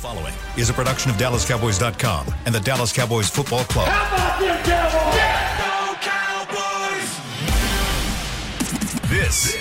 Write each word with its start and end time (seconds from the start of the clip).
following 0.00 0.32
is 0.56 0.70
a 0.70 0.72
production 0.72 1.10
of 1.10 1.18
DallasCowboys.com 1.18 2.26
and 2.46 2.54
the 2.54 2.60
Dallas 2.60 2.90
Cowboys 2.90 3.28
Football 3.28 3.64
Club. 3.64 3.86
How 3.86 4.08
about 4.16 4.40
them 4.40 4.56
Cowboys? 4.64 5.20
This, 9.10 9.60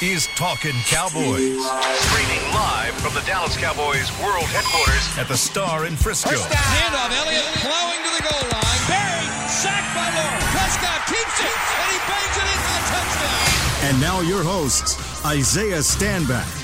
is 0.00 0.28
Talking 0.36 0.78
Cowboys. 0.86 1.58
Streaming 2.06 2.44
live 2.54 2.94
from 3.02 3.14
the 3.18 3.24
Dallas 3.26 3.56
Cowboys 3.56 4.14
World 4.22 4.46
Headquarters 4.54 5.18
at 5.18 5.26
the 5.26 5.36
Star 5.36 5.86
in 5.86 5.96
Frisco. 5.96 6.30
Handoff, 6.30 7.10
Elliott 7.10 7.42
plowing 7.58 7.98
to 7.98 8.10
the 8.14 8.22
goal 8.30 8.46
line. 8.54 8.82
Barry, 8.86 9.26
sacked 9.50 9.90
by 9.90 10.06
Lawrence. 10.06 10.46
Prescott 10.54 11.02
keeps 11.10 11.36
it, 11.42 11.50
and 11.50 11.88
he 11.90 11.98
bangs 12.06 12.36
it 12.38 12.46
in 12.46 12.58
for 12.62 12.78
a 12.78 12.84
touchdown. 12.94 13.90
And 13.90 14.00
now 14.00 14.20
your 14.20 14.44
hosts, 14.44 14.94
Isaiah 15.26 15.82
Stanback, 15.82 16.63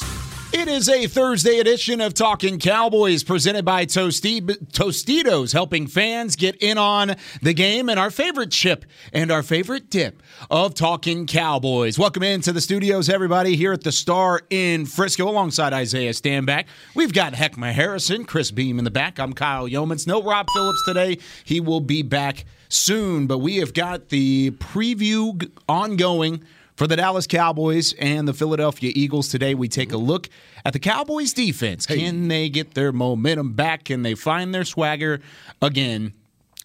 It 0.53 0.67
is 0.67 0.89
a 0.89 1.07
Thursday 1.07 1.59
edition 1.59 2.01
of 2.01 2.13
Talking 2.13 2.59
Cowboys 2.59 3.23
presented 3.23 3.63
by 3.63 3.85
Tosti- 3.85 4.41
Tostitos, 4.73 5.53
helping 5.53 5.87
fans 5.87 6.35
get 6.35 6.61
in 6.61 6.77
on 6.77 7.15
the 7.41 7.53
game 7.53 7.87
and 7.87 7.97
our 7.97 8.11
favorite 8.11 8.51
chip 8.51 8.83
and 9.13 9.31
our 9.31 9.43
favorite 9.43 9.89
dip 9.89 10.21
of 10.49 10.73
Talking 10.73 11.25
Cowboys. 11.25 11.97
Welcome 11.97 12.23
into 12.23 12.51
the 12.51 12.59
studios, 12.59 13.07
everybody, 13.07 13.55
here 13.55 13.71
at 13.71 13.83
the 13.83 13.93
Star 13.93 14.41
in 14.49 14.85
Frisco 14.85 15.29
alongside 15.29 15.71
Isaiah 15.71 16.11
Stanback. 16.11 16.65
We've 16.95 17.13
got 17.13 17.31
Heckma 17.31 17.71
Harrison, 17.71 18.25
Chris 18.25 18.51
Beam 18.51 18.77
in 18.77 18.83
the 18.83 18.91
back. 18.91 19.21
I'm 19.21 19.31
Kyle 19.31 19.69
Youmans. 19.69 20.05
No 20.05 20.21
Rob 20.21 20.47
Phillips 20.53 20.83
today. 20.85 21.17
He 21.45 21.61
will 21.61 21.81
be 21.81 22.01
back 22.01 22.43
soon, 22.67 23.25
but 23.25 23.37
we 23.37 23.57
have 23.57 23.73
got 23.73 24.09
the 24.09 24.51
preview 24.51 25.49
ongoing 25.69 26.43
for 26.81 26.87
the 26.87 26.95
Dallas 26.95 27.27
Cowboys 27.27 27.93
and 27.99 28.27
the 28.27 28.33
Philadelphia 28.33 28.91
Eagles 28.95 29.27
today, 29.27 29.53
we 29.53 29.67
take 29.67 29.91
a 29.91 29.97
look 29.97 30.27
at 30.65 30.73
the 30.73 30.79
Cowboys 30.79 31.31
defense. 31.31 31.85
Can 31.85 32.27
they 32.27 32.49
get 32.49 32.73
their 32.73 32.91
momentum 32.91 33.53
back? 33.53 33.83
Can 33.83 34.01
they 34.01 34.15
find 34.15 34.51
their 34.51 34.65
swagger 34.65 35.21
again 35.61 36.11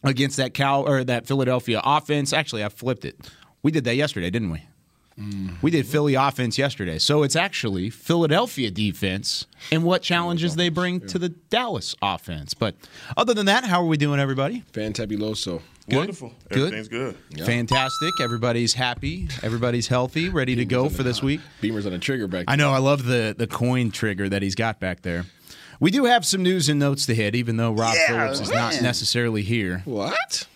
against 0.03 0.39
that 0.39 0.55
Cow 0.55 0.85
or 0.85 1.05
that 1.05 1.27
Philadelphia 1.27 1.83
offense? 1.85 2.33
Actually, 2.33 2.65
I 2.65 2.71
flipped 2.71 3.05
it. 3.05 3.31
We 3.63 3.71
did 3.71 3.85
that 3.85 3.97
yesterday, 3.97 4.31
didn't 4.31 4.53
we? 4.53 4.63
Mm-hmm. 5.19 5.57
We 5.63 5.71
did 5.71 5.87
Philly 5.87 6.15
offense 6.15 6.59
yesterday. 6.59 6.99
So 6.99 7.23
it's 7.23 7.37
actually 7.37 7.91
Philadelphia 7.91 8.71
defense 8.71 9.47
and 9.73 9.83
what 9.83 10.03
challenges 10.03 10.57
they 10.57 10.69
bring 10.69 11.01
to 11.09 11.19
the 11.19 11.31
Dallas 11.31 11.95
offense. 12.03 12.53
But 12.55 12.75
other 13.17 13.33
than 13.33 13.47
that, 13.47 13.65
how 13.65 13.81
are 13.83 13.87
we 13.87 13.97
doing, 13.97 14.21
everybody? 14.21 14.65
Fantabuloso. 14.73 15.63
Wonderful. 15.89 16.35
Good. 16.51 16.75
Everything's 16.75 16.89
good. 16.89 17.17
Fantastic. 17.45 18.21
Everybody's 18.21 18.75
happy. 18.75 19.29
Everybody's 19.43 19.87
healthy, 19.87 20.29
ready 20.29 20.57
to 20.57 20.65
go 20.65 20.89
for 20.89 21.03
this 21.03 21.23
week. 21.23 21.41
Beamer's 21.61 21.87
on 21.87 21.93
a 21.93 21.99
trigger 21.99 22.27
back. 22.27 22.47
I 22.49 22.57
know. 22.57 22.73
I 22.73 22.79
love 22.79 23.05
the 23.05 23.35
the 23.37 23.47
coin 23.47 23.93
trigger 23.93 24.29
that 24.29 24.43
he's 24.43 24.57
got 24.57 24.81
back 24.81 25.03
there. 25.03 25.27
We 25.79 25.91
do 25.91 26.05
have 26.07 26.25
some 26.25 26.43
news 26.43 26.69
and 26.69 26.81
notes 26.81 27.07
to 27.07 27.15
hit, 27.15 27.35
even 27.35 27.57
though 27.57 27.71
Rob 27.73 27.95
Phillips 28.07 28.41
is 28.41 28.51
not 28.51 28.81
necessarily 28.83 29.43
here. 29.43 29.83
What? 29.85 30.47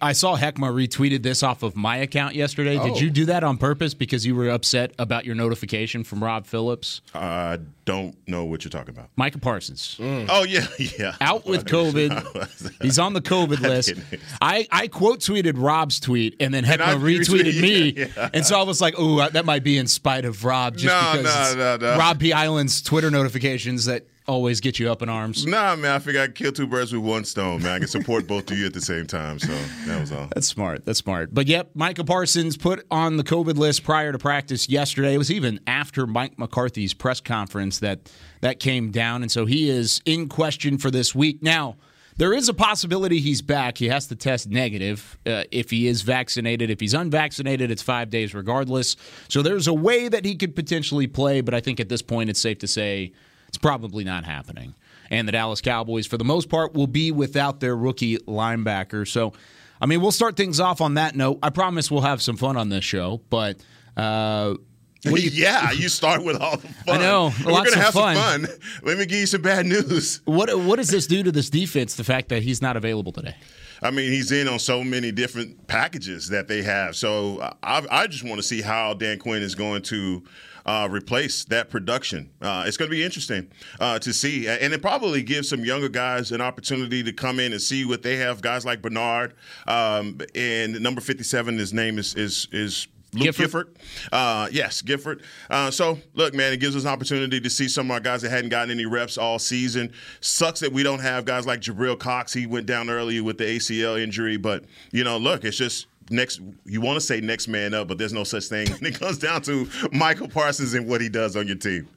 I 0.00 0.12
saw 0.12 0.36
Heckma 0.36 0.72
retweeted 0.72 1.22
this 1.22 1.42
off 1.42 1.62
of 1.62 1.76
my 1.76 1.96
account 1.98 2.34
yesterday. 2.34 2.78
Oh. 2.78 2.86
Did 2.86 3.00
you 3.00 3.10
do 3.10 3.26
that 3.26 3.44
on 3.44 3.58
purpose 3.58 3.94
because 3.94 4.24
you 4.24 4.34
were 4.34 4.48
upset 4.48 4.92
about 4.98 5.24
your 5.24 5.34
notification 5.34 6.04
from 6.04 6.22
Rob 6.22 6.46
Phillips? 6.46 7.00
I 7.14 7.58
don't 7.84 8.16
know 8.28 8.44
what 8.44 8.64
you're 8.64 8.70
talking 8.70 8.94
about. 8.94 9.10
Micah 9.16 9.38
Parsons 9.38 9.96
mm. 9.98 10.26
Oh 10.30 10.44
yeah, 10.44 10.66
yeah. 10.98 11.16
out 11.20 11.46
with 11.46 11.64
COVID. 11.66 12.78
He's 12.82 12.98
on 12.98 13.12
the 13.12 13.20
COVID 13.20 13.60
list. 13.60 13.94
I, 14.40 14.66
I 14.70 14.88
quote 14.88 15.20
tweeted 15.20 15.54
Rob's 15.56 16.00
tweet 16.00 16.36
and 16.40 16.54
then 16.54 16.64
Heckma 16.64 16.98
retweeted 17.00 17.60
me. 17.60 17.92
yeah, 17.96 18.06
yeah. 18.16 18.30
And 18.32 18.46
so 18.46 18.58
I 18.58 18.62
was 18.62 18.80
like, 18.80 18.94
oh, 18.96 19.28
that 19.28 19.44
might 19.44 19.64
be 19.64 19.76
in 19.76 19.86
spite 19.86 20.24
of 20.24 20.44
Rob 20.44 20.76
just 20.76 20.86
No, 20.86 21.22
because 21.22 21.56
no, 21.56 21.76
no. 21.76 21.98
Rob 21.98 22.18
P. 22.18 22.32
Island's 22.32 22.80
Twitter 22.80 23.10
notifications 23.10 23.84
that 23.86 24.06
always 24.26 24.60
get 24.60 24.78
you 24.78 24.90
up 24.90 25.02
in 25.02 25.08
arms. 25.08 25.46
Nah, 25.46 25.76
man. 25.76 25.92
I 25.92 25.98
figured 25.98 26.22
I'd 26.22 26.34
kill 26.34 26.52
two 26.52 26.66
birds 26.66 26.92
with 26.92 27.02
one 27.02 27.24
stone, 27.24 27.62
man. 27.62 27.72
I 27.72 27.78
can 27.78 27.88
support 27.88 28.26
both 28.26 28.50
of 28.50 28.58
you 28.58 28.66
at 28.66 28.74
the 28.74 28.80
same 28.80 29.06
time. 29.06 29.38
So 29.38 29.52
that 29.86 30.00
was 30.00 30.12
all. 30.12 30.28
That's 30.34 30.46
smart. 30.46 30.84
That's 30.84 30.98
smart. 30.98 31.34
But 31.34 31.46
yep, 31.46 31.70
Micah 31.74 32.04
Parsons 32.04 32.56
put 32.56 32.86
on 32.90 33.16
the 33.16 33.24
COVID 33.24 33.56
list 33.56 33.82
prior 33.82 34.12
to 34.12 34.18
practice 34.18 34.68
yesterday. 34.68 35.14
It 35.14 35.18
was 35.18 35.30
even 35.30 35.60
after 35.66 36.06
Mike 36.06 36.38
McCarthy's 36.38 36.94
press 36.94 37.20
conference 37.20 37.78
that 37.80 38.10
that 38.40 38.60
came 38.60 38.90
down, 38.90 39.22
and 39.22 39.30
so 39.30 39.44
he 39.44 39.68
is 39.68 40.00
in 40.06 40.28
question 40.28 40.78
for 40.78 40.90
this 40.90 41.14
week. 41.14 41.42
Now, 41.42 41.76
there 42.16 42.32
is 42.32 42.48
a 42.48 42.54
possibility 42.54 43.20
he's 43.20 43.42
back. 43.42 43.78
He 43.78 43.88
has 43.88 44.06
to 44.08 44.16
test 44.16 44.48
negative 44.48 45.18
uh, 45.26 45.44
if 45.50 45.70
he 45.70 45.86
is 45.86 46.02
vaccinated. 46.02 46.70
If 46.70 46.80
he's 46.80 46.94
unvaccinated, 46.94 47.70
it's 47.70 47.82
five 47.82 48.10
days 48.10 48.34
regardless. 48.34 48.96
So 49.28 49.42
there's 49.42 49.66
a 49.66 49.74
way 49.74 50.08
that 50.08 50.24
he 50.24 50.36
could 50.36 50.54
potentially 50.54 51.06
play, 51.06 51.40
but 51.40 51.54
I 51.54 51.60
think 51.60 51.80
at 51.80 51.88
this 51.88 52.02
point 52.02 52.28
it's 52.28 52.40
safe 52.40 52.58
to 52.58 52.68
say 52.68 53.12
it's 53.50 53.58
probably 53.58 54.04
not 54.04 54.22
happening. 54.22 54.74
And 55.10 55.26
the 55.26 55.32
Dallas 55.32 55.60
Cowboys, 55.60 56.06
for 56.06 56.16
the 56.16 56.24
most 56.24 56.48
part, 56.48 56.72
will 56.72 56.86
be 56.86 57.10
without 57.10 57.58
their 57.58 57.76
rookie 57.76 58.16
linebacker. 58.18 59.08
So, 59.08 59.32
I 59.80 59.86
mean, 59.86 60.00
we'll 60.00 60.12
start 60.12 60.36
things 60.36 60.60
off 60.60 60.80
on 60.80 60.94
that 60.94 61.16
note. 61.16 61.40
I 61.42 61.50
promise 61.50 61.90
we'll 61.90 62.02
have 62.02 62.22
some 62.22 62.36
fun 62.36 62.56
on 62.56 62.68
this 62.68 62.84
show, 62.84 63.20
but. 63.28 63.56
Uh, 63.96 64.54
you, 65.02 65.16
yeah, 65.32 65.72
you 65.72 65.88
start 65.88 66.22
with 66.22 66.40
all 66.40 66.58
the 66.58 66.68
fun. 66.86 66.96
I 66.96 66.98
know, 66.98 67.32
We're 67.44 67.50
gonna 67.50 67.70
of 67.70 67.74
have 67.74 67.92
fun. 67.94 68.14
some 68.14 68.46
fun. 68.46 68.56
Let 68.84 68.98
me 68.98 69.06
give 69.06 69.18
you 69.18 69.26
some 69.26 69.42
bad 69.42 69.66
news. 69.66 70.20
what 70.26 70.56
what 70.60 70.76
does 70.76 70.90
this 70.90 71.08
do 71.08 71.24
to 71.24 71.32
this 71.32 71.50
defense? 71.50 71.96
The 71.96 72.04
fact 72.04 72.28
that 72.28 72.44
he's 72.44 72.62
not 72.62 72.76
available 72.76 73.10
today. 73.10 73.34
I 73.82 73.90
mean, 73.90 74.12
he's 74.12 74.30
in 74.32 74.48
on 74.48 74.58
so 74.58 74.84
many 74.84 75.12
different 75.12 75.66
packages 75.66 76.28
that 76.28 76.48
they 76.48 76.62
have. 76.62 76.96
So 76.96 77.40
I, 77.62 77.86
I 77.90 78.06
just 78.06 78.24
want 78.24 78.36
to 78.36 78.42
see 78.42 78.60
how 78.60 78.94
Dan 78.94 79.18
Quinn 79.18 79.42
is 79.42 79.54
going 79.54 79.82
to 79.82 80.22
uh, 80.66 80.88
replace 80.90 81.44
that 81.46 81.70
production. 81.70 82.30
Uh, 82.42 82.64
it's 82.66 82.76
going 82.76 82.90
to 82.90 82.94
be 82.94 83.02
interesting 83.02 83.50
uh, 83.80 83.98
to 83.98 84.12
see, 84.12 84.46
and 84.48 84.72
it 84.72 84.82
probably 84.82 85.22
gives 85.22 85.48
some 85.48 85.64
younger 85.64 85.88
guys 85.88 86.32
an 86.32 86.40
opportunity 86.40 87.02
to 87.02 87.12
come 87.12 87.40
in 87.40 87.52
and 87.52 87.62
see 87.62 87.84
what 87.84 88.02
they 88.02 88.16
have. 88.16 88.42
Guys 88.42 88.64
like 88.64 88.82
Bernard 88.82 89.34
um, 89.66 90.20
and 90.34 90.80
number 90.80 91.00
fifty-seven. 91.00 91.58
His 91.58 91.72
name 91.72 91.98
is 91.98 92.14
is 92.14 92.48
is. 92.52 92.86
Luke 93.12 93.24
Gifford? 93.24 93.44
Gifford. 93.44 93.76
Uh, 94.12 94.48
yes, 94.52 94.82
Gifford. 94.82 95.22
Uh, 95.48 95.70
so, 95.70 95.98
look, 96.14 96.34
man, 96.34 96.52
it 96.52 96.60
gives 96.60 96.76
us 96.76 96.82
an 96.82 96.88
opportunity 96.88 97.40
to 97.40 97.50
see 97.50 97.68
some 97.68 97.86
of 97.86 97.92
our 97.92 98.00
guys 98.00 98.22
that 98.22 98.30
hadn't 98.30 98.50
gotten 98.50 98.70
any 98.70 98.86
reps 98.86 99.18
all 99.18 99.38
season. 99.38 99.92
Sucks 100.20 100.60
that 100.60 100.72
we 100.72 100.82
don't 100.82 101.00
have 101.00 101.24
guys 101.24 101.46
like 101.46 101.60
Jabril 101.60 101.98
Cox. 101.98 102.32
He 102.32 102.46
went 102.46 102.66
down 102.66 102.88
early 102.88 103.20
with 103.20 103.38
the 103.38 103.44
ACL 103.44 104.00
injury. 104.00 104.36
But, 104.36 104.64
you 104.92 105.02
know, 105.02 105.18
look, 105.18 105.44
it's 105.44 105.56
just 105.56 105.86
next, 106.10 106.40
you 106.64 106.80
want 106.80 106.96
to 106.96 107.00
say 107.00 107.20
next 107.20 107.48
man 107.48 107.74
up, 107.74 107.88
but 107.88 107.98
there's 107.98 108.12
no 108.12 108.24
such 108.24 108.44
thing. 108.44 108.68
And 108.72 108.86
it 108.86 108.98
comes 108.98 109.18
down 109.18 109.42
to 109.42 109.68
Michael 109.92 110.28
Parsons 110.28 110.74
and 110.74 110.88
what 110.88 111.00
he 111.00 111.08
does 111.08 111.36
on 111.36 111.46
your 111.46 111.56
team. 111.56 111.88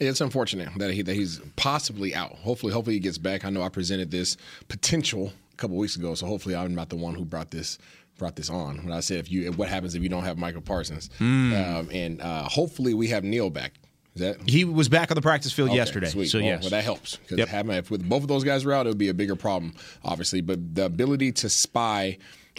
It's 0.00 0.20
unfortunate 0.20 0.68
that 0.78 0.90
he 0.92 1.02
that 1.02 1.14
he's 1.14 1.40
possibly 1.54 2.14
out. 2.14 2.32
Hopefully, 2.36 2.72
hopefully 2.72 2.94
he 2.94 3.00
gets 3.00 3.18
back. 3.18 3.44
I 3.44 3.50
know 3.50 3.62
I 3.62 3.68
presented 3.68 4.10
this 4.10 4.36
potential 4.68 5.32
a 5.52 5.56
couple 5.56 5.76
weeks 5.76 5.96
ago, 5.96 6.14
so 6.14 6.26
hopefully 6.26 6.56
I'm 6.56 6.74
not 6.74 6.88
the 6.88 6.96
one 6.96 7.14
who 7.14 7.24
brought 7.24 7.50
this 7.50 7.78
brought 8.22 8.36
this 8.36 8.50
on. 8.50 8.76
When 8.84 8.92
I 8.92 9.00
said 9.00 9.18
if 9.18 9.32
you 9.32 9.50
what 9.52 9.68
happens 9.68 9.96
if 9.96 10.02
you 10.02 10.08
don't 10.08 10.22
have 10.22 10.38
Michael 10.38 10.60
Parsons, 10.62 11.10
Hmm. 11.18 11.52
um, 11.54 11.88
and 11.92 12.20
uh, 12.20 12.44
hopefully 12.44 12.94
we 12.94 13.08
have 13.08 13.24
Neal 13.24 13.50
back. 13.50 13.72
Is 14.14 14.20
that 14.20 14.48
He 14.48 14.64
was 14.64 14.88
back 14.88 15.10
on 15.10 15.16
the 15.16 15.22
practice 15.22 15.52
field 15.52 15.70
Okay, 15.70 15.76
yesterday. 15.76 16.06
Sweet. 16.08 16.28
So 16.28 16.38
well, 16.38 16.46
yes, 16.46 16.60
well, 16.62 16.70
that 16.70 16.84
helps 16.84 17.16
because 17.16 17.38
Yep. 17.38 17.48
having 17.48 17.74
if 17.76 17.90
with 17.90 18.08
both 18.08 18.22
of 18.22 18.28
those 18.28 18.44
guys 18.44 18.64
were 18.64 18.72
out, 18.74 18.86
it 18.86 18.90
would 18.90 18.98
be 18.98 19.08
a 19.08 19.14
bigger 19.14 19.34
problem, 19.34 19.74
obviously. 20.04 20.40
But 20.40 20.74
the 20.76 20.84
ability 20.84 21.32
to 21.32 21.48
spy 21.48 22.18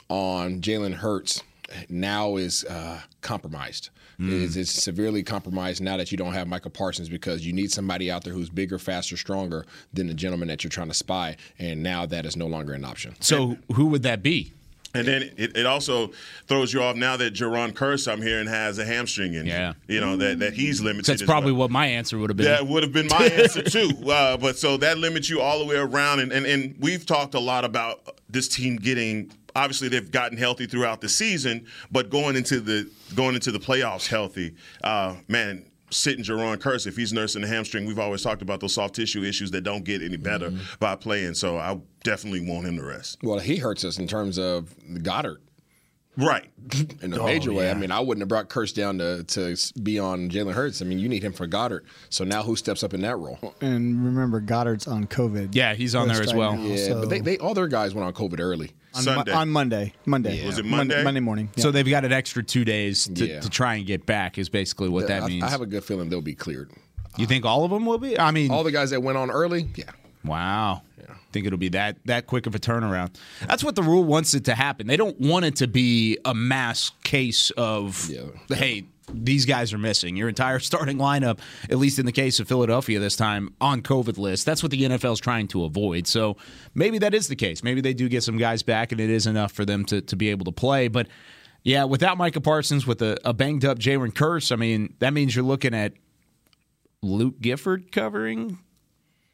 on 0.09 0.59
Jalen 0.59 0.95
Hurts 0.95 1.41
now 1.87 2.35
is 2.35 2.65
uh, 2.65 2.99
compromised. 3.21 3.89
It's, 4.19 4.55
it's 4.55 4.71
severely 4.71 5.21
compromised 5.23 5.81
now 5.81 5.97
that 5.97 6.11
you 6.11 6.17
don't 6.17 6.33
have 6.33 6.47
Michael 6.47 6.71
Parsons 6.71 7.09
because 7.09 7.45
you 7.45 7.51
need 7.51 7.71
somebody 7.71 8.09
out 8.09 8.23
there 8.23 8.31
who's 8.31 8.49
bigger, 8.49 8.77
faster, 8.79 9.17
stronger 9.17 9.65
than 9.91 10.07
the 10.07 10.13
gentleman 10.13 10.47
that 10.49 10.63
you're 10.63 10.69
trying 10.71 10.87
to 10.87 10.93
spy, 10.93 11.35
and 11.59 11.81
now 11.83 12.05
that 12.05 12.25
is 12.25 12.37
no 12.37 12.47
longer 12.47 12.73
an 12.73 12.85
option. 12.85 13.15
So 13.19 13.57
who 13.75 13.87
would 13.87 14.03
that 14.03 14.21
be? 14.23 14.53
And 14.95 15.07
then 15.07 15.23
it, 15.37 15.57
it 15.57 15.65
also 15.65 16.11
throws 16.47 16.71
you 16.71 16.83
off 16.83 16.95
now 16.95 17.17
that 17.17 17.33
Jayron 17.33 17.73
Kearse, 17.73 18.11
I'm 18.11 18.21
hearing, 18.21 18.47
has 18.47 18.77
a 18.77 18.85
hamstring 18.85 19.33
injury. 19.33 19.49
Yeah. 19.49 19.73
You 19.87 19.99
know, 19.99 20.15
that, 20.17 20.39
that 20.39 20.53
he's 20.53 20.81
limited. 20.81 21.05
That's 21.11 21.23
probably 21.23 21.51
well. 21.51 21.61
what 21.61 21.71
my 21.71 21.87
answer 21.87 22.19
would 22.19 22.29
have 22.29 22.37
been. 22.37 22.45
That 22.45 22.67
would 22.67 22.83
have 22.83 22.93
been 22.93 23.07
my 23.07 23.25
answer 23.33 23.63
too. 23.63 23.89
Uh, 24.07 24.37
but 24.37 24.57
so 24.57 24.77
that 24.77 24.99
limits 24.99 25.29
you 25.29 25.41
all 25.41 25.59
the 25.59 25.65
way 25.65 25.77
around, 25.77 26.19
and, 26.19 26.31
and 26.31 26.45
and 26.45 26.75
we've 26.79 27.05
talked 27.05 27.33
a 27.33 27.39
lot 27.39 27.65
about 27.65 28.19
this 28.29 28.47
team 28.47 28.75
getting. 28.75 29.31
Obviously, 29.55 29.87
they've 29.87 30.09
gotten 30.09 30.37
healthy 30.37 30.65
throughout 30.65 31.01
the 31.01 31.09
season, 31.09 31.65
but 31.91 32.09
going 32.09 32.35
into 32.35 32.59
the 32.59 32.89
going 33.15 33.35
into 33.35 33.51
the 33.51 33.59
playoffs 33.59 34.07
healthy, 34.07 34.55
uh, 34.83 35.15
man. 35.27 35.65
Sitting 35.93 36.23
Jayron 36.23 36.57
Kearse, 36.57 36.87
if 36.87 36.95
he's 36.95 37.13
nursing 37.13 37.43
a 37.43 37.47
hamstring, 37.47 37.85
we've 37.85 37.99
always 37.99 38.21
talked 38.21 38.41
about 38.41 38.59
those 38.59 38.73
soft 38.73 38.95
tissue 38.95 39.23
issues 39.23 39.51
that 39.51 39.61
don't 39.61 39.83
get 39.83 40.01
any 40.01 40.17
better 40.17 40.49
mm-hmm. 40.49 40.63
by 40.79 40.95
playing. 40.95 41.35
So 41.35 41.57
I 41.57 41.79
definitely 42.03 42.47
want 42.47 42.67
him 42.67 42.77
to 42.77 42.83
rest. 42.83 43.19
Well, 43.23 43.39
he 43.39 43.57
hurts 43.57 43.85
us 43.85 43.97
in 43.97 44.07
terms 44.07 44.37
of 44.37 44.75
Goedert. 44.87 45.37
Right. 46.15 46.49
in 47.01 47.11
a 47.13 47.19
Oh, 47.19 47.25
major 47.25 47.51
way. 47.51 47.71
I 47.71 47.73
mean, 47.73 47.89
I 47.91 47.99
wouldn't 47.99 48.21
have 48.21 48.27
brought 48.29 48.47
Kearse 48.49 48.73
down 48.73 48.99
to 48.99 49.23
to 49.23 49.55
be 49.81 49.97
on 49.97 50.29
Jalen 50.29 50.53
Hurts. 50.53 50.81
I 50.81 50.85
mean, 50.85 50.99
you 50.99 51.09
need 51.09 51.23
him 51.23 51.33
for 51.33 51.47
Goedert. 51.47 51.81
So 52.09 52.23
now 52.23 52.43
who 52.43 52.55
steps 52.55 52.83
up 52.83 52.93
in 52.93 53.01
that 53.01 53.17
role? 53.17 53.39
And 53.61 54.05
remember, 54.05 54.39
Goedert's 54.39 54.87
on 54.87 55.07
COVID. 55.07 55.49
Yeah, 55.55 55.73
he's 55.73 55.95
on 55.95 56.07
there 56.07 56.21
as 56.21 56.27
right 56.27 56.35
well. 56.37 56.55
now, 56.55 56.63
Yeah, 56.63 56.87
so- 56.87 56.99
but 57.01 57.09
they, 57.09 57.19
they 57.19 57.37
all 57.39 57.53
their 57.55 57.67
guys 57.67 57.95
went 57.95 58.05
on 58.05 58.13
COVID 58.13 58.39
early. 58.39 58.71
on, 58.93 59.03
Mo- 59.05 59.13
Sunday. 59.15 59.31
on 59.31 59.49
Monday. 59.49 59.93
Monday. 60.05 60.45
Was 60.45 60.59
it 60.59 60.65
Mon- 60.65 60.77
Monday? 60.87 61.03
Monday 61.03 61.19
morning. 61.19 61.49
So 61.57 61.71
they've 61.71 61.89
got 61.89 62.05
an 62.05 62.11
extra 62.13 62.43
two 62.43 62.63
days 62.63 63.07
to, 63.07 63.25
Yeah. 63.25 63.39
to 63.39 63.49
try 63.49 63.75
and 63.75 63.87
get 63.87 64.05
back. 64.05 64.37
Is 64.37 64.49
basically 64.49 64.89
what 64.89 65.07
that 65.07 65.23
I, 65.23 65.27
means. 65.27 65.43
I 65.43 65.49
have 65.49 65.61
a 65.61 65.65
good 65.65 65.83
feeling 65.83 66.09
they'll 66.09 66.21
be 66.21 66.35
cleared. 66.35 66.69
you 67.17 67.25
think 67.25 67.43
all 67.43 67.65
of 67.65 67.71
them 67.71 67.85
will 67.87 67.97
be? 67.97 68.19
I 68.19 68.29
mean, 68.31 68.51
All 68.51 68.63
the 68.63 68.71
guys 68.71 68.91
that 68.91 69.01
went 69.01 69.17
on 69.17 69.31
early, 69.31 69.67
yeah. 69.75 69.85
Wow. 70.25 70.81
Think 71.31 71.47
it'll 71.47 71.57
be 71.57 71.69
that 71.69 71.97
that 72.05 72.27
quick 72.27 72.45
of 72.45 72.53
a 72.53 72.59
turnaround. 72.59 73.15
That's 73.47 73.63
what 73.63 73.75
the 73.75 73.81
rule 73.81 74.03
wants 74.03 74.35
it 74.35 74.45
to 74.45 74.53
happen. 74.53 74.85
They 74.85 74.97
don't 74.97 75.19
want 75.19 75.45
it 75.45 75.55
to 75.57 75.67
be 75.67 76.19
a 76.23 76.35
mass 76.35 76.91
case 77.03 77.49
of 77.57 78.07
Yeah. 78.07 78.21
hey, 78.55 78.85
these 79.11 79.45
guys 79.45 79.73
are 79.73 79.79
missing. 79.79 80.15
Your 80.15 80.29
entire 80.29 80.59
starting 80.71 80.97
lineup, 80.99 81.39
at 81.71 81.77
least 81.79 81.97
in 81.97 82.05
the 82.05 82.11
case 82.11 82.39
of 82.39 82.47
Philadelphia 82.47 82.99
this 82.99 83.15
time, 83.15 83.53
on 83.59 83.81
COVID 83.81 84.19
list. 84.19 84.45
That's 84.45 84.61
what 84.61 84.71
the 84.71 84.83
NFL's 84.83 85.19
trying 85.19 85.47
to 85.49 85.63
avoid. 85.65 86.05
So 86.05 86.37
maybe 86.75 86.99
that 86.99 87.15
is 87.15 87.27
the 87.29 87.35
case. 87.35 87.63
Maybe 87.63 87.81
they 87.81 87.95
do 87.95 88.07
get 88.07 88.21
some 88.21 88.37
guys 88.37 88.61
back 88.61 88.91
and 88.91 89.01
it 89.01 89.09
is 89.09 89.25
enough 89.25 89.51
for 89.51 89.65
them 89.65 89.85
to, 89.85 90.01
to 90.01 90.15
be 90.15 90.29
able 90.29 90.45
to 90.45 90.51
play. 90.51 90.87
But 90.87 91.07
yeah, 91.63 91.83
without 91.85 92.17
Micah 92.17 92.41
Parsons, 92.41 92.85
with 92.85 93.01
a, 93.01 93.17
a 93.25 93.33
banged 93.33 93.65
up 93.65 93.79
Jayron 93.79 94.13
Kearse, 94.13 94.51
I 94.51 94.55
mean, 94.55 94.93
that 94.99 95.13
means 95.13 95.35
you're 95.35 95.43
looking 95.45 95.73
at 95.73 95.93
Luke 97.01 97.41
Gifford 97.41 97.91
covering 97.91 98.59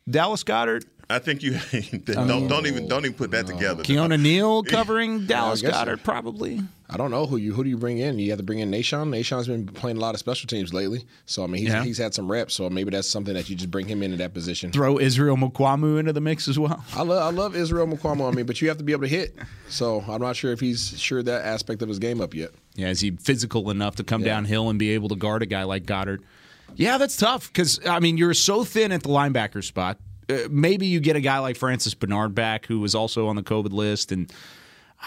Dallas 0.09 0.43
Goedert. 0.43 0.85
I 1.11 1.17
think 1.17 1.41
you 1.41 1.53
don't 2.05 2.29
oh, 2.29 2.47
don't 2.47 2.67
even 2.67 2.87
don't 2.87 3.03
even 3.03 3.15
put 3.15 3.31
that 3.31 3.47
together. 3.47 3.81
Keanu 3.81 4.21
Neal 4.21 4.61
covering 4.75 5.25
Dallas 5.25 5.59
guess 5.59 5.73
so. 5.75 5.83
Goedert, 5.85 6.03
probably. 6.03 6.61
I 6.87 6.97
don't 6.97 7.09
know 7.09 7.25
who 7.25 7.37
you 7.37 7.51
who 7.51 7.63
do 7.63 7.69
you 7.71 7.77
bring 7.77 7.97
in. 7.97 8.19
You 8.19 8.29
have 8.29 8.37
to 8.37 8.43
bring 8.43 8.59
in 8.59 8.69
Nahshon. 8.69 9.09
Nahshon's 9.09 9.47
been 9.47 9.65
playing 9.65 9.97
a 9.97 9.99
lot 9.99 10.13
of 10.13 10.19
special 10.19 10.45
teams 10.47 10.71
lately, 10.71 11.05
so 11.25 11.43
I 11.43 11.47
mean 11.47 11.61
he's, 11.63 11.69
Yeah. 11.71 11.83
he's 11.83 11.97
had 11.97 12.13
some 12.13 12.29
reps. 12.31 12.53
So 12.53 12.69
maybe 12.69 12.91
that's 12.91 13.07
something 13.09 13.33
that 13.33 13.49
you 13.49 13.55
just 13.55 13.71
bring 13.71 13.87
him 13.87 14.03
into 14.03 14.17
that 14.17 14.35
position. 14.35 14.71
Throw 14.71 14.99
Israel 14.99 15.35
Mukuamu 15.35 15.99
into 15.99 16.13
the 16.13 16.21
mix 16.21 16.47
as 16.47 16.59
well. 16.59 16.83
I 16.95 17.01
love 17.01 17.23
I 17.23 17.35
love 17.35 17.55
Israel 17.55 17.87
Mukuamu. 17.87 18.31
I 18.31 18.35
mean, 18.35 18.45
but 18.45 18.61
you 18.61 18.67
have 18.67 18.77
to 18.77 18.83
be 18.83 18.91
able 18.91 19.03
to 19.03 19.07
hit. 19.07 19.35
So 19.67 20.03
I'm 20.07 20.21
not 20.21 20.35
sure 20.35 20.51
if 20.51 20.59
he's 20.59 20.99
sure 20.99 21.23
that 21.23 21.43
aspect 21.43 21.81
of 21.81 21.89
his 21.89 21.97
game 21.97 22.21
up 22.21 22.35
yet. 22.35 22.51
Yeah, 22.75 22.89
is 22.89 22.99
he 22.99 23.11
physical 23.11 23.71
enough 23.71 23.95
to 23.95 24.03
come 24.03 24.21
Yeah. 24.21 24.27
downhill 24.35 24.69
and 24.69 24.77
be 24.77 24.91
able 24.91 25.09
to 25.09 25.15
guard 25.15 25.41
a 25.41 25.47
guy 25.47 25.63
like 25.63 25.87
Goedert? 25.87 26.19
Yeah, 26.75 26.97
that's 26.97 27.17
tough 27.17 27.47
because 27.51 27.79
I 27.85 27.99
mean 27.99 28.17
you're 28.17 28.33
so 28.33 28.63
thin 28.63 28.91
at 28.91 29.03
the 29.03 29.09
linebacker 29.09 29.63
spot. 29.63 29.97
Uh, 30.29 30.47
maybe 30.49 30.85
you 30.85 30.99
get 30.99 31.15
a 31.15 31.21
guy 31.21 31.39
like 31.39 31.57
Francis 31.57 31.93
Bernard 31.93 32.35
back, 32.35 32.65
who 32.67 32.79
was 32.79 32.93
also 32.93 33.27
on 33.27 33.35
the 33.35 33.43
COVID 33.43 33.71
list, 33.71 34.11
and 34.11 34.31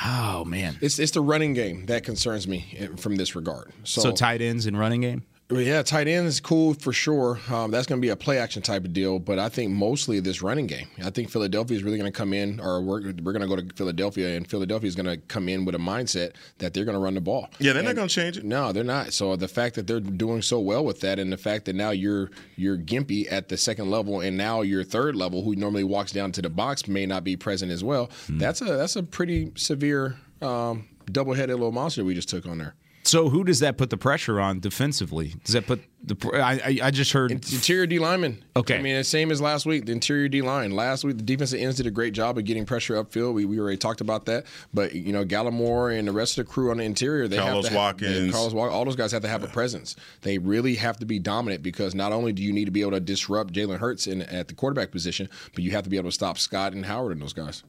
oh 0.05 0.45
man, 0.45 0.77
It's 0.81 0.99
it's 0.99 1.13
the 1.13 1.21
running 1.21 1.55
game 1.55 1.87
that 1.87 2.05
concerns 2.05 2.49
me 2.49 2.77
eh, 2.77 2.89
from 2.97 3.17
this 3.17 3.35
regard. 3.37 3.73
So, 3.85 4.01
so 4.01 4.13
tight 4.13 4.43
ends 4.43 4.67
and 4.67 4.79
running 4.79 5.01
game. 5.03 5.23
Well, 5.53 5.61
yeah, 5.61 5.83
tight 5.83 6.09
end 6.09 6.27
is 6.27 6.41
cool 6.41 6.73
for 6.73 6.95
sure. 6.95 7.39
Um, 7.51 7.71
that's 7.71 7.87
going 7.87 8.01
to 8.01 8.03
be 8.03 8.09
a 8.09 8.17
play 8.17 8.39
action 8.39 8.63
type 8.63 8.87
of 8.87 8.95
deal, 8.95 9.19
but 9.19 9.39
I 9.39 9.51
think 9.51 9.71
mostly 9.71 10.19
this 10.19 10.41
running 10.41 10.67
game. 10.67 10.87
I 11.05 11.11
think 11.11 11.29
Philadelphia 11.29 11.77
is 11.77 11.83
really 11.83 11.99
going 11.99 12.11
to 12.11 12.17
come 12.17 12.33
in, 12.33 12.59
or 12.59 12.81
we're, 12.81 13.03
we're 13.23 13.33
going 13.33 13.43
to 13.43 13.47
go 13.47 13.57
to 13.57 13.75
Philadelphia, 13.75 14.35
and 14.35 14.49
Philadelphia 14.49 14.89
is 14.89 14.97
going 14.97 15.05
to 15.05 15.19
come 15.19 15.51
in 15.51 15.67
with 15.67 15.75
a 15.75 15.79
mindset 15.79 16.37
that 16.57 16.73
they're 16.73 16.87
going 16.87 16.97
to 16.97 17.05
run 17.05 17.13
the 17.13 17.21
ball. 17.21 17.51
Yeah, 17.59 17.75
they're 17.75 17.83
not 17.83 17.97
gonna 17.97 18.09
change 18.09 18.39
it. 18.39 18.45
No, 18.45 18.73
they're 18.73 18.83
not. 18.83 19.13
So 19.13 19.37
the 19.37 19.47
fact 19.47 19.75
that 19.75 19.87
they're 19.87 20.01
doing 20.01 20.41
so 20.41 20.59
well 20.59 20.87
with 20.87 21.01
that, 21.01 21.19
and 21.19 21.31
the 21.31 21.37
fact 21.37 21.67
that 21.67 21.75
now 21.77 21.91
you're 21.91 22.31
you're 22.57 22.79
gimpy 22.79 23.31
at 23.31 23.51
the 23.51 23.59
second 23.59 23.91
level, 23.91 24.21
and 24.21 24.39
now 24.39 24.63
your 24.63 24.85
third 24.85 25.17
level, 25.17 25.43
who 25.45 25.55
normally 25.55 25.85
walks 25.85 26.13
down 26.13 26.33
to 26.33 26.41
the 26.41 26.49
box, 26.49 26.89
may 26.89 27.05
not 27.05 27.25
be 27.25 27.37
present 27.37 27.71
as 27.71 27.85
well. 27.85 28.11
That's 28.27 28.63
a 28.63 28.65
that's 28.65 28.97
a 28.97 29.03
pretty 29.03 29.53
severe 29.57 30.17
um, 30.41 30.89
double 31.11 31.35
headed 31.35 31.57
little 31.57 31.73
monster 31.73 32.05
we 32.05 32.15
just 32.15 32.31
took 32.31 32.47
on 32.47 32.57
there. 32.57 32.75
So 33.05 33.29
who 33.29 33.43
does 33.43 33.61
that 33.61 33.77
put 33.77 33.91
the 33.91 33.97
pressure 33.97 34.41
on 34.41 34.61
defensively? 34.61 35.35
Does 35.45 35.55
that 35.55 35.67
put 35.67 35.81
the? 36.05 36.17
I 36.35 36.53
I, 36.53 36.79
I 36.87 36.91
just 36.91 37.13
heard. 37.13 37.33
Interior 37.33 37.87
D 37.87 37.99
lineman. 37.99 38.45
Okay. 38.55 38.79
I 38.79 38.83
mean, 38.83 38.97
the 38.97 39.05
same 39.05 39.33
as 39.33 39.41
last 39.41 39.67
week. 39.67 39.87
The 39.87 39.93
interior 39.93 40.29
D 40.29 40.41
line. 40.41 40.71
Last 40.71 41.03
week, 41.03 41.17
the 41.17 41.23
defensive 41.23 41.61
ends 41.61 41.77
did 41.77 41.87
a 41.87 41.91
great 41.91 42.15
job 42.15 42.39
of 42.39 42.45
getting 42.45 42.65
pressure 42.65 42.95
upfield. 43.03 43.35
We, 43.35 43.45
we 43.45 43.59
already 43.59 43.77
talked 43.77 44.01
about 44.01 44.27
that. 44.27 44.47
But 44.73 44.95
you 44.95 45.13
know, 45.13 45.25
Gallimore 45.25 45.99
and 45.99 46.07
the 46.07 46.13
rest 46.13 46.39
of 46.39 46.47
the 46.47 46.53
crew 46.53 46.71
on 46.71 46.77
the 46.79 46.85
interior, 46.85 47.27
they 47.27 47.39
Carlos 47.39 47.65
have 47.65 47.65
to 47.65 47.71
have, 47.71 47.77
Watkins. 47.77 48.27
yeah, 48.27 48.33
Carlos 48.33 48.53
Watkins, 48.53 48.77
all 48.77 48.85
those 48.85 48.97
guys 48.97 49.11
have 49.13 49.23
to 49.23 49.29
have 49.29 49.43
a 49.43 49.49
presence. 49.49 49.97
They 50.23 50.39
really 50.39 50.77
have 50.77 50.99
to 50.99 51.07
be 51.07 51.19
dominant 51.19 51.63
because 51.63 51.95
not 51.95 52.13
only 52.13 52.33
do 52.33 52.43
you 52.43 52.53
need 52.53 52.67
to 52.67 52.71
be 52.71 52.83
able 52.83 52.93
to 52.93 53.01
disrupt 53.01 53.53
Jalen 53.53 53.79
Hurts 53.79 54.07
in 54.07 54.23
at 54.23 54.47
the 54.49 54.55
quarterback 54.55 54.93
position, 54.93 55.29
but 55.55 55.65
you 55.65 55.73
have 55.73 55.83
to 55.85 55.91
be 55.91 55.97
able 55.97 56.09
to 56.09 56.15
stop 56.15 56.39
Scott 56.39 56.73
and 56.73 56.87
Howard 56.87 57.13
and 57.13 57.21
those 57.21 57.33
guys. 57.33 57.65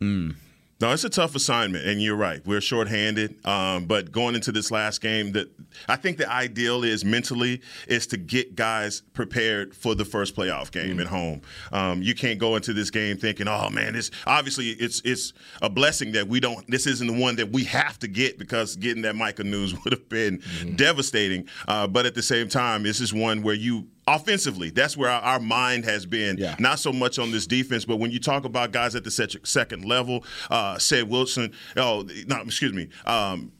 Hmm. 0.00 0.30
No, 0.80 0.92
it's 0.92 1.02
a 1.02 1.10
tough 1.10 1.34
assignment, 1.34 1.84
and 1.86 2.00
you're 2.00 2.14
right. 2.14 2.40
We're 2.46 2.60
shorthanded, 2.60 3.44
um, 3.44 3.86
but 3.86 4.12
going 4.12 4.36
into 4.36 4.52
this 4.52 4.70
last 4.70 5.00
game, 5.00 5.32
that 5.32 5.50
I 5.88 5.96
think 5.96 6.18
the 6.18 6.30
ideal 6.30 6.84
is 6.84 7.04
mentally 7.04 7.62
is 7.88 8.06
to 8.08 8.16
get 8.16 8.54
guys 8.54 9.02
prepared 9.12 9.74
for 9.74 9.96
the 9.96 10.04
first 10.04 10.36
playoff 10.36 10.70
game 10.70 11.00
at 11.00 11.08
home. 11.08 11.42
Um, 11.72 12.00
you 12.00 12.14
can't 12.14 12.38
go 12.38 12.54
into 12.54 12.72
this 12.72 12.90
game 12.90 13.16
thinking, 13.16 13.48
"Oh 13.48 13.68
man, 13.70 13.94
this 13.94 14.12
obviously 14.24 14.68
it's 14.68 15.02
it's 15.04 15.32
a 15.62 15.68
blessing 15.68 16.12
that 16.12 16.28
we 16.28 16.38
don't. 16.38 16.64
This 16.70 16.86
isn't 16.86 17.08
the 17.08 17.20
one 17.20 17.34
that 17.36 17.50
we 17.50 17.64
have 17.64 17.98
to 17.98 18.06
get 18.06 18.38
because 18.38 18.76
getting 18.76 19.02
that 19.02 19.16
Micah 19.16 19.42
news 19.42 19.74
would 19.84 19.92
have 19.92 20.08
been 20.08 20.40
devastating. 20.76 21.48
Uh, 21.66 21.88
but 21.88 22.06
at 22.06 22.14
the 22.14 22.22
same 22.22 22.48
time, 22.48 22.84
this 22.84 23.00
is 23.00 23.12
one 23.12 23.42
where 23.42 23.56
you 23.56 23.88
offensively, 24.08 24.70
that's 24.70 24.96
where 24.96 25.10
our, 25.10 25.20
our 25.20 25.40
mind 25.40 25.84
has 25.84 26.06
been. 26.06 26.36
Yeah. 26.38 26.56
Not 26.58 26.78
so 26.78 26.92
much 26.92 27.18
on 27.18 27.30
this 27.30 27.46
defense, 27.46 27.84
but 27.84 27.96
when 27.96 28.10
you 28.10 28.18
talk 28.18 28.44
about 28.44 28.72
guys 28.72 28.94
at 28.94 29.04
the 29.04 29.10
sec- 29.10 29.46
second 29.46 29.84
level, 29.84 30.24
uh, 30.50 30.78
said 30.78 31.08
Wilson, 31.08 31.52
oh, 31.76 32.08
no, 32.26 32.40
excuse 32.40 32.72
me. 32.72 32.88
Um, 33.06 33.52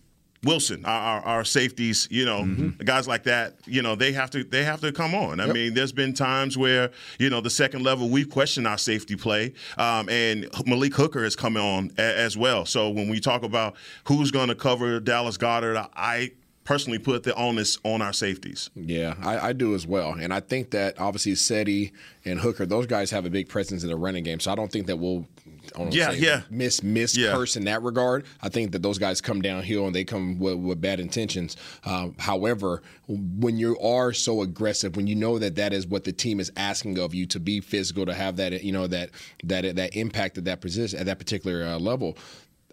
Wilson, 0.44 0.84
our, 0.84 1.20
our, 1.22 1.44
safeties, 1.44 2.06
you 2.10 2.24
know, 2.24 2.72
guys 2.84 3.08
like 3.08 3.24
that, 3.24 3.56
you 3.66 3.82
know, 3.82 3.96
they 3.96 4.12
have 4.12 4.30
to 4.30 4.44
they 4.44 4.62
have 4.62 4.80
to 4.82 4.92
come 4.92 5.14
on. 5.14 5.40
I 5.40 5.46
mean, 5.46 5.74
there's 5.74 5.90
been 5.90 6.14
times 6.14 6.56
where 6.56 6.90
you 7.18 7.28
know 7.28 7.40
the 7.40 7.50
second 7.50 7.82
level 7.82 8.08
we've 8.08 8.30
questioned 8.30 8.66
our 8.66 8.78
safety 8.78 9.16
play, 9.16 9.54
um, 9.78 10.08
and 10.08 10.48
Malik 10.64 10.94
Hooker 10.94 11.24
has 11.24 11.34
come 11.34 11.56
on 11.56 11.90
a, 11.98 12.02
as 12.02 12.36
well. 12.36 12.64
So 12.64 12.88
when 12.88 13.08
we 13.08 13.18
talk 13.18 13.42
about 13.42 13.74
who's 14.04 14.30
going 14.30 14.48
to 14.48 14.54
cover 14.54 15.00
Dallas 15.00 15.36
Goedert, 15.36 15.88
I 15.96 16.30
personally 16.68 16.98
put 16.98 17.22
the 17.22 17.34
onus 17.34 17.78
on 17.82 18.02
our 18.02 18.12
safeties. 18.12 18.68
Yeah, 18.74 19.14
I, 19.22 19.48
I 19.48 19.52
do 19.54 19.74
as 19.74 19.86
well. 19.86 20.12
And 20.12 20.34
I 20.34 20.40
think 20.40 20.72
that 20.72 21.00
obviously 21.00 21.34
Seti 21.34 21.92
and 22.26 22.38
Hooker, 22.38 22.66
those 22.66 22.86
guys 22.86 23.10
have 23.10 23.24
a 23.24 23.30
big 23.30 23.48
presence 23.48 23.84
in 23.84 23.88
the 23.88 23.96
running 23.96 24.22
game. 24.22 24.38
So 24.38 24.52
I 24.52 24.54
don't 24.54 24.70
think 24.70 24.86
that 24.88 24.96
we'll 24.98 25.26
I 25.46 25.50
don't 25.70 25.78
wanna 25.86 25.90
Yeah, 25.92 26.10
say 26.10 26.18
yeah. 26.18 26.42
miss 26.50 26.82
miss 26.82 27.16
Yeah. 27.16 27.28
Kearse 27.32 27.56
in 27.56 27.64
that 27.64 27.82
regard. 27.82 28.26
I 28.42 28.50
think 28.50 28.72
that 28.72 28.82
those 28.82 28.98
guys 28.98 29.22
come 29.22 29.40
downhill 29.40 29.86
and 29.86 29.94
they 29.94 30.04
come 30.04 30.38
with, 30.38 30.56
with 30.58 30.78
bad 30.78 31.00
intentions. 31.00 31.56
Um, 31.86 32.14
however, 32.18 32.82
when 33.06 33.56
you 33.56 33.78
are 33.78 34.12
so 34.12 34.42
aggressive, 34.42 34.94
when 34.94 35.06
you 35.06 35.14
know 35.14 35.38
that 35.38 35.54
that 35.56 35.72
is 35.72 35.86
what 35.86 36.04
the 36.04 36.12
team 36.12 36.38
is 36.38 36.52
asking 36.58 36.98
of 36.98 37.14
you 37.14 37.24
to 37.28 37.40
be 37.40 37.60
physical, 37.62 38.04
to 38.04 38.12
have 38.12 38.36
that 38.36 38.62
you 38.62 38.72
know 38.72 38.86
that 38.88 39.08
that 39.44 39.74
that 39.76 39.96
impact 39.96 40.36
at 40.36 40.44
that 40.44 40.60
position 40.60 40.98
at 40.98 41.06
that 41.06 41.18
particular 41.18 41.64
uh, 41.64 41.78
level. 41.78 42.18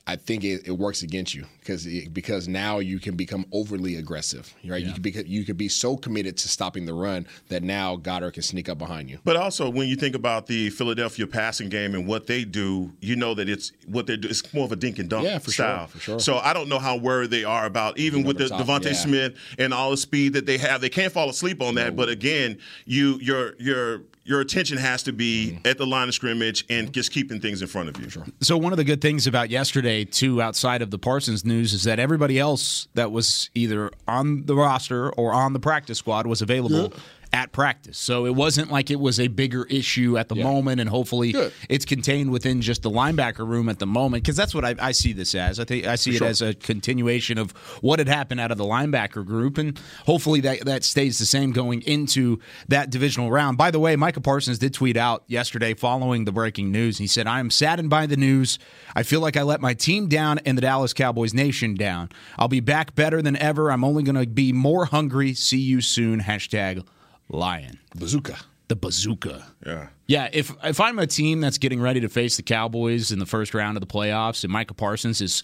I 0.08 0.18
think 0.18 0.44
it, 0.44 0.68
it 0.68 0.72
works 0.72 1.02
against 1.02 1.34
you 1.34 1.46
because 1.60 1.88
because 2.14 2.48
now 2.48 2.78
you 2.78 3.00
can 3.00 3.16
become 3.16 3.44
overly 3.52 3.96
aggressive, 3.96 4.54
right? 4.64 4.84
You 4.84 4.94
could 4.94 5.02
be 5.02 5.12
you 5.26 5.44
could 5.44 5.58
be 5.58 5.68
so 5.68 5.98
committed 5.98 6.38
to 6.38 6.48
stopping 6.48 6.86
the 6.86 6.94
run 6.94 7.26
that 7.48 7.64
now 7.64 7.96
Goedert 7.98 8.34
can 8.34 8.44
sneak 8.44 8.70
up 8.70 8.78
behind 8.78 9.10
you. 9.10 9.18
But 9.24 9.36
also, 9.36 9.68
when 9.68 9.88
you 9.88 9.96
think 9.96 10.14
about 10.14 10.46
the 10.46 10.70
Philadelphia 10.70 11.26
passing 11.26 11.70
game 11.70 11.96
and 11.96 12.06
what 12.06 12.28
they 12.28 12.46
do, 12.46 12.94
you 13.00 13.16
know 13.16 13.34
that 13.34 13.50
it's 13.50 13.72
what 13.88 14.06
they 14.06 14.16
do. 14.16 14.28
It's 14.28 14.54
more 14.54 14.66
of 14.66 14.72
a 14.72 14.76
dink 14.76 15.00
and 15.00 15.10
dunk 15.10 15.26
Yeah, 15.26 15.40
for 15.40 15.52
sure, 15.52 15.88
for 15.88 16.00
sure. 16.00 16.20
So 16.20 16.38
I 16.38 16.54
don't 16.54 16.70
know 16.70 16.80
how 16.80 16.98
worried 16.98 17.32
they 17.32 17.44
are 17.44 17.66
about 17.66 17.98
even 17.98 18.24
with 18.24 18.38
the 18.38 18.46
DeVonta 18.46 18.86
yeah. 18.86 18.94
Smith 18.94 19.36
and 19.58 19.74
all 19.74 19.90
the 19.90 19.98
speed 19.98 20.34
that 20.34 20.46
they 20.46 20.60
have. 20.60 20.82
They 20.82 20.90
can't 20.90 21.12
fall 21.12 21.32
asleep 21.32 21.64
on 21.64 21.76
that. 21.76 21.96
But 21.96 22.10
again, 22.10 22.60
you 22.86 23.18
your 23.22 23.56
your 23.58 24.02
your 24.26 24.42
attention 24.42 24.78
has 24.78 25.04
to 25.04 25.14
be 25.14 25.26
Mm-hmm. 25.46 25.68
at 25.68 25.78
the 25.78 25.86
line 25.86 26.08
of 26.08 26.14
scrimmage 26.14 26.66
and 26.70 26.92
just 26.92 27.12
keeping 27.12 27.40
things 27.40 27.62
in 27.62 27.68
front 27.68 27.90
of 27.90 28.00
you. 28.02 28.24
So 28.42 28.58
one 28.58 28.74
of 28.74 28.78
the 28.78 28.84
good 28.84 29.00
things 29.02 29.28
about 29.28 29.50
yesterday, 29.50 30.04
too, 30.04 30.42
outside 30.42 30.82
of 30.82 30.90
the 30.92 30.98
Parsons 30.98 31.46
news, 31.46 31.74
is 31.74 31.84
that 31.84 32.00
everybody 32.00 32.40
else 32.40 32.88
that 32.96 33.12
was 33.12 33.50
either 33.54 33.92
on 34.08 34.46
the 34.46 34.56
roster 34.56 35.12
or 35.12 35.32
on 35.34 35.54
the 35.54 35.60
practice 35.60 36.00
squad 36.00 36.26
was 36.28 36.42
available 36.42 36.92
at 37.36 37.52
practice. 37.52 37.98
So 37.98 38.26
it 38.26 38.34
wasn't 38.34 38.72
like 38.72 38.90
it 38.90 39.00
was 39.00 39.20
a 39.20 39.28
bigger 39.28 39.66
issue 39.66 40.18
at 40.18 40.30
the 40.30 40.36
moment, 40.36 40.80
and 40.80 40.90
hopefully 40.90 41.34
Good. 41.34 41.52
it's 41.68 41.84
contained 41.84 42.32
within 42.32 42.62
just 42.62 42.82
the 42.82 42.90
linebacker 42.90 43.46
room 43.46 43.68
at 43.68 43.78
the 43.78 43.86
moment. 43.86 44.24
Because 44.24 44.38
that's 44.38 44.56
what 44.56 44.64
I, 44.64 44.74
I 44.80 44.94
see 44.94 45.12
this 45.12 45.36
as. 45.36 45.60
I 45.60 45.66
think 45.66 45.86
I 45.86 45.96
see 45.96 46.16
it 46.16 46.22
as 46.22 46.42
a 46.42 46.54
continuation 46.54 47.38
of 47.38 47.52
what 47.82 48.00
had 48.00 48.08
happened 48.08 48.40
out 48.40 48.52
of 48.52 48.58
the 48.58 48.64
linebacker 48.64 49.26
group, 49.26 49.58
and 49.58 49.78
hopefully 50.06 50.40
that 50.42 50.66
that 50.66 50.86
stays 50.86 51.20
the 51.20 51.26
same 51.26 51.52
going 51.52 51.82
into 51.82 52.40
that 52.70 52.90
divisional 52.90 53.30
round. 53.30 53.58
By 53.58 53.70
the 53.70 53.80
way, 53.80 53.98
Micah 53.98 54.22
Parsons 54.22 54.58
did 54.58 54.74
tweet 54.74 54.96
out 54.96 55.26
yesterday 55.28 55.74
following 55.74 56.24
the 56.24 56.32
breaking 56.32 56.72
news. 56.72 56.98
He 56.98 57.08
said, 57.08 57.28
"I 57.28 57.42
am 57.42 57.50
saddened 57.50 57.90
by 57.90 58.06
the 58.06 58.18
news. 58.18 58.58
I 58.96 59.04
feel 59.04 59.20
like 59.20 59.36
I 59.36 59.44
let 59.44 59.60
my 59.60 59.74
team 59.74 60.08
down 60.08 60.40
and 60.46 60.58
the 60.58 60.62
Dallas 60.62 60.94
Cowboys 60.94 61.34
nation 61.34 61.76
down. 61.76 62.10
I'll 62.40 62.48
be 62.48 62.62
back 62.62 62.96
better 62.96 63.22
than 63.22 63.36
ever. 63.36 63.72
I'm 63.72 63.84
only 63.84 64.04
going 64.04 64.16
to 64.16 64.26
be 64.26 64.54
more 64.54 64.86
hungry. 64.86 65.34
See 65.34 65.60
you 65.60 65.82
soon." 65.82 66.22
Hashtag 66.22 66.86
Lion 67.30 67.80
Bazooka. 67.96 68.38
the 68.68 68.76
bazooka. 68.76 69.46
Yeah. 69.66 69.88
Yeah, 70.08 70.30
if 70.34 70.52
if 70.64 70.80
I'm 70.80 71.00
a 71.00 71.08
team 71.08 71.42
that's 71.42 71.58
getting 71.58 71.82
ready 71.82 72.00
to 72.02 72.10
face 72.10 72.38
the 72.38 72.44
Cowboys 72.44 73.12
in 73.12 73.20
the 73.20 73.26
first 73.26 73.54
round 73.54 73.78
of 73.78 73.82
the 73.82 73.88
playoffs, 73.88 74.44
and 74.44 74.54
Micah 74.54 74.74
Parsons 74.76 75.22
is 75.22 75.44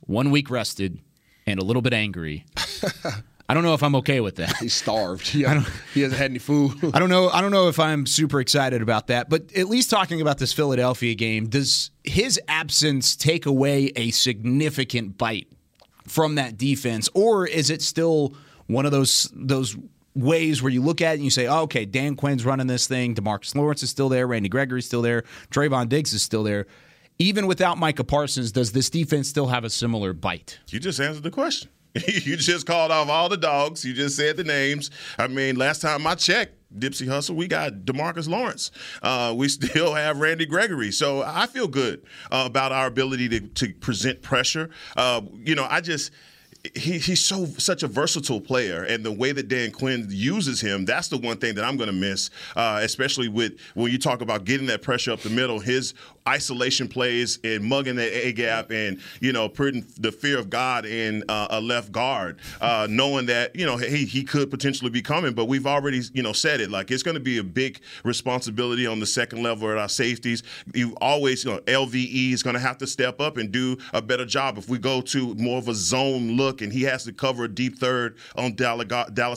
one 0.00 0.30
week 0.30 0.50
rested, 0.50 0.98
and 1.46 1.58
a 1.60 1.64
little 1.64 1.80
bit 1.82 1.94
angry. 1.94 2.44
I 3.46 3.52
don't 3.52 3.62
know 3.62 3.74
if 3.74 3.82
I'm 3.82 3.94
okay 3.96 4.20
with 4.20 4.36
that. 4.36 4.56
He's 4.56 4.72
starved. 4.72 5.26
He, 5.28 5.42
hasn't- 5.42 5.66
he 5.94 6.00
hasn't 6.00 6.18
had 6.18 6.30
any 6.30 6.38
food. 6.38 6.78
I 6.94 6.98
don't 6.98 7.10
know. 7.10 7.28
I 7.28 7.40
don't 7.42 7.50
know 7.50 7.68
if 7.68 7.78
I'm 7.78 8.06
super 8.06 8.40
excited 8.40 8.80
about 8.82 9.08
that, 9.08 9.28
but 9.28 9.54
at 9.54 9.68
least 9.68 9.90
talking 9.90 10.20
about 10.22 10.38
this 10.38 10.52
Philadelphia 10.54 11.14
game, 11.14 11.48
does 11.48 11.90
his 12.04 12.40
absence 12.48 13.16
take 13.16 13.44
away 13.46 13.92
a 13.96 14.10
significant 14.10 15.18
bite 15.18 15.48
from 16.06 16.34
that 16.36 16.56
defense, 16.58 17.08
or 17.14 17.46
is 17.46 17.68
it 17.70 17.80
still 17.82 18.34
one 18.66 18.86
of 18.86 18.92
those 18.92 19.30
those 19.34 19.76
ways 20.14 20.62
where 20.62 20.72
you 20.72 20.82
look 20.82 21.00
at 21.00 21.12
it 21.12 21.14
and 21.14 21.24
you 21.24 21.30
say, 21.30 21.46
oh, 21.46 21.62
"Okay, 21.62 21.84
Dan 21.84 22.16
Quinn's 22.16 22.44
running 22.44 22.66
this 22.66 22.86
thing. 22.86 23.14
Demarcus 23.14 23.54
Lawrence 23.54 23.82
is 23.82 23.90
still 23.90 24.08
there. 24.08 24.26
Randy 24.26 24.48
Gregory's 24.48 24.86
still 24.86 25.02
there. 25.02 25.24
Trevon 25.50 25.88
Diggs 25.88 26.12
is 26.12 26.22
still 26.22 26.42
there." 26.42 26.66
Even 27.18 27.46
without 27.46 27.78
Micah 27.78 28.02
Parsons, 28.02 28.50
does 28.50 28.72
this 28.72 28.90
defense 28.90 29.28
still 29.28 29.46
have 29.46 29.62
a 29.62 29.70
similar 29.70 30.12
bite? 30.12 30.58
You 30.68 30.80
just 30.80 30.98
answered 30.98 31.22
the 31.22 31.30
question. 31.30 31.70
you 32.08 32.36
just 32.36 32.66
called 32.66 32.90
off 32.90 33.08
all 33.08 33.28
the 33.28 33.36
dogs. 33.36 33.84
You 33.84 33.94
just 33.94 34.16
said 34.16 34.36
the 34.36 34.42
names. 34.42 34.90
I 35.16 35.28
mean, 35.28 35.54
last 35.54 35.80
time 35.80 36.04
I 36.08 36.16
checked, 36.16 36.54
Dipsy 36.76 37.06
Hustle, 37.06 37.36
we 37.36 37.46
got 37.46 37.72
Demarcus 37.84 38.28
Lawrence. 38.28 38.72
Uh, 39.00 39.32
we 39.36 39.48
still 39.48 39.94
have 39.94 40.18
Randy 40.18 40.44
Gregory. 40.44 40.90
So 40.90 41.22
I 41.22 41.46
feel 41.46 41.68
good 41.68 42.04
uh, 42.32 42.42
about 42.46 42.72
our 42.72 42.86
ability 42.86 43.28
to, 43.28 43.40
to 43.40 43.72
present 43.74 44.22
pressure. 44.22 44.70
Uh, 44.96 45.22
you 45.34 45.54
know, 45.54 45.66
I 45.68 45.80
just. 45.80 46.10
He, 46.74 46.98
he's 46.98 47.22
so 47.22 47.44
such 47.44 47.82
a 47.82 47.86
versatile 47.86 48.40
player, 48.40 48.84
and 48.84 49.04
the 49.04 49.12
way 49.12 49.32
that 49.32 49.48
Dan 49.48 49.70
Quinn 49.70 50.06
uses 50.08 50.62
him, 50.62 50.86
that's 50.86 51.08
the 51.08 51.18
one 51.18 51.36
thing 51.36 51.54
that 51.56 51.64
I'm 51.64 51.76
going 51.76 51.88
to 51.88 51.94
miss, 51.94 52.30
uh, 52.56 52.80
especially 52.82 53.28
with 53.28 53.58
when 53.74 53.92
you 53.92 53.98
talk 53.98 54.22
about 54.22 54.44
getting 54.44 54.66
that 54.68 54.80
pressure 54.80 55.12
up 55.12 55.20
the 55.20 55.28
middle. 55.28 55.60
His 55.60 55.92
isolation 56.28 56.88
plays 56.88 57.38
and 57.44 57.62
mugging 57.62 57.96
that 57.96 58.12
A 58.12 58.32
gap, 58.32 58.70
and 58.70 59.00
you 59.20 59.32
know, 59.32 59.48
putting 59.48 59.86
the 59.98 60.10
fear 60.10 60.38
of 60.38 60.50
God 60.50 60.86
in 60.86 61.22
uh, 61.28 61.48
a 61.50 61.60
left 61.60 61.92
guard, 61.92 62.38
uh, 62.60 62.86
knowing 62.88 63.26
that 63.26 63.54
you 63.54 63.66
know 63.66 63.76
he 63.76 64.04
he 64.04 64.22
could 64.24 64.50
potentially 64.50 64.90
be 64.90 65.02
coming, 65.02 65.34
but 65.34 65.46
we've 65.46 65.66
already 65.66 66.02
you 66.12 66.22
know 66.22 66.32
said 66.32 66.60
it 66.60 66.70
like 66.70 66.90
it's 66.90 67.02
going 67.02 67.14
to 67.16 67.20
be 67.20 67.38
a 67.38 67.44
big 67.44 67.80
responsibility 68.04 68.86
on 68.86 69.00
the 69.00 69.06
second 69.06 69.42
level 69.42 69.70
at 69.70 69.76
our 69.76 69.88
safeties. 69.88 70.42
You 70.72 70.96
always 71.00 71.44
you 71.44 71.52
know 71.52 71.58
LVE 71.60 72.32
is 72.32 72.42
going 72.42 72.54
to 72.54 72.60
have 72.60 72.78
to 72.78 72.86
step 72.86 73.20
up 73.20 73.36
and 73.36 73.52
do 73.52 73.76
a 73.92 74.00
better 74.00 74.24
job 74.24 74.58
if 74.58 74.68
we 74.68 74.78
go 74.78 75.00
to 75.02 75.34
more 75.34 75.58
of 75.58 75.68
a 75.68 75.74
zone 75.74 76.36
look 76.36 76.62
and 76.62 76.72
he 76.72 76.82
has 76.82 77.04
to 77.04 77.12
cover 77.12 77.44
a 77.44 77.48
deep 77.48 77.78
third 77.78 78.16
on 78.36 78.54
Dallas 78.54 78.86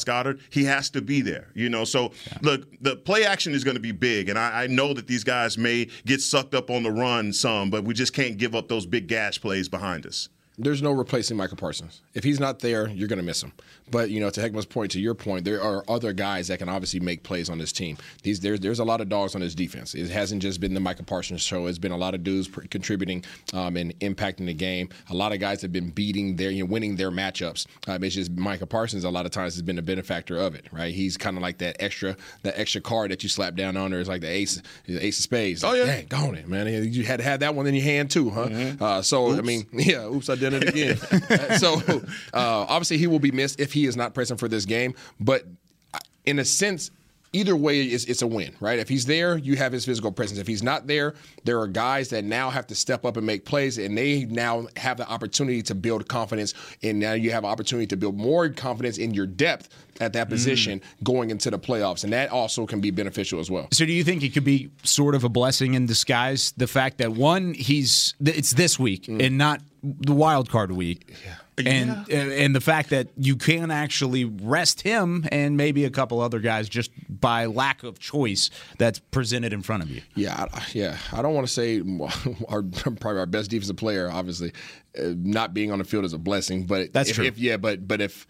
Goedert, 0.04 0.40
he 0.50 0.64
has 0.64 0.90
to 0.92 1.02
be 1.02 1.22
there. 1.22 1.50
You 1.54 1.70
know, 1.70 1.84
so 1.84 2.12
yeah. 2.26 2.38
look, 2.42 2.68
the 2.82 2.96
play 2.96 3.26
action 3.26 3.54
is 3.54 3.64
going 3.64 3.76
to 3.76 3.82
be 3.82 3.92
big, 3.92 4.30
and 4.30 4.40
I, 4.40 4.64
I, 4.64 4.68
know 4.68 4.94
that 4.94 5.08
these 5.08 5.24
guys 5.24 5.58
may 5.58 5.88
get 6.06 6.22
sucked 6.22 6.54
up 6.54 6.70
on 6.70 6.77
the 6.84 6.92
run 6.92 7.34
some, 7.34 7.70
but 7.70 7.84
we 7.84 7.94
just 7.94 8.14
can't 8.14 8.38
give 8.38 8.56
up 8.56 8.68
those 8.68 8.86
big 8.86 9.08
gash 9.08 9.40
plays 9.42 9.70
behind 9.70 10.06
us 10.06 10.30
there's 10.58 10.82
no 10.82 10.92
replacing 10.92 11.38
Michael 11.38 11.58
Parsons. 11.58 12.02
If 12.14 12.24
he's 12.24 12.40
not 12.40 12.60
there, 12.60 12.90
you're 12.90 13.08
going 13.08 13.20
to 13.20 13.26
miss 13.26 13.44
him. 13.44 13.54
But 13.90 14.10
you 14.10 14.20
know, 14.20 14.30
to 14.30 14.42
Heckman's 14.42 14.66
point, 14.66 14.92
to 14.92 15.00
your 15.00 15.14
point, 15.14 15.46
there 15.46 15.62
are 15.62 15.84
other 15.88 16.14
guys 16.14 16.48
that 16.50 16.60
can 16.60 16.70
obviously 16.70 17.00
make 17.00 17.24
plays 17.24 17.50
on 17.50 17.58
this 17.58 17.72
team. 17.72 17.98
These 18.24 18.40
there's 18.42 18.60
there's 18.60 18.80
a 18.80 18.84
lot 18.84 19.02
of 19.02 19.10
dogs 19.10 19.36
on 19.36 19.42
this 19.42 19.56
defense. 19.56 19.96
It 19.96 20.10
hasn't 20.10 20.42
just 20.42 20.60
been 20.60 20.74
the 20.74 20.80
Michael 20.80 21.06
Parsons 21.06 21.42
show. 21.42 21.68
It's 21.68 21.78
been 21.78 21.92
a 21.92 21.98
lot 21.98 22.14
of 22.14 22.24
dudes 22.24 22.50
contributing 22.70 23.24
um, 23.54 23.78
and 23.78 23.98
impacting 24.00 24.46
the 24.46 24.54
game. 24.54 24.90
A 25.10 25.14
lot 25.14 25.32
of 25.32 25.40
guys 25.40 25.62
have 25.62 25.72
been 25.72 25.90
beating 25.90 26.36
their, 26.36 26.52
you 26.52 26.64
know, 26.64 26.72
winning 26.72 26.96
their 26.96 27.12
matchups. 27.12 27.68
Um, 27.88 28.04
it's 28.04 28.16
just 28.16 28.32
Michael 28.32 28.68
Parsons. 28.68 29.04
A 29.04 29.10
lot 29.10 29.26
of 29.26 29.32
times 29.32 29.54
has 29.54 29.62
been 29.62 29.80
a 29.80 29.84
benefactor 29.84 30.38
of 30.38 30.56
it. 30.56 30.66
Right? 30.72 30.94
He's 30.94 31.18
kind 31.18 31.38
of 31.38 31.44
like 31.44 31.60
that 31.60 31.78
extra 31.80 32.18
that 32.44 32.60
extra 32.60 32.82
card 32.82 33.12
that 33.12 33.24
you 33.24 33.30
slap 33.30 33.56
down 33.56 33.78
on 33.78 33.92
there. 33.92 34.00
It's 34.00 34.10
like 34.10 34.22
the 34.22 34.30
ace 34.30 34.62
the 34.86 35.04
ace 35.06 35.18
of 35.20 35.24
spades. 35.24 35.64
Oh 35.64 35.74
yeah, 35.74 35.86
Dang, 35.86 36.14
on 36.14 36.36
it, 36.36 36.48
man. 36.48 36.68
You 36.68 37.04
had 37.04 37.20
to 37.20 37.24
have 37.24 37.40
that 37.42 37.56
one 37.56 37.68
in 37.68 37.74
your 37.74 37.84
hand 37.84 38.12
too, 38.12 38.30
huh? 38.30 38.48
Mm-hmm. 38.48 38.84
Uh, 38.84 39.02
so 39.02 39.30
oops. 39.30 39.40
I 39.40 39.42
mean, 39.42 39.66
yeah, 39.74 40.06
oops, 40.06 40.30
I 40.30 40.36
did 40.36 40.54
it 40.54 40.68
again. 40.68 40.98
so 41.58 41.76
uh, 42.34 42.66
obviously 42.68 42.98
he 42.98 43.08
will 43.08 43.20
be 43.20 43.32
missed 43.32 43.60
if 43.60 43.74
he 43.74 43.77
is 43.86 43.96
not 43.96 44.14
present 44.14 44.40
for 44.40 44.48
this 44.48 44.66
game. 44.66 44.94
But 45.20 45.46
in 46.26 46.40
a 46.40 46.46
sense, 46.46 46.92
either 47.34 47.56
way 47.56 47.82
it's, 47.82 48.06
it's 48.06 48.22
a 48.22 48.28
win 48.28 48.56
right 48.60 48.80
if 48.80 48.88
he's 48.88 49.06
there 49.06 49.38
you 49.38 49.56
have 49.56 49.72
his 49.72 49.86
physical 49.86 50.12
presence 50.12 50.40
if 50.40 50.48
he's 50.48 50.64
not 50.64 50.88
there 50.88 51.14
there 51.44 51.60
are 51.60 51.68
guys 51.68 52.10
that 52.10 52.24
now 52.24 52.50
have 52.50 52.66
to 52.66 52.74
step 52.74 53.06
up 53.06 53.18
and 53.18 53.26
make 53.26 53.44
plays 53.46 53.78
and 53.78 53.98
they 53.98 54.26
now 54.26 54.66
have 54.78 54.98
the 54.98 55.08
opportunity 55.10 55.62
to 55.62 55.76
build 55.76 56.08
confidence 56.08 56.54
and 56.84 57.00
now 57.00 57.14
you 57.14 57.32
have 57.32 57.44
opportunity 57.44 57.86
to 57.86 57.98
build 57.98 58.16
more 58.18 58.50
confidence 58.50 58.98
in 58.98 59.14
your 59.14 59.28
depth 59.28 59.70
at 60.00 60.14
that 60.14 60.30
position 60.30 60.80
mm. 60.80 61.04
going 61.04 61.30
into 61.30 61.52
the 61.52 61.60
playoffs 61.60 62.04
and 62.04 62.14
that 62.14 62.30
also 62.30 62.66
can 62.66 62.80
be 62.80 62.92
beneficial 62.92 63.40
as 63.40 63.52
well 63.52 63.68
so 63.74 63.86
do 63.86 63.92
you 63.92 64.04
think 64.04 64.24
it 64.24 64.30
could 64.30 64.46
be 64.46 64.70
sort 64.84 65.14
of 65.14 65.24
a 65.24 65.30
blessing 65.30 65.74
in 65.74 65.86
disguise 65.86 66.54
the 66.56 66.68
fact 66.68 66.98
that 66.98 67.12
one 67.12 67.54
he's 67.54 68.14
it's 68.24 68.54
this 68.54 68.80
week 68.80 69.04
mm. 69.04 69.24
and 69.24 69.38
not 69.38 69.62
the 69.84 70.14
wild 70.14 70.50
card 70.50 70.72
week 70.72 71.14
yeah 71.26 71.36
and 71.66 72.06
yeah. 72.08 72.18
and 72.18 72.56
the 72.56 72.62
fact 72.62 72.90
that 72.92 73.08
you 73.18 73.36
can 73.36 73.72
actually 73.72 74.26
rest 74.26 74.82
him 74.82 75.26
and 75.32 75.58
maybe 75.58 75.86
a 75.86 75.90
couple 75.90 76.22
other 76.22 76.40
guys 76.40 76.70
just 76.70 76.92
by 77.10 77.46
lack 77.46 77.84
of 77.84 78.00
choice 78.00 78.50
that's 78.78 79.00
presented 79.00 79.54
in 79.54 79.62
front 79.62 79.84
of 79.84 79.90
you. 79.90 80.02
Yeah, 80.16 80.48
yeah. 80.74 80.98
I 81.12 81.22
don't 81.22 81.34
want 81.34 81.48
to 81.48 81.54
say 81.54 81.80
our 82.50 82.62
probably 82.62 83.20
our 83.20 83.26
best 83.26 83.50
defensive 83.50 83.78
player, 83.78 84.10
obviously, 84.12 84.52
uh, 84.98 85.14
not 85.18 85.54
being 85.54 85.72
on 85.72 85.80
the 85.80 85.86
field 85.86 86.06
is 86.06 86.14
a 86.14 86.20
blessing, 86.20 86.66
but 86.66 86.94
that's 86.94 87.10
if, 87.10 87.16
true. 87.16 87.26
If, 87.26 87.38
yeah, 87.40 87.58
but 87.58 87.88
but 87.88 88.02
if 88.02 88.28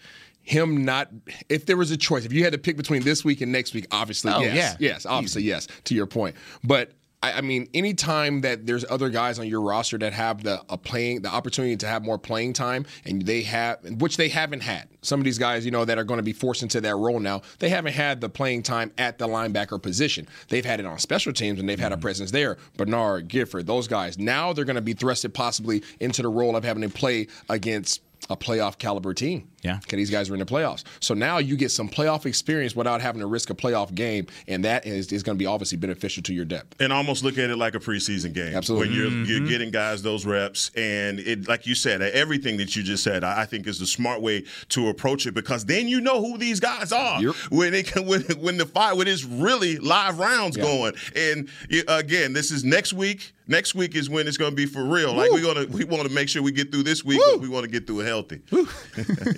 him 0.48 0.86
not 0.86 1.10
if 1.50 1.66
there 1.66 1.76
was 1.76 1.92
a 1.92 1.98
choice 1.98 2.24
if 2.24 2.32
you 2.32 2.42
had 2.42 2.54
to 2.54 2.58
pick 2.58 2.78
between 2.78 3.04
this 3.04 3.26
week 3.26 3.42
and 3.42 3.52
next 3.52 3.74
week 3.74 3.86
obviously 3.92 4.32
oh, 4.32 4.40
yes 4.40 4.56
yeah. 4.56 4.76
yes 4.92 5.06
obviously 5.06 5.42
Easy. 5.42 5.50
yes 5.50 5.68
to 5.84 5.94
your 5.94 6.06
point 6.06 6.38
but 6.64 6.94
I, 7.24 7.34
I 7.34 7.42
mean, 7.42 7.68
anytime 7.74 8.42
that 8.42 8.68
there's 8.68 8.86
other 8.90 9.10
guys 9.10 9.40
on 9.40 9.48
your 9.48 9.62
roster 9.62 9.98
that 9.98 10.14
have 10.14 10.44
the 10.44 10.62
a 10.70 10.78
playing 10.78 11.22
the 11.22 11.30
opportunity 11.30 11.76
to 11.78 11.88
have 11.88 12.04
more 12.04 12.18
playing 12.18 12.54
time, 12.54 12.86
and 13.06 13.24
they 13.24 13.42
have 13.44 13.80
which 14.00 14.18
they 14.18 14.30
haven't 14.30 14.62
had. 14.62 14.88
Some 15.02 15.20
of 15.20 15.24
these 15.24 15.38
guys, 15.38 15.66
you 15.66 15.72
know, 15.72 15.86
that 15.86 15.98
are 15.98 16.04
going 16.04 16.20
to 16.20 16.24
be 16.24 16.34
forced 16.34 16.64
into 16.64 16.82
that 16.82 16.96
role 16.96 17.20
now, 17.20 17.42
they 17.60 17.70
haven't 17.70 17.94
had 17.94 18.22
the 18.22 18.30
playing 18.30 18.64
time 18.64 18.92
at 18.98 19.18
the 19.18 19.28
linebacker 19.28 19.82
position. 19.82 20.28
They've 20.50 20.66
had 20.66 20.80
it 20.80 20.86
on 20.86 21.00
special 21.00 21.34
teams 21.34 21.60
and 21.60 21.68
they've 21.68 21.80
had 21.80 21.92
a 21.92 21.96
mm-hmm. 21.96 22.02
presence 22.02 22.32
there. 22.32 22.58
Bernard, 22.76 23.28
Gifford, 23.28 23.68
those 23.68 23.88
guys. 23.88 24.18
Now 24.18 24.54
they're 24.54 24.66
going 24.66 24.76
to 24.76 24.82
be 24.82 24.94
thrusted 24.94 25.34
possibly 25.34 25.84
into 26.00 26.22
the 26.22 26.30
role 26.30 26.56
of 26.56 26.64
having 26.64 26.84
to 26.84 26.90
play 26.90 27.28
against 27.50 28.02
a 28.30 28.36
playoff 28.36 28.78
caliber 28.78 29.14
team. 29.14 29.48
Yeah. 29.64 29.78
Okay, 29.78 29.98
these 29.98 30.10
guys 30.10 30.30
are 30.30 30.34
in 30.34 30.40
the 30.40 30.46
playoffs. 30.46 30.84
So 31.00 31.14
now 31.14 31.40
you 31.40 31.58
get 31.58 31.72
some 31.72 31.90
playoff 31.90 32.26
experience 32.26 32.76
without 32.76 33.02
having 33.02 33.22
to 33.22 33.28
risk 33.28 33.50
a 33.50 33.54
playoff 33.54 33.94
game, 33.94 34.28
and 34.48 34.64
that 34.66 34.86
is, 34.86 35.12
is 35.12 35.24
going 35.24 35.38
to 35.38 35.40
be 35.40 35.46
obviously 35.46 35.78
beneficial 35.78 36.24
to 36.24 36.34
your 36.34 36.46
depth. 36.46 36.80
And 36.80 36.94
almost 36.94 37.24
look 37.24 37.38
at 37.38 37.50
it 37.50 37.58
like 37.58 37.76
a 37.76 37.80
preseason 37.80 38.34
game. 38.34 38.56
Absolutely. 38.56 38.90
When 38.90 38.98
you're, 38.98 39.10
mm-hmm. 39.10 39.26
you're 39.26 39.48
getting 39.48 39.72
guys 39.72 40.04
those 40.04 40.26
reps, 40.26 40.72
and 40.76 41.20
it, 41.20 41.48
like 41.48 41.66
you 41.66 41.76
said, 41.76 42.02
everything 42.02 42.58
that 42.58 42.76
you 42.76 42.84
just 42.84 43.04
said, 43.04 43.24
I 43.24 43.46
think 43.46 43.68
is 43.68 43.80
the 43.80 43.88
smart 43.88 44.22
way 44.22 44.44
to 44.70 44.90
approach 44.90 45.26
it 45.26 45.34
because 45.34 45.66
then 45.66 45.88
you 45.88 46.02
know 46.02 46.22
who 46.22 46.38
these 46.38 46.60
guys 46.60 46.92
are 46.92 47.22
yep. 47.22 47.36
when 47.50 47.74
it 47.74 47.96
when 48.06 48.22
when 48.40 48.58
the 48.58 48.66
fight 48.66 48.96
when 48.98 49.08
it's 49.08 49.24
really 49.24 49.78
live 49.78 50.20
rounds 50.20 50.58
yeah. 50.58 50.64
going. 50.64 50.94
And 51.16 51.50
again, 51.88 52.34
this 52.34 52.52
is 52.52 52.64
next 52.64 52.94
week. 52.94 53.34
Next 53.50 53.76
week 53.76 53.96
is 53.96 54.10
when 54.10 54.28
it's 54.28 54.38
going 54.38 54.52
to 54.52 54.56
be 54.56 54.66
for 54.66 54.84
real. 54.84 55.14
Woo. 55.14 55.22
Like 55.22 55.32
we're 55.32 55.42
gonna 55.42 55.66
we 55.68 55.86
want 55.86 56.04
to 56.04 56.14
make 56.14 56.28
sure 56.28 56.44
we 56.44 56.52
get 56.52 56.72
through 56.72 56.84
this 56.84 57.06
week, 57.06 57.20
Woo. 57.20 57.34
but 57.34 57.42
we 57.42 57.48
want 57.48 57.64
to 57.64 57.72
get 57.72 57.88
through 57.88 58.02
it 58.02 58.06
healthy. 58.06 58.42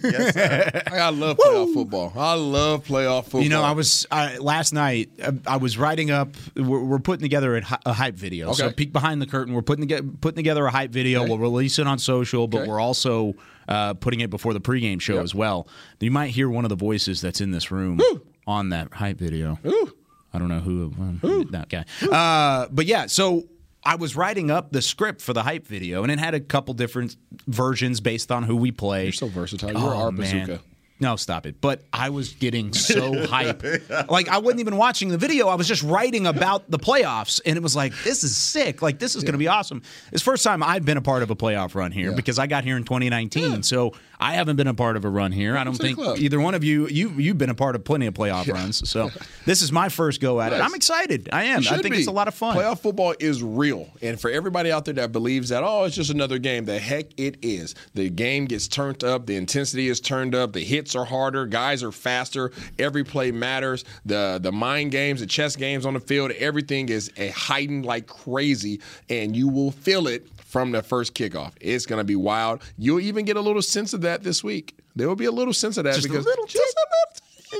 yes, 0.03 0.35
I 0.91 1.09
love 1.09 1.37
playoff 1.37 1.65
Woo! 1.67 1.73
football. 1.73 2.13
I 2.15 2.33
love 2.33 2.85
playoff 2.85 3.25
football. 3.25 3.41
You 3.41 3.49
know, 3.49 3.61
I 3.61 3.73
was 3.73 4.07
I, 4.09 4.37
last 4.37 4.73
night. 4.73 5.11
I, 5.21 5.27
uh, 5.27 5.31
I 5.45 5.57
was 5.57 5.77
writing 5.77 6.09
up. 6.09 6.29
We're, 6.55 6.83
we're 6.83 6.99
putting 6.99 7.21
together 7.21 7.57
a, 7.57 7.79
a, 7.85 7.93
hype 7.93 8.15
video. 8.15 8.47
Okay. 8.49 8.57
So 8.57 8.71
peek 8.71 8.91
behind 8.91 9.21
the 9.21 9.27
curtain. 9.27 9.53
We're 9.53 9.61
putting 9.61 9.87
together 9.87 10.07
putting 10.21 10.37
together 10.37 10.65
a 10.65 10.71
hype 10.71 10.91
video. 10.91 11.21
Okay. 11.21 11.29
We'll 11.29 11.39
release 11.39 11.77
it 11.77 11.85
on 11.85 11.99
social, 11.99 12.47
but 12.47 12.61
okay. 12.61 12.69
we're 12.69 12.79
also 12.79 13.35
uh, 13.67 13.93
putting 13.93 14.21
it 14.21 14.31
before 14.31 14.53
the 14.53 14.61
pregame 14.61 14.99
show 14.99 15.15
yep. 15.15 15.23
as 15.23 15.35
well. 15.35 15.67
You 15.99 16.11
might 16.11 16.31
hear 16.31 16.49
one 16.49 16.65
of 16.65 16.69
the 16.69 16.75
voices 16.75 17.21
that's 17.21 17.41
in 17.41 17.51
this 17.51 17.69
room 17.69 17.97
Woo! 17.97 18.25
on 18.47 18.69
that 18.69 18.91
hype 18.93 19.19
video. 19.19 19.59
Ooh. 19.65 19.93
I 20.33 20.39
don't 20.39 20.49
know 20.49 20.59
who. 20.59 20.93
Um, 20.99 21.47
that 21.51 21.69
guy. 21.69 21.85
Uh, 22.11 22.67
but 22.71 22.85
yeah, 22.85 23.07
so 23.07 23.47
I 23.83 23.95
was 23.95 24.15
writing 24.15 24.51
up 24.51 24.71
the 24.71 24.81
script 24.81 25.21
for 25.21 25.33
the 25.33 25.43
hype 25.43 25.65
video, 25.65 26.03
and 26.03 26.11
it 26.11 26.19
had 26.19 26.33
a 26.33 26.39
couple 26.39 26.73
different 26.73 27.15
versions 27.47 28.01
based 28.01 28.31
on 28.31 28.43
who 28.43 28.55
we 28.55 28.71
play. 28.71 29.03
You're 29.05 29.13
so 29.13 29.27
versatile. 29.27 29.71
You're 29.71 29.79
oh, 29.79 30.03
our 30.05 30.11
bazooka. 30.11 30.61
No, 31.01 31.15
stop 31.15 31.45
it. 31.45 31.61
But 31.61 31.83
I 31.93 32.09
was 32.09 32.33
getting 32.33 32.73
so 32.73 33.25
hype. 33.27 33.63
Like 34.09 34.27
I 34.27 34.39
wasn't 34.39 34.59
even 34.59 34.75
watching 34.75 35.09
the 35.09 35.17
video. 35.17 35.47
I 35.47 35.55
was 35.55 35.67
just 35.67 35.83
writing 35.83 36.27
about 36.27 36.69
the 36.69 36.79
playoffs 36.79 37.39
and 37.45 37.55
it 37.55 37.63
was 37.63 37.75
like 37.75 37.93
this 38.03 38.23
is 38.23 38.35
sick. 38.35 38.81
Like 38.81 38.99
this 38.99 39.15
is 39.15 39.23
going 39.23 39.33
to 39.33 39.39
be 39.39 39.47
awesome. 39.47 39.81
It's 40.11 40.21
first 40.21 40.43
time 40.43 40.61
I've 40.61 40.85
been 40.85 40.97
a 40.97 41.01
part 41.01 41.23
of 41.23 41.31
a 41.31 41.35
playoff 41.35 41.73
run 41.73 41.91
here 41.91 42.09
yeah. 42.09 42.15
because 42.15 42.37
I 42.37 42.47
got 42.47 42.65
here 42.65 42.75
in 42.75 42.83
2019. 42.83 43.51
Yeah. 43.51 43.61
So 43.61 43.93
I 44.19 44.33
haven't 44.33 44.57
been 44.57 44.67
a 44.67 44.73
part 44.73 44.97
of 44.97 45.05
a 45.05 45.09
run 45.09 45.31
here. 45.31 45.57
I 45.57 45.63
don't 45.63 45.75
think 45.75 45.97
either 46.19 46.41
one 46.41 46.53
of 46.53 46.63
you 46.63 46.87
you 46.87 47.11
you've 47.11 47.37
been 47.37 47.49
a 47.49 47.55
part 47.55 47.75
of 47.75 47.85
plenty 47.85 48.05
of 48.05 48.13
playoff 48.13 48.51
runs. 48.51 48.87
So 48.89 49.11
this 49.45 49.61
is 49.61 49.71
my 49.71 49.87
first 49.87 50.19
go 50.19 50.41
at 50.41 50.51
nice. 50.51 50.59
it. 50.59 50.63
I'm 50.63 50.75
excited. 50.75 51.29
I 51.31 51.43
am. 51.45 51.59
I 51.59 51.77
think 51.77 51.91
be. 51.91 51.99
it's 51.99 52.07
a 52.07 52.11
lot 52.11 52.27
of 52.27 52.33
fun. 52.33 52.57
Playoff 52.57 52.79
football 52.79 53.15
is 53.19 53.41
real. 53.41 53.89
And 54.01 54.19
for 54.19 54.29
everybody 54.29 54.71
out 54.71 54.83
there 54.83 54.95
that 54.95 55.13
believes 55.13 55.49
that 55.49 55.63
oh 55.63 55.85
it's 55.85 55.95
just 55.95 56.09
another 56.09 56.37
game, 56.37 56.65
the 56.65 56.79
heck 56.79 57.05
it 57.17 57.37
is. 57.41 57.75
The 57.93 58.09
game 58.09 58.45
gets 58.45 58.67
turned 58.67 59.05
up, 59.05 59.25
the 59.25 59.37
intensity 59.37 59.87
is 59.87 60.01
turned 60.01 60.35
up, 60.35 60.51
the 60.51 60.65
hits 60.65 60.88
are 60.95 61.05
harder, 61.05 61.45
guys 61.45 61.83
are 61.83 61.91
faster, 61.91 62.51
every 62.77 63.03
play 63.03 63.31
matters. 63.31 63.85
The 64.05 64.39
the 64.41 64.51
mind 64.51 64.91
games, 64.91 65.19
the 65.19 65.25
chess 65.25 65.55
games 65.55 65.85
on 65.85 65.93
the 65.93 65.99
field, 65.99 66.31
everything 66.31 66.89
is 66.89 67.11
a 67.17 67.29
heightened 67.29 67.85
like 67.85 68.07
crazy 68.07 68.81
and 69.09 69.35
you 69.35 69.47
will 69.47 69.71
feel 69.71 70.07
it 70.07 70.27
from 70.45 70.71
the 70.71 70.81
first 70.81 71.13
kickoff. 71.13 71.53
It's 71.61 71.85
going 71.85 71.99
to 71.99 72.03
be 72.03 72.15
wild. 72.15 72.61
You'll 72.77 72.99
even 73.01 73.25
get 73.25 73.37
a 73.37 73.41
little 73.41 73.61
sense 73.61 73.93
of 73.93 74.01
that 74.01 74.23
this 74.23 74.43
week. 74.43 74.75
There 74.95 75.07
will 75.07 75.15
be 75.15 75.25
a 75.25 75.31
little 75.31 75.53
sense 75.53 75.77
of 75.77 75.83
that 75.83 75.95
Just 75.95 76.07
a 76.07 76.09
because 76.09 76.25
little 76.25 76.45
just 76.45 76.75
a 76.75 76.87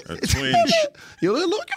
little. 0.10 0.18
A 0.18 0.28
twinge. 0.28 0.74
You'll 1.22 1.48
look. 1.48 1.68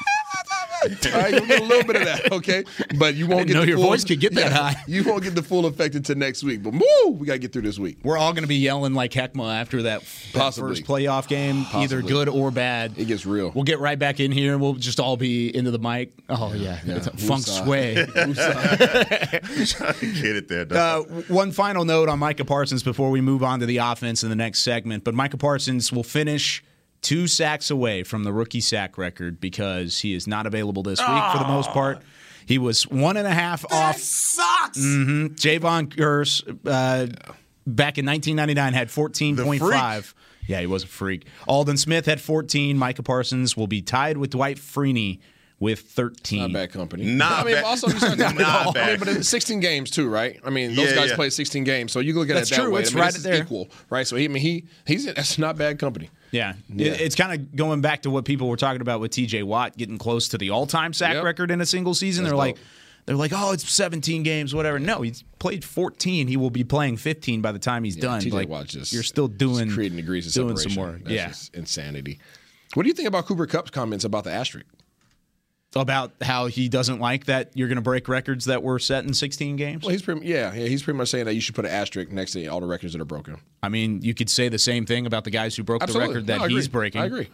All 0.84 1.20
right, 1.20 1.32
you'll 1.32 1.46
get 1.46 1.60
a 1.60 1.64
little 1.64 1.84
bit 1.84 1.96
of 1.96 2.04
that, 2.04 2.32
okay? 2.32 2.64
But 2.98 3.14
you 3.14 3.28
won't 3.28 3.46
didn't 3.46 3.48
get 3.48 3.54
know 3.54 3.60
the 3.60 3.68
your 3.68 3.76
full, 3.76 3.86
voice 3.86 4.04
could 4.04 4.18
get 4.18 4.34
that 4.34 4.52
high. 4.52 4.74
You 4.88 5.04
won't 5.04 5.22
get 5.22 5.36
the 5.36 5.42
full 5.42 5.66
effect 5.66 5.94
until 5.94 6.16
next 6.16 6.42
week. 6.42 6.62
But 6.62 6.72
woo, 6.72 7.10
we 7.12 7.26
got 7.26 7.34
to 7.34 7.38
get 7.38 7.52
through 7.52 7.62
this 7.62 7.78
week. 7.78 7.98
We're 8.02 8.18
all 8.18 8.32
going 8.32 8.42
to 8.42 8.48
be 8.48 8.56
yelling 8.56 8.94
like 8.94 9.12
Heckma 9.12 9.60
after 9.60 9.82
that, 9.82 10.02
that 10.32 10.54
first 10.54 10.84
playoff 10.84 11.28
game, 11.28 11.66
either 11.72 12.02
good 12.02 12.28
or 12.28 12.50
bad. 12.50 12.98
It 12.98 13.06
gets 13.06 13.24
real. 13.24 13.52
We'll 13.54 13.64
get 13.64 13.78
right 13.78 13.98
back 13.98 14.18
in 14.18 14.32
here 14.32 14.52
and 14.52 14.60
we'll 14.60 14.74
just 14.74 14.98
all 14.98 15.16
be 15.16 15.54
into 15.54 15.70
the 15.70 15.78
mic. 15.78 16.12
Oh, 16.28 16.52
yeah. 16.52 16.80
It's 16.84 17.06
a 17.06 17.16
funk 17.16 17.44
Woosah. 17.44 17.64
sway. 17.64 17.94
Get 20.20 20.36
it 20.36 20.48
there. 20.48 20.66
Uh, 20.70 21.02
one 21.28 21.52
final 21.52 21.84
note 21.84 22.08
on 22.08 22.18
Micah 22.18 22.44
Parsons 22.44 22.82
before 22.82 23.10
we 23.10 23.20
move 23.20 23.44
on 23.44 23.60
to 23.60 23.66
the 23.66 23.78
offense 23.78 24.24
in 24.24 24.30
the 24.30 24.36
next 24.36 24.60
segment. 24.60 25.04
But 25.04 25.14
Micah 25.14 25.36
Parsons 25.36 25.92
will 25.92 26.02
finish 26.04 26.62
two 27.02 27.26
sacks 27.26 27.71
away 27.71 28.02
from 28.04 28.25
the 28.25 28.32
rookie 28.32 28.61
sack 28.61 28.97
record 28.97 29.40
because 29.40 29.99
he 30.00 30.14
is 30.14 30.26
not 30.26 30.47
available 30.47 30.82
this 30.82 30.99
week 31.00 31.32
for 31.32 31.38
the 31.38 31.49
most 31.49 31.71
part. 31.71 31.99
He 32.47 32.59
was 32.59 32.87
one 32.88 33.16
and 33.16 33.26
a 33.26 33.30
half 33.35 33.64
off. 33.71 33.99
sucks. 33.99 34.78
Mhm. 34.78 35.37
Jevon 35.37 35.88
Kearse 35.94 36.42
uh, 36.66 37.06
back 37.66 37.99
in 37.99 38.06
1999 38.06 38.73
had 38.75 38.88
14.5. 38.88 40.14
Yeah, 40.49 40.61
he 40.61 40.66
was 40.66 40.82
a 40.82 40.88
freak. 40.88 41.26
Aldon 41.47 41.76
Smith 41.76 42.06
had 42.06 42.21
14. 42.21 42.76
Micah 42.76 43.02
Parsons 43.04 43.56
will 43.56 43.68
be 43.68 43.80
tied 43.80 44.16
with 44.16 44.30
Dwight 44.30 44.56
Freeney 44.59 45.21
with 45.61 45.80
13. 45.82 46.40
Not 46.40 46.52
bad 46.52 46.73
company. 46.73 47.04
Not 47.04 47.42
I 47.42 47.44
mean, 47.44 47.54
bad. 47.54 47.64
also 47.64 47.87
you 47.88 47.99
start 47.99 48.18
Not 48.37 48.37
I 48.40 48.64
mean, 48.64 48.73
bad. 48.75 48.99
but 48.99 49.06
it's 49.09 49.28
16 49.28 49.61
games 49.61 49.90
too, 49.92 50.09
right? 50.09 50.40
I 50.44 50.50
mean, 50.50 50.75
those 50.75 50.90
Yeah, 50.90 50.97
guys 50.97 51.11
yeah. 51.11 51.14
played 51.16 51.32
16 51.32 51.62
games, 51.62 51.92
so 51.92 52.00
you 52.00 52.14
look 52.14 52.28
at 52.28 52.35
That's 52.35 52.50
it 52.50 52.56
that 52.56 52.62
true. 52.62 52.73
way. 52.73 52.80
It's 52.80 52.90
I 52.90 52.94
mean, 52.94 53.04
right 53.04 53.14
there. 53.14 53.42
equal, 53.42 53.68
right? 53.88 54.04
So 54.06 54.16
he, 54.16 54.25
I 54.25 54.28
mean, 54.28 54.42
he 54.42 54.64
he's 54.85 55.04
that's 55.06 55.38
not 55.38 55.56
bad 55.56 55.78
company. 55.78 56.11
Yeah. 56.32 56.54
Yeah. 56.68 56.92
It's 56.92 57.14
kind 57.14 57.32
of 57.32 57.54
going 57.54 57.80
back 57.82 58.02
to 58.02 58.10
what 58.10 58.24
people 58.24 58.48
were 58.48 58.56
talking 58.56 58.80
about 58.80 59.00
with 59.00 59.12
TJ 59.12 59.44
Watt 59.44 59.76
getting 59.76 59.98
close 59.98 60.28
to 60.28 60.38
the 60.38 60.50
all-time 60.50 60.92
sack 60.92 61.14
Yep. 61.14 61.24
record 61.24 61.50
in 61.50 61.60
a 61.60 61.66
single 61.66 61.94
season. 61.94 62.24
That's 62.24 62.32
they're 62.32 62.38
like 62.38 62.56
they're 63.04 63.16
like, 63.16 63.32
"Oh, 63.34 63.52
it's 63.52 63.68
17 63.68 64.22
games, 64.22 64.54
whatever." 64.54 64.78
No, 64.78 65.02
he's 65.02 65.24
played 65.38 65.64
14. 65.64 66.28
He 66.28 66.36
will 66.36 66.50
be 66.50 66.64
playing 66.64 66.96
15 66.96 67.40
by 67.42 67.52
the 67.52 67.58
time 67.58 67.84
he's 67.84 67.96
done. 67.96 68.20
TJ 68.20 68.32
like, 68.32 68.48
Watt 68.48 68.66
just 68.66 68.92
you're 68.92 69.02
still 69.02 69.28
doing 69.28 69.70
creating 69.70 69.96
degrees 69.96 70.26
of 70.26 70.32
doing 70.32 70.56
separation. 70.56 70.70
some 70.72 70.82
work. 70.82 70.98
That's 71.04 71.10
yeah. 71.14 71.28
just 71.28 71.54
insanity. 71.54 72.18
What 72.74 72.84
do 72.84 72.88
you 72.88 72.94
think 72.94 73.08
about 73.08 73.26
Cooper 73.26 73.46
Kupp's 73.46 73.70
comments 73.70 74.04
about 74.04 74.24
the 74.24 74.30
asterisk? 74.32 74.66
About 75.75 76.12
how 76.21 76.47
he 76.49 76.69
doesn't 76.69 76.99
like 77.00 77.25
that 77.26 77.50
you're 77.55 77.69
going 77.69 77.76
to 77.76 77.83
break 77.83 78.07
records 78.07 78.45
that 78.45 78.62
were 78.62 78.79
set 78.79 79.05
in 79.05 79.14
16 79.14 79.57
games. 79.57 79.83
Well, 79.83 79.91
he's 79.91 80.02
pretty 80.02 80.26
yeah, 80.26 80.52
yeah, 80.52 80.67
he's 80.67 80.83
pretty 80.83 80.99
much 80.99 81.09
saying 81.09 81.25
that 81.25 81.35
you 81.35 81.41
should 81.41 81.55
put 81.55 81.64
an 81.64 81.71
asterisk 81.71 82.11
next 82.12 82.33
to 82.33 82.47
all 82.49 82.61
the 82.61 82.67
records 82.67 82.93
that 82.93 83.00
are 83.00 83.07
broken. 83.07 83.38
I 83.62 83.71
mean, 83.71 84.02
you 84.02 84.12
could 84.12 84.29
say 84.29 84.50
the 84.50 84.59
same 84.59 84.85
thing 84.85 85.07
about 85.07 85.25
the 85.25 85.31
guys 85.31 85.57
who 85.57 85.62
broke 85.62 85.83
Absolutely. 85.83 86.09
the 86.09 86.14
record 86.21 86.26
that 86.26 86.38
No, 86.41 86.47
he's 86.55 86.69
breaking. 86.69 87.00
I 87.00 87.07
agree. 87.07 87.29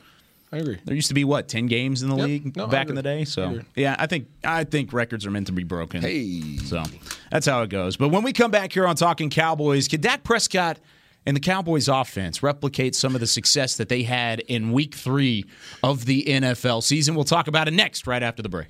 I 0.53 0.59
agree. 0.59 0.79
There 0.85 0.95
used 0.95 1.09
to 1.09 1.15
be 1.15 1.25
what 1.25 1.49
ten 1.49 1.67
games 1.67 2.03
in 2.03 2.11
the 2.11 2.17
Yep. 2.17 2.27
league 2.27 2.57
No, 2.57 2.69
back 2.69 2.89
in 2.89 2.95
the 2.95 3.03
day. 3.03 3.25
So 3.25 3.51
agree. 3.51 3.65
yeah, 3.75 3.97
I 3.99 4.07
think 4.07 4.29
I 4.45 4.63
think 4.65 4.93
records 4.93 5.27
are 5.27 5.31
meant 5.33 5.49
to 5.49 5.53
be 5.53 5.65
broken. 5.65 6.01
Hey. 6.01 6.59
so 6.59 6.85
that's 7.33 7.45
how 7.47 7.63
it 7.63 7.71
goes. 7.71 7.97
But 7.97 8.11
when 8.11 8.23
we 8.23 8.33
come 8.33 8.51
back 8.53 8.73
here 8.73 8.87
on 8.87 8.95
Talking 8.95 9.31
Cowboys, 9.31 9.89
can 9.89 10.01
Dak 10.01 10.23
Prescott 10.23 10.79
and 11.27 11.37
the 11.37 11.41
Cowboys 11.41 11.89
offense 11.89 12.43
replicate 12.43 12.95
some 12.95 13.15
of 13.15 13.21
the 13.21 13.27
success 13.27 13.77
that 13.77 13.89
they 13.89 14.03
had 14.03 14.41
in 14.41 14.73
Week 14.73 14.95
Three 14.95 15.45
of 15.83 16.07
the 16.07 16.25
NFL 16.25 16.83
season? 16.83 17.15
We'll 17.15 17.25
talk 17.25 17.49
about 17.49 17.69
it 17.69 17.75
next, 17.75 18.07
right 18.07 18.23
after 18.23 18.43
the 18.43 18.49
break. 18.49 18.69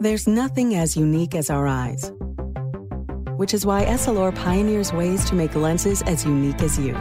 There's 0.00 0.26
nothing 0.26 0.74
as 0.74 0.96
unique 0.96 1.34
as 1.34 1.48
our 1.50 1.66
eyes, 1.66 2.12
which 3.36 3.54
is 3.54 3.64
why 3.64 3.84
Essilor 3.84 4.34
pioneers 4.34 4.92
ways 4.92 5.24
to 5.26 5.34
make 5.34 5.54
lenses 5.54 6.02
as 6.02 6.24
unique 6.24 6.60
as 6.62 6.78
you. 6.78 6.94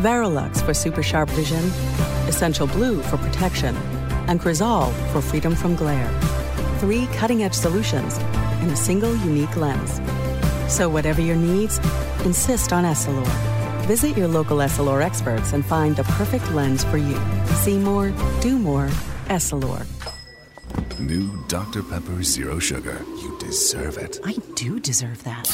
Varilux 0.00 0.64
for 0.64 0.74
super 0.74 1.02
sharp 1.02 1.28
vision, 1.30 1.64
Essential 2.28 2.66
Blue 2.66 3.02
for 3.02 3.16
protection, 3.18 3.76
and 4.26 4.40
Crizal 4.40 4.92
for 5.12 5.20
freedom 5.20 5.54
from 5.54 5.74
glare. 5.74 6.10
Three 6.78 7.06
cutting 7.14 7.42
edge 7.42 7.54
solutions 7.54 8.16
in 8.62 8.70
a 8.70 8.76
single 8.76 9.14
unique 9.16 9.56
lens. 9.56 10.00
So, 10.72 10.88
whatever 10.88 11.20
your 11.20 11.36
needs, 11.36 11.76
insist 12.24 12.72
on 12.72 12.84
Essilor. 12.84 13.26
Visit 13.84 14.16
your 14.16 14.26
local 14.26 14.56
Essilor 14.56 15.02
experts 15.02 15.52
and 15.52 15.62
find 15.62 15.94
the 15.94 16.04
perfect 16.04 16.50
lens 16.52 16.82
for 16.82 16.96
you. 16.96 17.20
See 17.56 17.78
more, 17.78 18.10
do 18.40 18.58
more, 18.58 18.86
Essilor. 19.26 19.86
New 20.98 21.44
Dr. 21.46 21.82
Pepper 21.82 22.22
Zero 22.22 22.58
Sugar. 22.58 23.04
You 23.20 23.36
deserve 23.38 23.98
it. 23.98 24.18
I 24.24 24.36
do 24.54 24.80
deserve 24.80 25.22
that. 25.24 25.46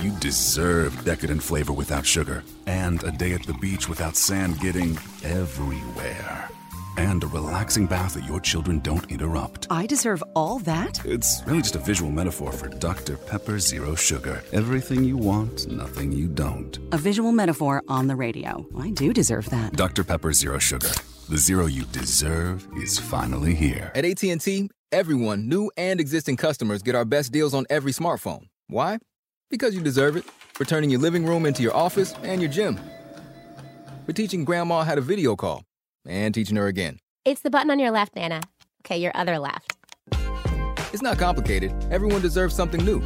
You 0.00 0.12
deserve 0.20 1.04
decadent 1.04 1.42
flavor 1.42 1.72
without 1.72 2.06
sugar. 2.06 2.44
And 2.68 3.02
a 3.02 3.10
day 3.10 3.32
at 3.32 3.42
the 3.42 3.54
beach 3.54 3.88
without 3.88 4.14
sand 4.14 4.60
getting 4.60 4.96
everywhere. 5.24 6.48
And 6.96 7.22
a 7.22 7.26
relaxing 7.26 7.86
bath 7.86 8.14
that 8.14 8.24
your 8.24 8.40
children 8.40 8.80
don't 8.80 9.10
interrupt. 9.10 9.66
I 9.70 9.86
deserve 9.86 10.22
all 10.34 10.58
that? 10.60 11.04
It's 11.04 11.42
really 11.46 11.62
just 11.62 11.76
a 11.76 11.78
visual 11.78 12.10
metaphor 12.10 12.52
for 12.52 12.68
Dr. 12.68 13.16
Pepper 13.16 13.58
Zero 13.58 13.94
Sugar. 13.94 14.42
Everything 14.52 15.04
you 15.04 15.16
want, 15.16 15.68
nothing 15.68 16.12
you 16.12 16.28
don't. 16.28 16.78
A 16.92 16.98
visual 16.98 17.32
metaphor 17.32 17.82
on 17.88 18.06
the 18.06 18.16
radio. 18.16 18.66
I 18.78 18.90
do 18.90 19.12
deserve 19.12 19.48
that. 19.50 19.74
Dr. 19.74 20.04
Pepper 20.04 20.32
Zero 20.32 20.58
Sugar. 20.58 20.90
The 21.28 21.36
zero 21.36 21.66
you 21.66 21.84
deserve 21.84 22.66
is 22.76 22.98
finally 22.98 23.54
here. 23.54 23.92
At 23.94 24.04
AT&T, 24.04 24.68
everyone, 24.90 25.48
new 25.48 25.70
and 25.76 26.00
existing 26.00 26.36
customers, 26.36 26.82
get 26.82 26.96
our 26.96 27.04
best 27.04 27.30
deals 27.30 27.54
on 27.54 27.66
every 27.70 27.92
smartphone. 27.92 28.46
Why? 28.66 28.98
Because 29.48 29.74
you 29.74 29.80
deserve 29.80 30.16
it. 30.16 30.24
For 30.54 30.64
turning 30.64 30.90
your 30.90 31.00
living 31.00 31.24
room 31.24 31.46
into 31.46 31.62
your 31.62 31.74
office 31.74 32.14
and 32.22 32.42
your 32.42 32.50
gym. 32.50 32.78
For 34.06 34.12
teaching 34.12 34.44
grandma 34.44 34.82
how 34.82 34.96
to 34.96 35.00
video 35.00 35.36
call 35.36 35.64
and 36.06 36.34
teaching 36.34 36.56
her 36.56 36.66
again. 36.66 36.98
It's 37.24 37.42
the 37.42 37.50
button 37.50 37.70
on 37.70 37.78
your 37.78 37.90
left, 37.90 38.16
Nana. 38.16 38.42
Okay, 38.84 38.98
your 38.98 39.12
other 39.14 39.38
left. 39.38 39.76
It's 40.92 41.02
not 41.02 41.18
complicated. 41.18 41.72
Everyone 41.90 42.20
deserves 42.20 42.54
something 42.54 42.84
new. 42.84 43.00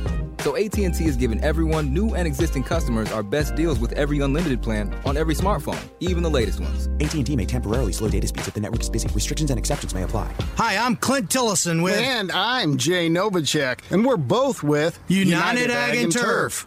So 0.45 0.57
AT&T 0.57 0.83
is 0.83 1.17
giving 1.17 1.43
everyone, 1.43 1.95
new 1.95 2.15
and 2.15 2.27
existing 2.27 2.65
customers, 2.65 3.11
our 3.13 3.23
best 3.23 3.55
deals 3.55 3.79
with 3.79 3.93
every 3.93 4.21
unlimited 4.21 4.63
plan 4.63 4.95
on 5.07 5.17
every 5.17 5.35
smartphone, 5.35 5.81
even 6.01 6.23
the 6.23 6.29
latest 6.29 6.61
ones. 6.61 6.89
AT&T 7.01 7.35
may 7.35 7.47
temporarily 7.47 7.93
slow 7.93 8.11
data 8.11 8.27
speeds 8.27 8.49
if 8.49 8.53
the 8.53 8.61
network 8.61 8.83
is 8.83 8.91
busy. 8.91 9.09
Restrictions 9.15 9.51
and 9.51 9.59
exceptions 9.59 9.95
may 9.95 10.03
apply. 10.03 10.31
Hi, 10.57 10.77
I'm 10.77 10.97
Clint 10.97 11.31
Tillison 11.31 11.83
with. 11.83 11.99
And 11.99 12.31
I'm 12.31 12.77
Jay 12.77 13.09
Novacek, 13.09 13.91
and 13.91 14.05
we're 14.05 14.19
both 14.19 14.63
with 14.63 14.99
United, 15.09 15.71
Ag, 15.71 15.97
and 15.97 16.13
Turf, 16.13 16.67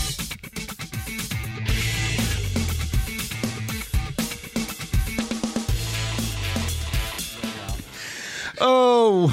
Oh, 8.63 9.29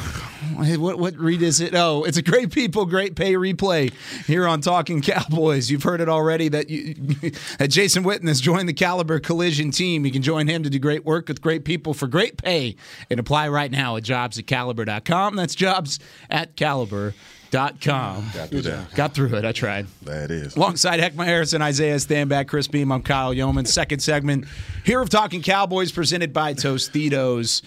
what 0.57 0.99
what 0.99 1.17
read 1.19 1.43
is 1.43 1.61
it? 1.61 1.75
Oh, 1.75 2.05
it's 2.05 2.17
a 2.17 2.23
great 2.23 2.51
people, 2.51 2.87
great 2.87 3.15
pay 3.15 3.35
replay 3.35 3.93
here 4.25 4.49
on 4.49 4.63
Talking 4.63 5.03
Cowboys. 5.03 5.71
You've 5.71 5.83
heard 5.83 6.01
it 6.01 6.09
already 6.09 6.49
that 6.49 6.71
you, 6.71 6.95
that 7.59 7.69
Jason 7.69 8.05
Witten 8.05 8.27
has 8.27 8.41
joined 8.41 8.71
the 8.71 8.73
Caliber 8.73 9.21
Collision 9.21 9.71
team. 9.71 10.07
You 10.07 10.13
can 10.13 10.23
join 10.23 10.49
him 10.49 10.63
to 10.63 10.71
do 10.71 10.79
great 10.79 11.05
work 11.05 11.29
with 11.29 11.43
great 11.43 11.67
people 11.67 11.93
for 11.93 12.07
great 12.07 12.43
pay 12.43 12.77
and 13.11 13.21
apply 13.21 13.49
right 13.49 13.71
now 13.71 13.97
at 13.97 14.03
jobs 14.03 14.39
at 14.39 14.47
caliber.com. 14.47 15.37
That's 15.37 15.55
jobs 15.55 16.01
at 16.31 16.57
caliber.com. 16.57 18.31
Got 18.33 18.49
through. 18.49 18.63
Got 18.95 19.15
through 19.15 19.35
it. 19.35 19.45
I 19.45 19.53
tried. 19.53 19.89
That 20.03 20.31
is. 20.31 20.57
Alongside 20.57 21.01
Heckma 21.01 21.27
Harrison, 21.27 21.61
Isaiah 21.61 21.97
Stanback, 21.97 22.49
Chris 22.49 22.67
Beam, 22.67 22.91
I'm 22.91 23.03
Kyle 23.03 23.35
Youman. 23.35 23.67
Second 23.67 24.01
segment 24.01 24.47
here 24.85 25.03
of 25.03 25.11
Talking 25.11 25.43
Cowboys 25.43 25.93
presented 25.93 26.33
by 26.33 26.55
Tostitos. 26.55 27.61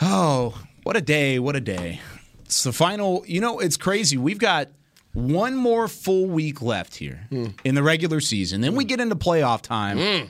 Oh, 0.00 0.56
what 0.84 0.96
a 0.96 1.00
day. 1.00 1.38
What 1.38 1.56
a 1.56 1.60
day. 1.60 2.00
It's 2.44 2.62
the 2.62 2.72
final. 2.72 3.24
You 3.26 3.40
know, 3.40 3.58
it's 3.58 3.76
crazy. 3.76 4.16
We've 4.16 4.38
got 4.38 4.68
one 5.12 5.56
more 5.56 5.88
full 5.88 6.26
week 6.26 6.62
left 6.62 6.96
here 6.96 7.26
hmm. 7.30 7.48
in 7.64 7.74
the 7.74 7.82
regular 7.82 8.20
season. 8.20 8.60
Then 8.60 8.76
we 8.76 8.84
get 8.84 9.00
into 9.00 9.16
playoff 9.16 9.62
time. 9.62 9.98
Hmm. 9.98 10.26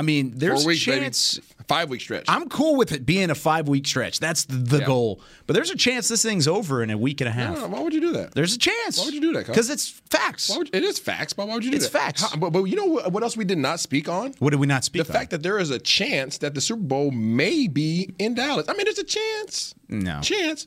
I 0.00 0.02
mean, 0.02 0.32
there's 0.34 0.62
Four 0.62 0.68
weeks, 0.68 0.86
a 0.86 0.90
baby. 0.92 1.00
chance. 1.02 1.38
Five 1.68 1.90
week 1.90 2.00
stretch. 2.00 2.24
I'm 2.26 2.48
cool 2.48 2.74
with 2.76 2.90
it 2.90 3.04
being 3.04 3.28
a 3.28 3.34
five 3.34 3.68
week 3.68 3.86
stretch. 3.86 4.18
That's 4.18 4.44
the, 4.46 4.78
Yeah. 4.78 4.86
goal. 4.86 5.20
But 5.46 5.52
there's 5.52 5.70
a 5.70 5.76
chance 5.76 6.08
this 6.08 6.22
thing's 6.22 6.48
over 6.48 6.82
in 6.82 6.88
a 6.90 6.96
week 6.96 7.20
and 7.20 7.28
a 7.28 7.30
half. 7.32 7.54
No, 7.54 7.60
no, 7.60 7.68
why 7.68 7.80
would 7.80 7.92
you 7.92 8.00
do 8.00 8.12
that? 8.14 8.34
There's 8.34 8.54
a 8.54 8.58
chance. 8.58 8.98
Why 8.98 9.04
would 9.04 9.14
you 9.14 9.20
do 9.20 9.32
that? 9.34 9.46
Because 9.46 9.68
it's 9.68 9.88
facts. 10.10 10.48
Why 10.48 10.56
would 10.56 10.68
you- 10.68 10.78
it 10.78 10.84
is 10.84 10.98
facts, 10.98 11.32
but 11.34 11.46
why 11.46 11.54
would 11.54 11.64
you 11.64 11.70
do 11.70 11.76
It's 11.76 11.88
that? 11.90 12.08
It's 12.12 12.22
facts. 12.22 12.32
How- 12.32 12.38
but, 12.38 12.50
but 12.50 12.64
you 12.64 12.76
know 12.76 12.86
what, 12.86 13.12
what 13.12 13.22
else 13.22 13.36
we 13.36 13.44
did 13.44 13.58
not 13.58 13.78
speak 13.78 14.08
on? 14.08 14.32
What 14.38 14.50
did 14.50 14.58
we 14.58 14.66
not 14.66 14.84
speak 14.84 15.00
on? 15.02 15.06
The 15.06 15.12
on? 15.12 15.18
fact 15.20 15.30
that 15.32 15.42
there 15.42 15.58
is 15.58 15.70
a 15.70 15.78
chance 15.78 16.38
that 16.38 16.54
the 16.54 16.60
Super 16.62 16.82
Bowl 16.82 17.10
may 17.10 17.68
be 17.68 18.08
in 18.18 18.34
Dallas. 18.34 18.66
I 18.68 18.72
mean, 18.72 18.86
there's 18.86 18.98
a 18.98 19.04
chance. 19.04 19.74
No. 19.88 20.20
Chance. 20.22 20.66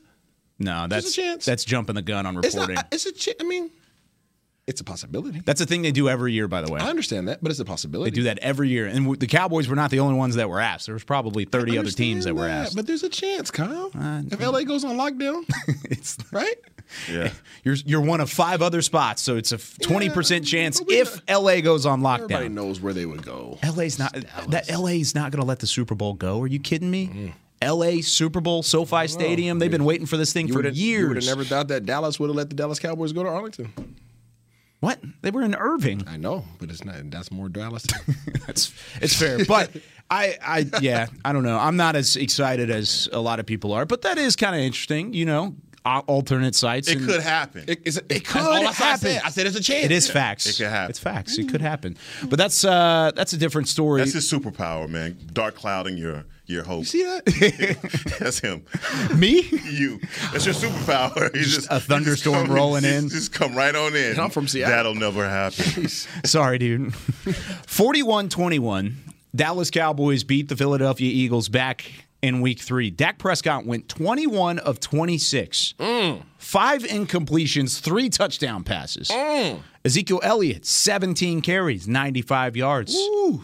No, 0.60 0.86
that's 0.88 1.10
a 1.10 1.12
chance. 1.12 1.44
that's 1.44 1.64
jumping 1.64 1.96
the 1.96 2.02
gun 2.02 2.24
on 2.24 2.38
It's 2.38 2.54
reporting. 2.54 2.76
not. 2.76 2.86
It's 2.92 3.04
a. 3.06 3.12
Ch- 3.12 3.30
I 3.40 3.42
mean, 3.44 3.70
it's 4.66 4.80
a 4.80 4.84
possibility. 4.84 5.40
that's 5.44 5.60
a 5.60 5.66
thing 5.66 5.82
they 5.82 5.92
do 5.92 6.08
every 6.08 6.32
year, 6.32 6.48
by 6.48 6.62
the 6.62 6.72
way. 6.72 6.80
I 6.80 6.88
understand 6.88 7.28
that, 7.28 7.42
but 7.42 7.50
it's 7.50 7.60
a 7.60 7.64
possibility. 7.64 8.10
They 8.10 8.14
do 8.14 8.22
that 8.24 8.38
every 8.38 8.68
year. 8.70 8.86
And 8.86 8.98
w- 9.00 9.16
the 9.16 9.26
Cowboys 9.26 9.68
were 9.68 9.76
not 9.76 9.90
the 9.90 10.00
only 10.00 10.14
ones 10.16 10.36
that 10.36 10.48
were 10.48 10.60
asked. 10.60 10.86
There 10.86 10.94
was 10.94 11.04
probably 11.04 11.44
30 11.44 11.76
other 11.78 11.90
teams 11.90 12.24
that 12.24 12.30
Understand 12.30 12.36
were 12.36 12.48
asked. 12.48 12.76
But 12.76 12.86
there's 12.86 13.02
a 13.02 13.08
chance, 13.08 13.50
Kyle. 13.50 13.90
if 13.94 14.40
LA 14.40 14.62
goes 14.62 14.84
on 14.84 14.96
lockdown, 14.96 15.44
it's 15.90 16.16
right? 16.32 16.54
Yeah. 17.10 17.30
You're 17.64 17.76
you're 17.86 18.00
one 18.02 18.20
of 18.20 18.30
five 18.30 18.60
other 18.62 18.82
spots, 18.82 19.22
so 19.22 19.36
it's 19.36 19.52
a 19.52 19.56
20% 19.56 20.46
chance 20.46 20.80
if 20.88 21.20
LA 21.28 21.60
goes 21.60 21.86
on 21.86 22.02
lockdown. 22.02 22.24
Everybody 22.24 22.48
knows 22.50 22.80
where 22.80 22.92
they 22.92 23.06
would 23.06 23.24
go. 23.24 23.58
LA's 23.64 23.98
not 23.98 24.12
that 24.50 24.68
LA's 24.70 25.14
not 25.14 25.30
going 25.30 25.40
to 25.40 25.46
let 25.46 25.60
the 25.60 25.66
Super 25.66 25.94
Bowl 25.94 26.14
go. 26.14 26.40
Are 26.42 26.46
you 26.46 26.58
kidding 26.58 26.90
me? 26.90 27.06
Mm-hmm. 27.08 27.28
LA 27.66 28.02
Super 28.02 28.40
Bowl, 28.40 28.62
SoFi 28.62 29.08
Stadium. 29.08 29.58
They've 29.58 29.70
been 29.70 29.84
waiting 29.86 30.06
for 30.06 30.18
this 30.18 30.32
thing 30.34 30.48
You 30.48 30.54
for 30.54 30.62
years. 30.62 30.78
You 30.78 31.08
would 31.08 31.16
have 31.16 31.24
never 31.26 31.44
thought 31.44 31.68
that 31.68 31.86
Dallas 31.86 32.20
would 32.20 32.28
have 32.28 32.36
let 32.36 32.50
the 32.50 32.56
Dallas 32.56 32.78
Cowboys 32.78 33.12
go 33.12 33.22
to 33.22 33.28
Arlington. 33.30 33.72
What? 34.84 35.00
They 35.22 35.30
were 35.30 35.42
in 35.42 35.54
Irving. 35.54 36.04
I 36.06 36.18
know, 36.18 36.44
but 36.58 36.70
it's 36.70 36.84
not. 36.84 37.10
That's 37.10 37.32
more 37.32 37.48
Dallas. 37.48 37.86
That's 38.46 38.72
it's 39.00 39.14
fair, 39.18 39.44
but 39.46 39.70
I, 40.10 40.36
I, 40.42 40.66
yeah, 40.82 41.06
I 41.24 41.32
don't 41.32 41.42
know. 41.42 41.58
I'm 41.58 41.76
not 41.76 41.96
as 41.96 42.16
excited 42.16 42.70
as 42.70 43.08
a 43.10 43.18
lot 43.18 43.40
of 43.40 43.46
people 43.46 43.72
are, 43.72 43.86
but 43.86 44.02
that 44.02 44.18
is 44.18 44.36
kind 44.36 44.54
of 44.54 44.60
interesting. 44.60 45.14
You 45.14 45.24
know, 45.24 45.56
alternate 45.84 46.54
sites. 46.54 46.88
It 46.88 46.98
and- 46.98 47.06
could 47.06 47.20
happen. 47.20 47.64
it, 47.68 47.80
It 47.86 47.94
could 47.94 48.08
that's 48.08 48.36
all 48.36 48.68
I 48.68 48.72
happen. 48.72 49.00
said. 49.00 49.22
I 49.24 49.30
said 49.30 49.46
it's 49.46 49.56
a 49.56 49.62
chance. 49.62 49.84
It 49.84 49.92
is 49.92 50.10
facts. 50.10 50.46
It 50.46 50.56
could 50.56 50.70
happen. 50.70 50.90
It's 50.90 50.98
facts. 50.98 51.38
It 51.38 51.48
could 51.48 51.60
happen. 51.60 51.96
But 52.28 52.38
that's 52.38 52.64
uh 52.64 53.10
that's 53.14 53.32
a 53.32 53.36
different 53.36 53.68
story. 53.68 54.00
That's 54.00 54.14
his 54.14 54.30
superpower, 54.30 54.88
man. 54.88 55.16
Dark 55.32 55.54
clouding 55.56 55.96
your 55.98 56.24
your 56.46 56.62
hope. 56.62 56.80
You 56.80 56.84
see 56.84 57.02
that? 57.04 57.24
That's 58.20 58.38
him. 58.38 58.66
Me? 59.16 59.48
You. 59.64 59.98
That's 60.30 60.44
your 60.44 60.54
superpower. 60.54 61.30
He's 61.34 61.54
just 61.54 61.68
a 61.70 61.80
thunderstorm 61.80 62.34
just 62.34 62.46
come- 62.48 62.54
rolling 62.54 62.84
in. 62.84 63.08
Just 63.08 63.32
come 63.32 63.56
right 63.56 63.74
on 63.74 63.96
in. 63.96 64.20
I'm 64.20 64.28
from 64.28 64.46
Seattle. 64.46 64.76
That'll 64.76 64.94
never 64.94 65.26
happen. 65.26 65.88
Sorry, 65.88 66.58
dude. 66.58 66.92
41-21. 66.92 68.92
Dallas 69.34 69.70
Cowboys 69.70 70.22
beat 70.22 70.48
the 70.48 70.56
Philadelphia 70.56 71.10
Eagles 71.10 71.48
back 71.48 71.90
in 72.24 72.40
week 72.40 72.58
3. 72.58 72.90
Dak 72.90 73.18
Prescott 73.18 73.66
went 73.66 73.86
21 73.86 74.58
of 74.58 74.80
26. 74.80 75.74
Mm. 75.78 76.22
Five 76.38 76.82
incompletions, 76.84 77.78
three 77.78 78.08
touchdown 78.08 78.64
passes. 78.64 79.08
Mm. 79.08 79.60
Ezekiel 79.84 80.20
Elliott, 80.22 80.64
17 80.64 81.42
carries, 81.42 81.86
95 81.86 82.56
yards, 82.56 82.96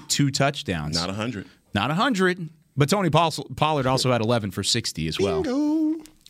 two 0.08 0.30
touchdowns. 0.30 0.96
Not 0.96 1.10
a 1.10 1.12
hundred. 1.12 1.46
Not 1.74 1.90
100, 1.90 2.48
but 2.74 2.88
Tony 2.88 3.10
Pollard 3.10 3.86
also 3.86 4.10
had 4.10 4.22
11 4.22 4.50
for 4.50 4.62
60 4.62 5.08
as 5.08 5.20
well. 5.20 5.44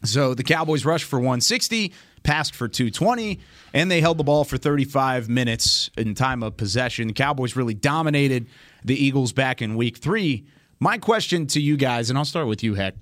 So 0.03 0.35
the 0.35 0.43
Cowboys 0.43 0.85
rushed 0.85 1.05
for 1.05 1.19
160, 1.21 1.93
passed 2.25 2.55
for 2.57 2.67
220, 2.67 3.39
and 3.73 3.91
they 3.91 4.01
held 4.01 4.19
the 4.19 4.25
ball 4.25 4.43
for 4.43 4.57
35 4.59 5.29
minutes 5.29 5.91
in 5.97 6.15
time 6.15 6.43
of 6.43 6.57
possession. 6.57 7.07
The 7.09 7.15
Cowboys 7.15 7.55
really 7.55 7.75
dominated 7.75 8.49
the 8.85 8.97
Eagles 8.97 9.33
back 9.33 9.63
in 9.63 9.77
week 9.77 9.99
three. 9.99 10.47
My 10.83 10.97
question 10.97 11.47
to 11.49 11.61
you 11.61 11.77
guys, 11.77 12.09
and 12.09 12.19
I'll 12.19 12.25
start 12.25 12.47
with 12.47 12.63
you, 12.63 12.73
Heck. 12.73 12.95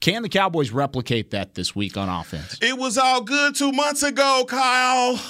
Can 0.00 0.22
the 0.22 0.28
Cowboys 0.28 0.72
replicate 0.72 1.30
that 1.30 1.54
this 1.54 1.76
week 1.76 1.96
on 1.96 2.08
offense? 2.08 2.58
It 2.60 2.76
was 2.76 2.98
all 2.98 3.20
good 3.20 3.54
two 3.54 3.70
months 3.70 4.02
ago, 4.02 4.44
Kyle. 4.48 5.20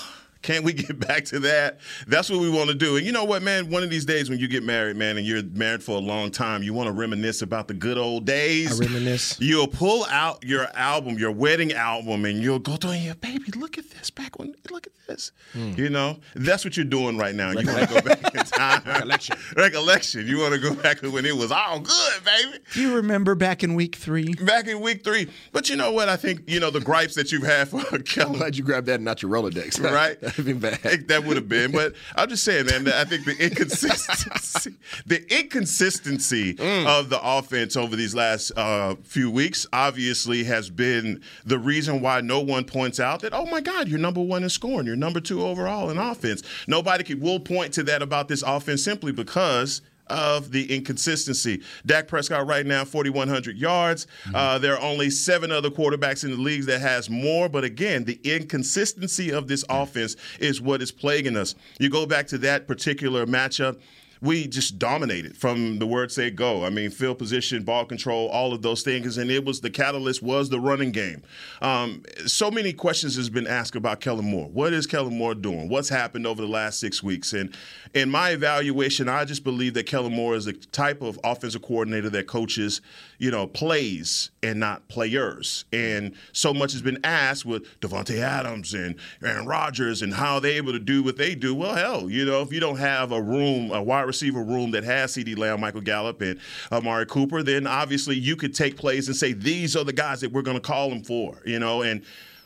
Can't 0.43 0.65
we 0.65 0.73
get 0.73 0.99
back 1.09 1.25
to 1.27 1.39
that? 1.41 1.79
That's 2.07 2.29
what 2.29 2.41
we 2.41 2.51
want 2.51 2.69
to 2.69 2.75
do. 2.75 2.97
And 2.97 3.07
you 3.07 3.13
know 3.13 3.25
what, 3.25 3.43
man? 3.43 3.71
One 3.71 3.83
of 3.83 3.91
these 3.91 4.05
days 4.05 4.29
when 4.29 4.39
you 4.39 4.49
get 4.49 4.63
married, 4.63 4.97
man, 4.97 5.17
and 5.17 5.27
you're 5.27 5.43
married 5.43 5.83
for 5.83 5.93
a 5.93 6.01
long 6.01 6.31
time, 6.31 6.63
you 6.63 6.75
want 6.75 6.89
to 6.89 6.93
reminisce 6.93 7.43
about 7.43 7.69
the 7.69 7.75
good 7.75 7.99
old 7.99 8.25
days. 8.25 8.81
I 8.81 8.85
reminisce. 8.85 9.41
You'll 9.41 9.69
pull 9.69 10.05
out 10.07 10.45
your 10.45 10.67
album, 10.77 11.19
your 11.19 11.33
wedding 11.33 11.73
album, 11.73 12.25
and 12.25 12.43
you'll 12.43 12.59
go 12.59 12.77
through 12.77 12.91
and 12.93 13.03
you, 13.03 13.15
baby, 13.15 13.53
look 13.57 13.79
at 13.79 13.89
this. 13.91 14.11
Back 14.11 14.39
when, 14.39 14.55
look 14.71 14.87
at 14.87 14.93
this. 15.07 15.33
Hmm. 15.53 15.73
You 15.77 15.89
know, 15.89 16.19
that's 16.35 16.65
what 16.65 16.77
you're 16.77 16.85
doing 16.85 17.17
right 17.17 17.35
now. 17.35 17.51
You 17.51 17.67
want 17.67 17.89
to 17.89 17.95
go 17.95 18.01
back 18.01 18.35
in 18.35 18.45
time. 18.45 18.83
Recollection. 18.87 19.37
Recollection. 19.57 20.27
You 20.27 20.39
want 20.39 20.55
to 20.55 20.61
go 20.61 20.75
back 20.75 21.01
to 21.01 21.11
when 21.11 21.25
it 21.25 21.37
was 21.37 21.53
all 21.53 21.81
good, 21.81 22.25
baby. 22.25 22.59
Do 22.73 22.81
you 22.81 22.95
remember 22.97 23.35
back 23.35 23.63
in 23.63 23.75
week 23.75 23.97
three? 23.97 24.35
Back 24.35 24.67
in 24.67 24.81
week 24.81 25.05
three. 25.05 25.29
But 25.53 25.71
you 25.71 25.77
know 25.77 25.93
what? 25.93 26.09
I 26.09 26.17
think, 26.17 26.49
you 26.49 26.61
know, 26.61 26.71
the 26.71 26.81
gripes 26.81 27.15
that 27.15 27.31
you've 27.33 27.45
had 27.45 27.69
for 27.69 27.81
I'm 28.21 28.33
glad 28.33 28.57
you 28.57 28.65
grabbed 28.65 28.87
that 28.87 28.97
and 28.97 29.05
not 29.05 29.23
your 29.23 29.31
Rolodex. 29.31 29.83
Right? 29.83 30.19
That'd 30.37 30.45
been 30.47 30.59
bad. 30.59 31.09
That 31.09 31.25
would 31.25 31.37
have 31.37 31.49
been, 31.49 31.73
but 31.73 31.95
I'm 32.17 32.29
just 32.29 32.45
saying, 32.45 32.67
man. 32.67 32.85
that 32.85 32.95
I 32.95 33.05
think 33.05 33.25
the 33.25 33.37
inconsistency, 33.45 34.75
the 35.07 35.39
inconsistency 35.39 36.57
of 36.87 37.11
the 37.11 37.21
offense 37.23 37.77
over 37.77 37.97
these 37.97 38.15
last 38.15 38.51
uh, 38.57 38.95
few 39.03 39.31
weeks, 39.31 39.67
obviously, 39.73 40.45
has 40.45 40.71
been 40.71 41.21
the 41.45 41.59
reason 41.59 42.01
why 42.01 42.23
no 42.23 42.41
one 42.41 42.65
points 42.65 42.99
out 42.99 43.21
that, 43.21 43.35
oh 43.35 43.47
my 43.47 43.61
God, 43.61 43.89
you're 43.89 43.99
number 43.99 44.23
one 44.23 44.43
in 44.43 44.49
scoring, 44.49 44.87
you're 44.87 44.97
number 44.97 45.21
two 45.21 45.45
overall 45.45 45.91
in 45.91 45.99
offense. 45.99 46.43
Nobody 46.67 47.15
will 47.15 47.41
point 47.41 47.75
to 47.75 47.83
that 47.85 48.01
about 48.01 48.29
this 48.29 48.43
offense 48.43 48.83
simply 48.83 49.13
because 49.13 49.83
of 50.13 50.53
the 50.53 50.73
inconsistency. 50.75 51.63
Dak 51.87 52.07
Prescott 52.07 52.47
right 52.47 52.67
now, 52.67 52.85
4,100 52.85 53.57
yards. 53.57 54.07
Uh, 54.35 54.59
there 54.59 54.75
are 54.75 54.83
only 54.83 55.11
seven 55.11 55.51
other 55.51 55.71
quarterbacks 55.71 56.23
in 56.23 56.31
the 56.31 56.37
league 56.37 56.67
that 56.67 56.81
has 56.81 57.09
more. 57.09 57.49
But 57.49 57.65
again, 57.65 58.05
the 58.05 58.21
inconsistency 58.23 59.33
of 59.33 59.49
this 59.49 59.65
offense 59.69 60.17
is 60.39 60.61
what 60.61 60.83
is 60.83 60.93
plaguing 60.93 61.37
us. 61.37 61.55
You 61.79 61.89
go 61.89 62.07
back 62.07 62.27
to 62.29 62.39
that 62.39 62.69
particular 62.69 63.27
matchup. 63.27 63.81
We 64.23 64.47
just 64.47 64.79
dominated 64.79 65.37
from 65.37 65.81
the 65.81 65.87
word 65.87 66.13
say 66.13 66.31
go. 66.31 66.65
I 66.65 66.71
mean, 66.71 66.91
field 66.91 67.19
position, 67.19 67.65
ball 67.65 67.85
control, 67.85 68.29
all 68.29 68.53
of 68.53 68.63
those 68.63 68.83
things, 68.83 69.19
and 69.19 69.31
it 69.31 69.45
was 69.45 69.61
the 69.61 69.71
catalyst 69.71 70.23
was 70.23 70.49
the 70.49 70.61
running 70.61 70.93
game. 70.93 71.23
Um, 71.61 72.05
so 72.27 72.51
many 72.51 72.73
questions 72.73 73.17
has 73.17 73.29
been 73.29 73.47
asked 73.49 73.75
about 73.75 74.01
Kellen 74.01 74.25
Moore. 74.25 74.49
What 74.49 74.73
is 74.73 74.87
Kellen 74.87 75.19
Moore 75.19 75.35
doing? 75.35 75.69
What's 75.69 75.89
happened 75.89 76.27
over 76.27 76.41
the 76.41 76.49
last 76.49 76.79
six 76.79 77.03
weeks? 77.03 77.33
And 77.33 77.55
in 77.95 78.11
my 78.11 78.31
evaluation, 78.31 79.09
I 79.09 79.25
just 79.25 79.45
believe 79.45 79.75
that 79.75 79.87
Kellen 79.87 80.15
Moore 80.15 80.37
is 80.37 80.45
the 80.45 80.53
type 80.53 81.03
of 81.03 81.19
offensive 81.25 81.63
coordinator 81.63 82.09
that 82.11 82.29
coaches, 82.29 82.81
you 83.23 83.31
know, 83.31 83.47
plays 83.47 84.33
and 84.43 84.59
not 84.59 84.89
players. 84.89 85.65
And 85.73 86.17
so 86.33 86.53
much 86.53 86.73
has 86.73 86.83
been 86.83 86.99
asked 87.05 87.47
with 87.47 87.79
Davante 87.79 88.19
Adams 88.19 88.75
and 88.75 88.97
Aaron 89.23 89.47
Rodgers 89.47 90.03
and 90.03 90.13
how 90.13 90.41
they're 90.41 90.57
able 90.57 90.73
to 90.73 90.81
do 90.81 91.05
what 91.05 91.17
they 91.19 91.37
do. 91.37 91.55
Well, 91.55 91.73
hell, 91.73 92.11
you 92.11 92.25
know, 92.25 92.43
if 92.43 92.53
you 92.53 92.59
don't 92.59 92.79
have 92.79 93.13
a 93.13 93.23
room, 93.23 93.71
a 93.71 93.81
wide 93.81 94.09
receiver 94.09 94.43
room 94.43 94.73
that 94.73 94.83
has 94.83 95.13
CeeDee 95.13 95.39
Lamb, 95.39 95.61
Michael 95.61 95.83
Gallup, 95.83 96.21
and 96.21 96.41
Amari 96.73 97.07
Cooper, 97.07 97.45
then 97.45 97.65
obviously 97.65 98.17
you 98.17 98.35
could 98.35 98.57
take 98.57 98.77
plays 98.77 99.07
and 99.07 99.17
say 99.17 99.33
these 99.33 99.77
are 99.77 99.85
the 99.85 99.93
guys 99.93 100.21
that 100.23 100.33
we're 100.33 100.43
going 100.43 100.57
to 100.57 100.61
call 100.61 100.89
them 100.89 101.05
for, 101.05 101.41
you 101.47 101.61
know, 101.61 101.83
and. 101.83 102.03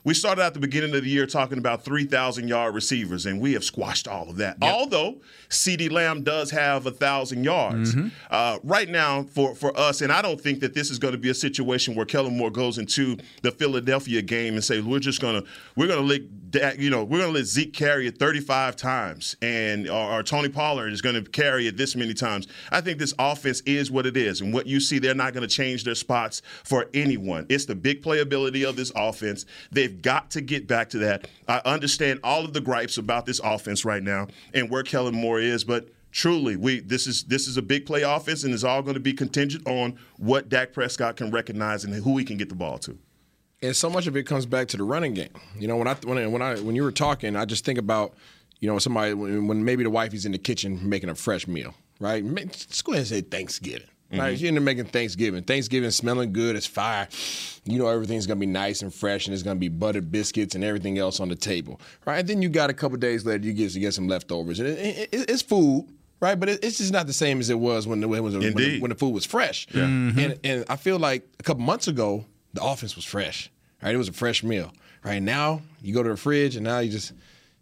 We 0.07 0.15
started 0.15 0.43
at 0.45 0.55
the 0.55 0.61
beginning 0.61 0.95
of 0.95 1.03
the 1.03 1.11
year 1.11 1.27
talking 1.27 1.59
about 1.59 1.85
3,000 1.85 2.47
yard 2.47 2.77
receivers, 2.77 3.27
and 3.27 3.41
we 3.41 3.55
have 3.55 3.65
squashed 3.65 4.07
all 4.07 4.31
of 4.31 4.37
that. 4.37 4.57
Although 4.63 5.17
CeeDee 5.49 5.91
Lamb 5.91 6.23
does 6.23 6.53
have 6.53 6.85
1,000 6.85 7.43
yards. 7.43 7.93
Uh, 8.31 8.59
right 8.63 8.89
now, 8.89 9.25
for, 9.25 9.57
for 9.57 9.77
us, 9.77 10.03
and 10.03 10.13
I 10.13 10.23
don't 10.23 10.41
think 10.41 10.61
that 10.61 10.75
this 10.75 10.93
is 10.93 11.01
going 11.01 11.11
to 11.11 11.19
be 11.19 11.31
a 11.31 11.35
situation 11.35 11.97
where 11.97 12.07
Kellen 12.07 12.37
Moore 12.39 12.53
goes 12.53 12.79
into 12.79 13.17
the 13.43 13.51
Philadelphia 13.51 14.23
game 14.23 14.55
and 14.55 14.63
say, 14.63 14.81
we're 14.81 15.01
just 15.01 15.21
going 15.21 15.43
to, 15.43 15.49
we're 15.75 15.89
going 15.89 16.07
to 16.07 16.19
Dak- 16.19 16.29
you 16.79 16.91
know, 16.91 17.05
we're 17.05 17.19
going 17.19 17.33
to 17.33 17.39
let 17.39 17.47
Zeke 17.47 17.73
carry 17.73 18.07
it 18.07 18.19
35 18.19 18.77
times, 18.77 19.37
and 19.43 19.89
or, 19.89 20.19
or 20.19 20.23
Tony 20.23 20.49
Pollard 20.49 20.93
is 20.93 21.01
going 21.01 21.23
to 21.23 21.31
carry 21.31 21.67
it 21.67 21.77
this 21.77 21.97
many 21.97 22.15
times. 22.15 22.47
I 22.71 22.81
think 22.81 22.99
this 22.99 23.15
offense 23.19 23.61
is 23.63 23.91
what 23.91 24.07
it 24.07 24.17
is, 24.17 24.41
and 24.41 24.53
what 24.53 24.67
you 24.67 24.81
see, 24.81 24.99
they're 24.99 25.15
not 25.15 25.33
going 25.33 25.47
to 25.47 25.55
change 25.55 25.85
their 25.85 25.95
spots 25.95 26.43
for 26.65 26.87
anyone. 26.95 27.47
It's 27.49 27.67
the 27.67 27.75
big 27.75 28.03
playability 28.03 28.69
of 28.69 28.77
this 28.77 28.93
offense. 28.95 29.47
They've 29.71 30.01
got 30.01 30.31
to 30.33 30.41
get 30.41 30.67
back 30.67 30.91
to 30.91 30.99
that. 30.99 31.29
I 31.49 31.61
understand 31.65 32.21
all 32.23 32.45
of 32.45 32.53
the 32.53 32.61
gripes 32.61 32.99
about 32.99 33.27
this 33.27 33.41
offense 33.43 33.85
right 33.85 34.03
now 34.03 34.29
and 34.55 34.71
where 34.71 34.83
Kellen 34.83 35.15
Moore 35.15 35.41
is, 35.41 35.65
but 35.65 35.89
truly, 36.17 36.57
we 36.57 36.81
this 36.81 37.07
is 37.07 37.25
this 37.25 37.47
is 37.47 37.57
a 37.57 37.63
big 37.63 37.87
play 37.87 38.03
offense, 38.03 38.45
and 38.45 38.55
it's 38.55 38.65
all 38.65 38.83
going 38.83 38.95
to 38.95 39.01
be 39.01 39.13
contingent 39.13 39.67
on 39.67 39.99
what 40.17 40.49
Dak 40.49 40.73
Prescott 40.73 41.17
can 41.17 41.31
recognize 41.31 41.85
and 41.85 41.95
who 41.95 42.17
he 42.17 42.25
can 42.25 42.37
get 42.37 42.49
the 42.49 42.55
ball 42.55 42.79
to. 42.79 42.99
And 43.67 43.77
so 43.77 43.91
much 43.91 44.07
of 44.07 44.17
it 44.17 44.25
comes 44.27 44.47
back 44.47 44.69
to 44.69 44.77
the 44.77 44.85
running 44.85 45.15
game. 45.15 45.29
You 45.59 45.69
know, 45.69 45.77
when 45.77 45.89
I 45.89 45.95
when 46.05 46.19
I, 46.19 46.27
when 46.27 46.43
I 46.43 46.55
when 46.61 46.75
you 46.77 46.83
were 46.83 46.93
talking, 46.93 47.37
I 47.37 47.45
just 47.45 47.65
think 47.65 47.79
about, 47.79 48.15
you 48.61 48.69
know, 48.69 48.79
somebody 48.79 49.15
when, 49.15 49.47
when 49.49 49.65
maybe 49.65 49.83
the 49.85 49.91
wife 49.91 50.15
is 50.15 50.25
in 50.27 50.33
the 50.33 50.39
kitchen 50.39 50.81
making 50.89 51.09
a 51.11 51.15
fresh 51.15 51.47
meal, 51.47 51.75
right? 52.01 52.23
Just 52.53 52.85
go 52.85 52.93
ahead 52.93 53.01
and 53.01 53.09
say 53.09 53.21
Thanksgiving. 53.21 53.89
Right, 54.13 54.39
you're 54.39 54.49
in 54.51 54.55
there 54.55 54.63
making 54.63 54.85
Thanksgiving. 54.85 55.43
Thanksgiving 55.43 55.91
smelling 55.91 56.33
good, 56.33 56.55
it's 56.55 56.65
fire. 56.65 57.09
You 57.65 57.77
know 57.81 57.89
everything's 57.89 58.25
gonna 58.25 58.39
be 58.39 58.47
nice 58.47 58.81
and 58.83 58.95
fresh, 58.95 59.27
and 59.27 59.35
it's 59.35 59.43
gonna 59.43 59.59
be 59.59 59.69
buttered 59.69 60.13
biscuits 60.13 60.55
and 60.55 60.63
everything 60.63 60.97
else 60.97 61.19
on 61.19 61.29
the 61.29 61.35
table, 61.35 61.81
right? 62.07 62.21
And 62.21 62.29
then 62.29 62.41
you 62.41 62.49
got 62.49 62.71
a 62.71 62.73
couple 62.73 62.97
days 62.99 63.27
later, 63.27 63.45
you 63.45 63.53
get 63.53 63.75
you 63.75 63.81
get 63.81 63.95
some 63.95 64.07
leftovers, 64.07 64.61
and 64.61 64.69
it, 64.69 64.79
it- 64.79 65.09
it- 65.13 65.31
it's 65.31 65.43
food, 65.43 65.89
right? 66.21 66.39
But 66.39 66.51
it, 66.51 66.65
it's 66.65 66.79
just 66.79 66.93
not 66.93 67.09
the 67.09 67.13
same 67.13 67.41
as 67.41 67.51
it 67.51 67.59
was 67.59 67.89
when 67.89 68.01
the 68.01 68.07
when, 68.07 68.23
when, 68.23 68.33
the, 68.55 68.81
when 68.81 68.91
the 68.91 68.95
food 68.95 69.13
was 69.13 69.27
fresh. 69.27 69.67
Yeah. 69.75 69.83
Mm-hmm. 69.83 70.19
And 70.21 70.39
and 70.45 70.65
I 70.69 70.77
feel 70.77 71.01
like 71.01 71.27
a 71.41 71.43
couple 71.43 71.65
months 71.65 71.89
ago 71.89 72.25
the 72.55 72.63
offense 72.63 72.95
was 72.95 73.05
fresh, 73.05 73.51
right? 73.83 73.95
It 73.95 73.99
was 73.99 74.09
a 74.09 74.13
fresh 74.13 74.43
meal. 74.43 74.73
Right 75.05 75.23
now 75.23 75.63
you 75.83 75.95
go 75.95 76.03
to 76.03 76.11
the 76.11 76.17
fridge 76.17 76.57
and 76.57 76.65
now 76.65 76.81
you 76.81 76.91
just. 76.91 77.13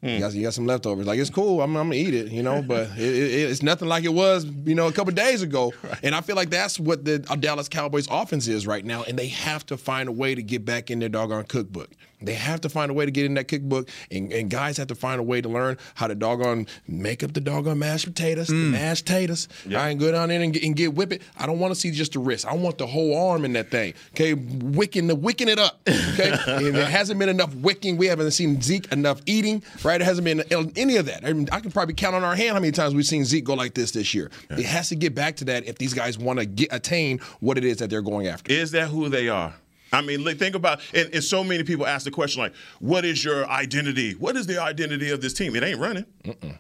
You, 0.03 0.17
hmm. 0.17 0.21
got, 0.21 0.35
you 0.35 0.43
got 0.43 0.53
some 0.53 0.67
leftovers. 0.67 1.07
Like 1.07 1.19
it's 1.19 1.31
cool. 1.31 1.63
I'm, 1.63 1.75
I'm 1.77 1.89
gonna 1.89 1.95
eat 1.95 2.13
it, 2.13 2.31
you 2.31 2.43
know. 2.43 2.61
But 2.61 2.91
it, 2.91 3.01
it, 3.01 3.51
it's 3.51 3.63
nothing 3.63 3.89
like 3.89 4.05
it 4.05 4.13
was, 4.13 4.45
you 4.45 4.75
know, 4.75 4.87
a 4.87 4.93
couple 4.93 5.15
days 5.15 5.41
ago. 5.41 5.73
And 6.03 6.15
I 6.15 6.21
feel 6.21 6.37
like 6.37 6.51
that's 6.51 6.79
what 6.79 7.07
the 7.07 7.21
Dallas 7.21 7.71
Cowboys 7.71 8.07
offense 8.11 8.47
is 8.47 8.67
right 8.67 8.85
now. 8.85 9.03
And 9.05 9.19
they 9.19 9.29
have 9.29 9.65
to 9.67 9.79
find 9.79 10.11
a 10.11 10.13
way 10.13 10.35
to 10.35 10.43
get 10.43 10.67
back 10.67 10.91
in 10.91 10.99
their 10.99 11.09
doggone 11.09 11.45
cookbook. 11.45 11.89
They 12.25 12.35
have 12.35 12.61
to 12.63 12.69
find 12.69 12.91
a 12.91 12.95
way 12.95 13.05
to 13.05 13.11
get 13.11 13.27
in 13.27 13.35
that 13.35 13.49
cookbook, 13.49 13.89
and, 14.11 14.33
and 14.33 14.51
guys 14.51 14.77
have 14.77 14.89
to 14.89 14.95
find 14.95 15.21
a 15.21 15.23
way 15.23 15.41
to 15.41 15.49
learn 15.49 15.79
how 15.95 16.07
to 16.07 16.15
doggone 16.15 16.67
make 16.87 17.23
up 17.23 17.33
the 17.33 17.41
doggone 17.41 17.79
mashed 17.79 18.07
potatoes, 18.07 18.49
the 18.49 18.55
hmm. 18.55 18.73
mashed 18.73 19.07
potatoes. 19.07 19.49
I 19.75 19.91
ain't 19.91 20.01
go 20.01 20.11
down 20.13 20.31
in 20.31 20.43
and 20.43 20.53
get, 20.53 20.63
and 20.63 20.77
get 20.77 20.95
whip 20.95 21.13
it. 21.13 21.23
I 21.39 21.47
don't 21.47 21.59
want 21.59 21.75
to 21.75 21.81
see 21.81 21.91
just 21.91 22.13
the 22.13 22.19
wrist. 22.19 22.47
I 22.47 22.55
want 22.55 22.79
the 22.79 22.87
whole 22.87 23.17
arm 23.31 23.45
in 23.45 23.53
that 23.55 23.71
thing. 23.71 23.95
Okay, 24.11 24.35
wicking 24.35 25.07
the 25.07 25.15
wicking 25.15 25.49
it 25.49 25.59
up. 25.59 25.81
Okay, 25.89 26.37
there 26.71 26.87
hasn't 26.87 27.19
been 27.19 27.29
enough 27.29 27.55
wicking. 27.55 27.97
We 27.97 28.07
haven't 28.07 28.31
seen 28.33 28.61
Zeke 28.61 28.91
enough 28.93 29.21
eating. 29.27 29.63
Right, 29.83 29.99
there 29.99 30.07
hasn't 30.07 30.25
been 30.25 30.43
any 30.77 30.97
of 30.97 31.07
that. 31.07 31.25
I, 31.25 31.33
mean, 31.33 31.49
I 31.53 31.61
can 31.61 31.71
probably 31.71 31.95
count 31.95 32.15
on 32.15 32.25
our 32.25 32.35
hand 32.35 32.55
how 32.55 32.61
many 32.61 32.73
times 32.73 32.95
we've 32.95 33.07
seen 33.07 33.25
Zeke 33.25 33.45
go 33.45 33.55
like 33.55 33.75
this 33.75 33.93
this 33.93 34.15
year. 34.15 34.31
It 34.51 34.65
has 34.65 34.89
to 34.91 34.97
get 34.97 35.15
back 35.15 35.37
to 35.37 35.45
that 35.47 35.67
if 35.67 35.79
these 35.79 35.95
guys 35.95 36.19
want 36.19 36.41
to 36.41 36.67
attain 36.71 37.19
what 37.41 37.59
it 37.59 37.65
is 37.65 37.79
that 37.79 37.91
they're 37.91 38.03
going 38.03 38.27
after. 38.27 38.53
Is 38.53 38.71
that 38.73 38.89
who 38.89 39.09
they 39.09 39.29
are? 39.29 39.55
I 39.95 40.01
mean, 40.03 40.25
think 40.37 40.55
about, 40.55 40.81
and, 40.93 41.13
and 41.15 41.23
so 41.25 41.43
many 41.45 41.63
people 41.65 41.87
ask 41.87 42.05
the 42.05 42.11
question 42.11 42.43
like, 42.43 42.55
"What 42.81 43.05
is 43.05 43.25
your 43.25 43.49
identity? 43.49 44.13
What 44.13 44.37
is 44.37 44.47
the 44.47 44.61
identity 44.61 45.11
of 45.11 45.21
this 45.21 45.33
team?" 45.33 45.55
It 45.57 45.63
ain't 45.63 45.79
running. 45.81 46.05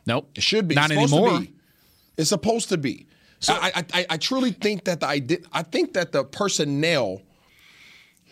Nope. 0.06 0.30
It 0.34 0.42
should 0.42 0.68
be. 0.68 0.74
Not 0.74 0.90
it's 0.90 0.94
supposed 0.94 1.12
anymore. 1.14 1.38
To 1.40 1.46
be. 1.46 1.52
It's 2.16 2.28
supposed 2.28 2.68
to 2.70 2.78
be. 2.78 3.06
So 3.40 3.52
I, 3.54 3.72
I, 3.74 3.84
I- 3.92 4.06
I 4.10 4.16
truly 4.16 4.52
think 4.52 4.84
that 4.84 5.00
the 5.00 5.06
ide- 5.08 5.44
I 5.52 5.62
think 5.62 5.92
that 5.94 6.12
the 6.12 6.24
personnel. 6.24 7.22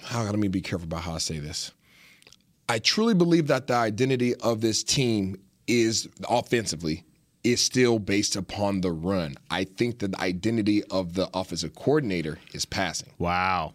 How 0.04 0.22
let 0.24 0.38
me 0.38 0.48
be 0.48 0.60
careful 0.60 0.84
about 0.84 1.02
how 1.02 1.14
I 1.14 1.18
say 1.18 1.38
this. 1.38 1.72
I 2.68 2.78
truly 2.78 3.14
believe 3.14 3.48
that 3.48 3.66
the 3.66 3.74
identity 3.74 4.34
of 4.36 4.60
this 4.60 4.82
team 4.82 5.36
is 5.66 6.08
offensively 6.28 7.04
is 7.44 7.60
still 7.60 7.98
based 7.98 8.36
upon 8.36 8.80
the 8.80 8.90
run. 8.92 9.34
I 9.50 9.64
think 9.64 9.98
that 9.98 10.12
the 10.12 10.20
identity 10.20 10.82
of 10.84 11.14
the 11.14 11.28
offensive 11.34 11.74
coordinator 11.74 12.38
is 12.54 12.64
passing. 12.64 13.10
Wow. 13.18 13.74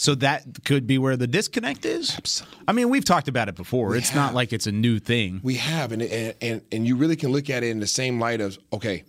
So 0.00 0.14
that 0.14 0.44
could 0.64 0.86
be 0.86 0.96
where 0.96 1.16
the 1.16 1.26
disconnect 1.26 1.84
is. 1.84 2.14
Absolutely. 2.16 2.58
I 2.68 2.72
mean, 2.72 2.88
we've 2.88 3.04
talked 3.04 3.26
about 3.26 3.48
it 3.48 3.56
before. 3.56 3.96
it's 3.96 4.14
not 4.14 4.32
like 4.32 4.52
it's 4.52 4.68
a 4.68 4.72
new 4.72 5.00
thing. 5.00 5.40
We 5.42 5.56
have, 5.56 5.90
and, 5.90 6.00
and 6.02 6.34
and 6.40 6.62
and 6.70 6.86
you 6.86 6.94
really 6.94 7.16
can 7.16 7.32
look 7.32 7.50
at 7.50 7.64
it 7.64 7.70
in 7.70 7.80
the 7.80 7.86
same 7.88 8.20
light 8.20 8.40
of 8.40 8.56
okay, 8.72 9.02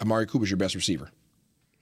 Amari 0.00 0.26
Cooper's 0.26 0.48
your 0.50 0.56
best 0.56 0.74
receiver, 0.74 1.10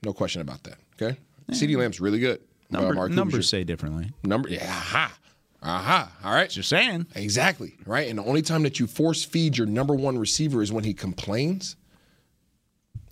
no 0.03 0.11
question 0.11 0.41
about 0.41 0.63
that. 0.63 0.77
Okay, 1.01 1.17
CeeDee 1.51 1.77
Lamb's 1.77 2.01
really 2.01 2.19
good. 2.19 2.41
but 2.69 2.81
Number, 2.81 3.07
numbers 3.07 3.33
your- 3.35 3.43
say 3.43 3.63
differently. 3.63 4.11
number, 4.25 4.49
yeah, 4.49 4.65
aha, 4.69 5.17
aha. 5.63 6.11
All 6.25 6.33
right, 6.33 6.49
just 6.49 6.67
saying 6.67 7.07
exactly 7.15 7.77
right. 7.85 8.09
And 8.09 8.19
the 8.19 8.25
only 8.25 8.41
time 8.41 8.63
that 8.63 8.77
you 8.77 8.87
force 8.87 9.23
feed 9.23 9.57
your 9.57 9.67
number 9.67 9.95
one 9.95 10.17
receiver 10.17 10.61
is 10.61 10.69
when 10.69 10.83
he 10.83 10.93
complains, 10.93 11.77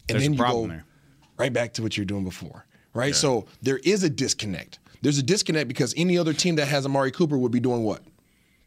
and 0.10 0.16
There's 0.18 0.24
then 0.24 0.34
a 0.34 0.36
you 0.36 0.44
go 0.54 0.68
there. 0.68 0.84
right 1.38 1.54
back 1.54 1.72
to 1.76 1.84
what 1.84 1.96
you're 1.96 2.06
doing 2.06 2.26
before. 2.26 2.66
Right, 2.94 3.16
so 3.16 3.46
there 3.62 3.78
is 3.78 4.04
a 4.04 4.10
disconnect. 4.10 4.80
There's 5.02 5.18
a 5.18 5.24
disconnect 5.24 5.68
because 5.68 5.94
any 5.98 6.18
other 6.18 6.34
team 6.34 6.56
that 6.56 6.68
has 6.68 6.86
Amari 6.86 7.12
Cooper 7.12 7.38
would 7.38 7.52
be 7.52 7.60
doing 7.60 7.84
what? 7.84 8.02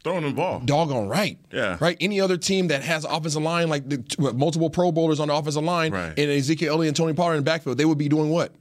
Throwing 0.03 0.25
the 0.25 0.31
ball. 0.33 0.61
Doggone 0.65 1.09
right. 1.09 1.39
Yeah. 1.53 1.77
Right. 1.81 1.97
Any 2.01 2.21
other 2.21 2.39
team 2.39 2.69
that 2.69 2.83
has 2.83 3.05
offensive 3.05 3.43
line 3.43 3.69
like 3.69 3.87
the, 3.89 3.99
t- 3.99 4.17
multiple 4.33 4.71
Pro 4.71 4.91
Bowlers 4.93 5.21
on 5.21 5.29
the 5.29 5.35
offensive 5.35 5.63
line 5.63 5.93
Right. 5.93 6.19
and 6.19 6.31
Ezekiel 6.31 6.73
Elliott 6.75 6.89
and 6.89 6.97
Tony 6.97 7.13
Pollard 7.13 7.33
in 7.35 7.39
the 7.41 7.45
backfield, 7.45 7.77
they 7.77 7.85
would 7.85 7.99
be 7.99 8.09
doing 8.09 8.31
what? 8.31 8.53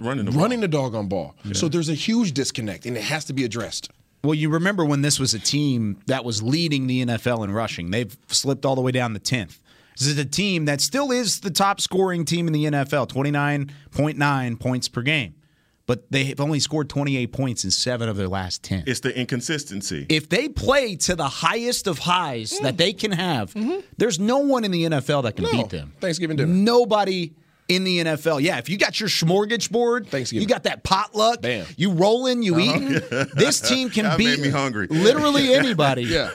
Running 0.00 0.24
the 0.24 0.30
ball. 0.30 0.40
Running 0.42 0.60
the 0.60 0.68
doggone 0.68 1.08
ball. 1.08 1.34
So 1.52 1.68
there's 1.68 1.88
a 1.90 1.94
huge 1.94 2.32
disconnect, 2.32 2.86
and 2.86 2.96
it 2.96 3.02
has 3.04 3.24
to 3.26 3.32
be 3.34 3.44
addressed. 3.44 3.90
Well, 4.24 4.34
you 4.34 4.48
remember 4.50 4.84
when 4.84 5.02
this 5.02 5.18
was 5.18 5.32
a 5.34 5.38
team 5.38 5.98
that 6.06 6.24
was 6.24 6.42
leading 6.42 6.86
the 6.86 7.04
NFL 7.06 7.44
in 7.44 7.50
rushing. 7.50 7.90
They've 7.90 8.14
slipped 8.28 8.64
all 8.66 8.74
the 8.74 8.82
way 8.82 8.92
down 8.92 9.12
to 9.14 9.20
10th. 9.20 9.58
This 9.98 10.08
is 10.08 10.18
a 10.18 10.24
team 10.24 10.64
that 10.66 10.80
still 10.82 11.10
is 11.10 11.40
the 11.40 11.50
top 11.50 11.80
scoring 11.80 12.24
team 12.24 12.46
in 12.46 12.52
the 12.54 12.64
NFL, 12.66 13.08
29.9 13.08 14.60
points 14.60 14.88
per 14.88 15.02
game. 15.02 15.34
But 15.90 16.08
they've 16.08 16.38
only 16.40 16.60
scored 16.60 16.88
28 16.88 17.32
points 17.32 17.64
in 17.64 17.72
seven 17.72 18.08
of 18.08 18.16
their 18.16 18.28
last 18.28 18.62
10. 18.62 18.84
It's 18.86 19.00
the 19.00 19.10
inconsistency. 19.18 20.06
If 20.08 20.28
they 20.28 20.48
play 20.48 20.94
to 20.94 21.16
the 21.16 21.26
highest 21.28 21.88
of 21.88 21.98
highs 21.98 22.52
Mm. 22.52 22.62
that 22.62 22.76
they 22.78 22.92
can 22.92 23.10
have, 23.10 23.52
there's 23.98 24.20
no 24.20 24.38
one 24.38 24.62
in 24.62 24.70
the 24.70 24.84
NFL 24.84 25.22
that 25.22 25.34
can 25.34 25.46
No. 25.46 25.50
beat 25.50 25.70
them. 25.70 25.92
Thanksgiving 26.00 26.36
dinner. 26.36 26.52
Nobody 26.54 27.32
in 27.68 27.82
the 27.82 27.98
NFL. 27.98 28.38
Yeah, 28.40 28.58
if 28.58 28.68
you 28.68 28.76
got 28.78 29.00
your 29.00 29.08
smorgasbord, 29.08 30.06
Thanksgiving. 30.06 30.42
you 30.42 30.46
got 30.48 30.62
that 30.62 30.84
potluck, 30.84 31.42
Bam. 31.42 31.62
Uh-huh. 31.62 31.72
you 31.76 31.90
rolling, 31.90 32.44
you 32.44 32.60
eating. 32.60 33.00
This 33.34 33.60
team 33.60 33.90
can 33.96 34.04
That 34.04 34.16
beat 34.18 34.38
me 34.38 34.48
hungry. 34.50 34.86
literally 34.88 35.52
anybody. 35.62 36.02
Yeah. 36.04 36.30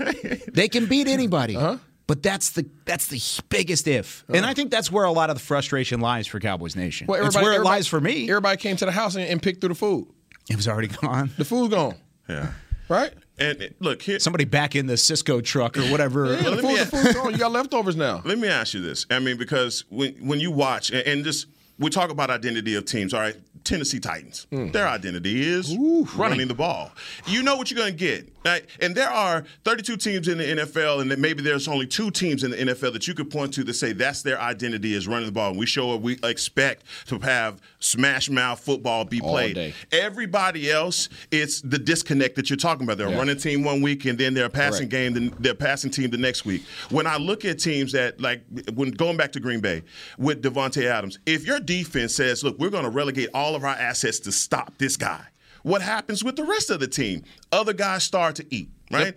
They 0.53 0.67
can 0.67 0.85
beat 0.87 1.07
anybody. 1.07 1.55
Uh-huh. 1.55 1.77
But 2.07 2.21
that's 2.21 2.51
the 2.51 2.67
that's 2.85 3.07
the 3.07 3.19
biggest 3.49 3.87
if, 3.87 4.23
and 4.29 4.45
I 4.45 4.53
think 4.53 4.69
that's 4.69 4.91
where 4.91 5.05
a 5.05 5.11
lot 5.11 5.31
of 5.31 5.37
the 5.37 5.41
frustration 5.43 6.01
lies 6.01 6.27
for 6.27 6.39
Cowboys 6.39 6.75
Nation. 6.75 7.07
Well, 7.07 7.17
It's 7.25 7.35
everybody- 7.35 7.45
where 7.45 7.61
it 7.61 7.65
lies 7.65 7.87
for 7.87 7.99
me. 7.99 8.29
Everybody 8.29 8.57
came 8.57 8.75
to 8.77 8.85
the 8.85 8.91
house 8.91 9.15
and, 9.15 9.23
and 9.25 9.41
picked 9.41 9.59
through 9.61 9.69
the 9.69 9.75
food. 9.75 10.07
It 10.49 10.55
was 10.55 10.67
already 10.67 10.89
gone. 10.89 11.31
The 11.37 11.45
food's 11.45 11.73
gone. 11.73 11.95
Yeah. 12.29 12.51
Right? 12.89 13.11
And 13.39 13.73
look 13.79 14.03
here. 14.03 14.19
Somebody 14.19 14.45
back 14.45 14.75
in 14.75 14.85
the 14.85 14.93
Sysco 14.93 15.43
truck 15.43 15.77
or 15.77 15.81
whatever. 15.85 16.27
Yeah, 16.35 16.51
the, 16.51 16.55
food, 16.57 16.63
me- 16.67 16.75
the 16.77 16.85
food's 16.85 17.13
gone. 17.15 17.31
You 17.31 17.37
got 17.39 17.51
leftovers 17.51 17.95
now. 17.95 18.21
Let 18.25 18.37
me 18.37 18.47
ask 18.47 18.75
you 18.75 18.81
this. 18.81 19.07
I 19.09 19.17
mean, 19.19 19.37
because 19.37 19.83
when 19.89 20.13
when 20.27 20.39
you 20.39 20.51
watch 20.51 20.91
and, 20.91 20.99
and 21.07 21.23
just 21.23 21.47
we 21.77 21.89
talk 21.89 22.09
about 22.09 22.29
identity 22.29 22.75
of 22.75 22.85
teams. 22.85 23.13
All 23.13 23.19
right, 23.19 23.35
Tennessee 23.63 23.99
Titans. 23.99 24.47
Mm. 24.51 24.71
Their 24.71 24.87
identity 24.87 25.41
is 25.41 25.75
running 26.15 26.47
the 26.47 26.53
ball. 26.53 26.91
You 27.27 27.43
know 27.43 27.57
what 27.57 27.69
you're 27.69 27.77
going 27.77 27.91
to 27.91 27.97
get. 27.97 28.31
Right? 28.45 28.65
And 28.79 28.95
there 28.95 29.09
are 29.09 29.43
32 29.63 29.97
teams 29.97 30.27
in 30.27 30.37
the 30.37 30.43
NFL, 30.43 31.01
and 31.01 31.19
maybe 31.19 31.41
there's 31.41 31.67
only 31.67 31.87
two 31.87 32.11
teams 32.11 32.43
in 32.43 32.51
the 32.51 32.57
NFL 32.57 32.93
that 32.93 33.07
you 33.07 33.15
could 33.15 33.31
point 33.31 33.53
to 33.55 33.63
that 33.63 33.73
say 33.73 33.91
that's 33.91 34.21
their 34.21 34.39
identity 34.39 34.93
is 34.93 35.07
running 35.07 35.25
the 35.25 35.31
ball. 35.31 35.49
And 35.49 35.59
we 35.59 35.65
show 35.65 35.87
what 35.87 36.01
we 36.01 36.19
expect 36.23 36.83
to 37.07 37.17
have 37.19 37.59
smash 37.85 38.29
mouth 38.29 38.59
football 38.59 39.05
be 39.05 39.19
played. 39.19 39.55
day. 39.55 39.73
Everybody 39.91 40.71
else, 40.71 41.07
it's 41.31 41.61
the 41.61 41.77
disconnect 41.77 42.35
that 42.35 42.49
you're 42.49 42.57
talking 42.57 42.83
about. 42.83 42.97
They're 42.97 43.07
a 43.07 43.11
Yeah. 43.11 43.17
running 43.17 43.37
team 43.37 43.63
one 43.63 43.81
week, 43.81 44.05
and 44.05 44.17
then 44.17 44.33
they're 44.33 44.45
a 44.45 44.49
passing 44.49 44.89
Correct. 44.89 44.91
game, 44.91 45.13
then 45.13 45.33
they're 45.39 45.53
passing 45.53 45.91
team 45.91 46.09
the 46.09 46.17
next 46.17 46.45
week. 46.45 46.63
When 46.89 47.05
I 47.05 47.17
look 47.17 47.45
at 47.45 47.59
teams 47.59 47.91
that, 47.91 48.19
like, 48.19 48.43
when 48.73 48.91
going 48.91 49.17
back 49.17 49.31
to 49.33 49.39
Green 49.39 49.59
Bay 49.59 49.83
with 50.17 50.41
Davante 50.41 50.83
Adams, 50.85 51.19
if 51.25 51.45
your 51.45 51.59
defense 51.59 52.15
says, 52.15 52.43
look, 52.43 52.57
we're 52.57 52.69
going 52.71 52.83
to 52.85 52.89
relegate 52.89 53.29
all 53.33 53.55
of 53.55 53.63
our 53.63 53.75
assets 53.75 54.19
to 54.21 54.31
stop 54.31 54.73
this 54.79 54.97
guy, 54.97 55.21
what 55.61 55.81
happens 55.81 56.23
with 56.23 56.35
the 56.35 56.43
rest 56.43 56.69
of 56.71 56.79
the 56.79 56.87
team? 56.87 57.23
Other 57.51 57.73
guys 57.73 58.03
start 58.03 58.35
to 58.37 58.45
eat, 58.49 58.69
right? 58.91 59.13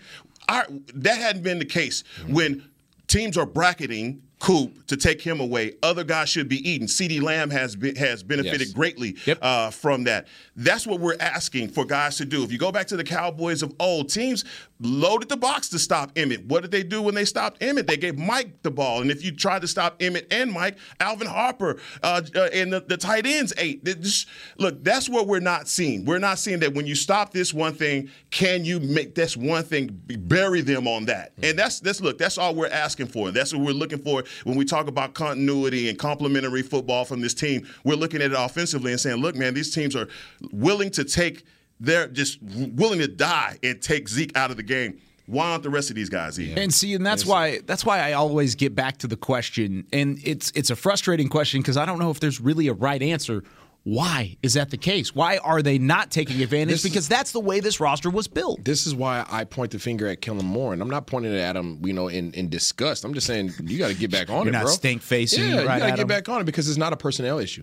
Our, 0.49 0.67
that 0.95 1.19
hadn't 1.19 1.43
been 1.43 1.59
the 1.59 1.65
case 1.65 2.05
when 2.27 2.65
teams 3.07 3.37
are 3.39 3.47
bracketing 3.47 4.23
Coop 4.38 4.87
to 4.87 4.96
take 4.96 5.20
him 5.20 5.40
away. 5.40 5.74
Other 5.83 6.05
guys 6.05 6.29
should 6.29 6.48
be 6.48 6.66
eating. 6.68 6.87
CeeDee 6.87 7.20
Lamb 7.20 7.51
has 7.51 7.74
been, 7.74 7.96
has 7.96 8.22
benefited 8.22 8.61
Yes. 8.68 8.72
greatly 8.72 9.16
uh, 9.42 9.70
from 9.70 10.05
that. 10.05 10.29
That's 10.55 10.87
what 10.87 11.01
we're 11.01 11.16
asking 11.18 11.70
for 11.70 11.85
guys 11.85 12.16
to 12.18 12.24
do. 12.24 12.44
If 12.44 12.53
you 12.53 12.59
go 12.59 12.70
back 12.70 12.87
to 12.88 12.96
the 12.96 13.03
Cowboys 13.05 13.62
of 13.62 13.74
old, 13.81 14.09
teams 14.11 14.44
loaded 14.81 15.29
the 15.29 15.37
box 15.37 15.68
to 15.70 15.79
stop 15.79 16.14
Emmitt. 16.14 16.46
What 16.46 16.62
did 16.62 16.70
they 16.70 16.85
do 16.85 17.03
when 17.03 17.16
they 17.16 17.24
stopped 17.24 17.61
Emmitt? 17.61 17.88
They 17.88 17.96
gave 17.96 18.16
Mike 18.16 18.62
the 18.62 18.70
ball. 18.70 19.03
And 19.03 19.11
if 19.11 19.24
you 19.24 19.33
tried 19.33 19.62
to 19.62 19.68
stop 19.68 19.98
Emmitt 19.98 20.27
and 20.31 20.53
Mike, 20.53 20.79
Alvin 21.01 21.27
Harper 21.27 21.81
uh, 22.05 22.22
uh, 22.37 22.48
and 22.53 22.72
the, 22.72 22.81
the 22.81 22.96
tight 22.96 23.27
ends 23.27 23.53
ate. 23.59 23.85
Just- 23.85 24.29
look, 24.57 24.85
that's 24.85 25.09
what 25.09 25.27
we're 25.27 25.40
not 25.40 25.66
seeing. 25.66 26.05
We're 26.05 26.18
not 26.20 26.38
seeing 26.38 26.61
that 26.61 26.74
when 26.74 26.87
you 26.87 26.94
stop 26.94 27.33
this 27.33 27.53
one 27.53 27.74
thing, 27.74 28.09
can 28.31 28.64
you 28.64 28.79
make 28.79 29.16
this 29.16 29.37
one 29.37 29.64
thing 29.64 30.01
bury 30.07 30.61
them 30.61 30.87
on 30.87 31.07
that? 31.07 31.33
And 31.42 31.59
that's 31.59 31.81
that's 31.81 32.01
look, 32.01 32.18
that's 32.18 32.38
all 32.38 32.55
we're 32.55 32.68
asking 32.68 33.09
for. 33.09 33.33
That's 33.33 33.53
what 33.53 33.62
we're 33.64 33.72
looking 33.72 33.98
for 33.98 34.22
when 34.45 34.57
we 34.57 34.64
talk 34.64 34.88
about 34.88 35.14
continuity 35.14 35.88
and 35.88 35.99
complementary 35.99 36.62
football 36.62 37.05
from 37.05 37.21
this 37.21 37.35
team. 37.35 37.67
We're 37.85 37.97
looking 37.97 38.23
at 38.23 38.33
it 38.33 38.37
offensively 38.38 38.93
and 38.93 39.01
saying, 39.01 39.17
look, 39.17 39.37
man, 39.37 39.55
these 39.55 39.75
teams 39.75 39.95
are 39.97 40.09
willing 40.53 40.91
to 40.93 41.05
take 41.05 41.45
they're 41.81 42.09
just 42.09 42.43
willing 42.43 42.99
to 42.99 43.09
die 43.09 43.59
and 43.62 43.81
take 43.81 44.09
Zeke 44.09 44.37
out 44.37 44.51
of 44.51 44.57
the 44.57 44.62
game. 44.62 45.01
Why 45.27 45.51
aren't 45.51 45.62
the 45.62 45.71
rest 45.71 45.91
of 45.91 45.97
these 45.97 46.09
guys 46.09 46.41
eating? 46.41 46.59
And 46.59 46.73
see, 46.73 46.95
and 46.95 47.05
that's 47.05 47.27
why 47.27 47.61
that's 47.67 47.85
why 47.85 48.01
I 48.01 48.14
always 48.14 48.55
get 48.55 48.75
back 48.75 48.97
to 48.99 49.07
the 49.07 49.17
question, 49.17 49.87
and 49.93 50.19
it's 50.25 50.51
it's 50.55 50.71
a 50.71 50.77
frustrating 50.77 51.29
question 51.29 51.61
because 51.61 51.77
I 51.77 51.85
don't 51.85 51.99
know 51.99 52.11
if 52.11 52.19
there's 52.19 52.41
really 52.41 52.67
a 52.69 52.73
right 52.73 53.03
answer. 53.03 53.45
Why 53.88 54.37
is 54.42 54.53
that 54.53 54.68
the 54.68 54.77
case? 54.77 55.14
Why 55.14 55.38
are 55.38 55.62
they 55.62 55.79
not 55.79 56.11
taking 56.11 56.42
advantage? 56.42 56.68
This 56.74 56.85
is- 56.85 56.90
because 56.90 57.09
that's 57.09 57.33
the 57.33 57.40
way 57.40 57.61
this 57.61 57.81
roster 57.81 58.11
was 58.11 58.29
built. 58.29 58.62
This 58.62 58.87
is 58.87 58.94
why 58.94 59.24
I 59.31 59.44
point 59.44 59.70
the 59.70 59.79
finger 59.79 60.07
at 60.07 60.20
Kellen 60.20 60.44
Moore, 60.44 60.74
and 60.74 60.83
I'm 60.83 60.90
not 60.90 61.07
pointing 61.07 61.33
it 61.33 61.38
at 61.38 61.57
him, 61.57 61.81
you 61.83 61.94
know, 61.94 62.09
in, 62.09 62.33
in 62.35 62.51
disgust. 62.51 63.03
I'm 63.05 63.14
just 63.14 63.27
saying 63.27 63.53
you 63.64 63.79
got 63.79 63.88
to 63.88 63.94
get 63.94 64.11
back 64.11 64.29
on 64.31 64.42
it. 64.42 64.44
You're 64.44 64.48
it, 64.48 64.53
not 64.59 64.64
bro. 64.64 64.72
stink-facing 64.72 65.42
Yeah, 65.42 65.62
right 65.62 65.62
you 65.62 65.66
got 65.66 65.79
to 65.79 65.90
get 65.92 65.98
him. 66.01 66.07
back 66.07 66.29
on 66.29 66.42
it 66.42 66.44
because 66.44 66.68
it's 66.68 66.77
not 66.77 66.92
a 66.92 66.98
personnel 66.98 67.38
issue. 67.38 67.62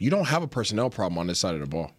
You 0.00 0.08
don't 0.08 0.24
have 0.26 0.42
a 0.42 0.48
personnel 0.48 0.88
problem 0.88 1.18
on 1.18 1.26
this 1.26 1.38
side 1.38 1.54
of 1.54 1.60
the 1.60 1.66
ball. 1.66 1.90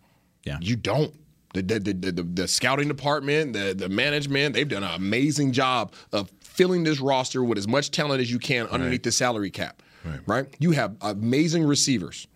Yeah, 0.46 0.58
you 0.60 0.76
don't. 0.76 1.14
The 1.54 1.62
the, 1.62 1.80
the, 1.80 1.94
the, 1.94 2.12
the, 2.12 2.24
the 2.24 2.48
scouting 2.48 2.88
department, 2.88 3.54
the 3.54 3.76
the 3.78 3.88
management, 3.88 4.56
they've 4.56 4.68
done 4.68 4.84
an 4.84 4.96
amazing 4.96 5.52
job 5.52 5.94
of 6.12 6.32
filling 6.42 6.84
this 6.84 7.00
roster 7.00 7.44
with 7.44 7.60
as 7.60 7.68
much 7.68 7.92
talent 7.92 8.20
as 8.20 8.32
you 8.32 8.40
can 8.40 8.66
underneath 8.70 9.04
the 9.04 9.12
salary 9.12 9.52
cap. 9.52 9.84
Right. 10.04 10.20
right? 10.26 10.56
You 10.60 10.72
have 10.72 10.98
amazing 11.02 11.64
receivers. 11.64 12.28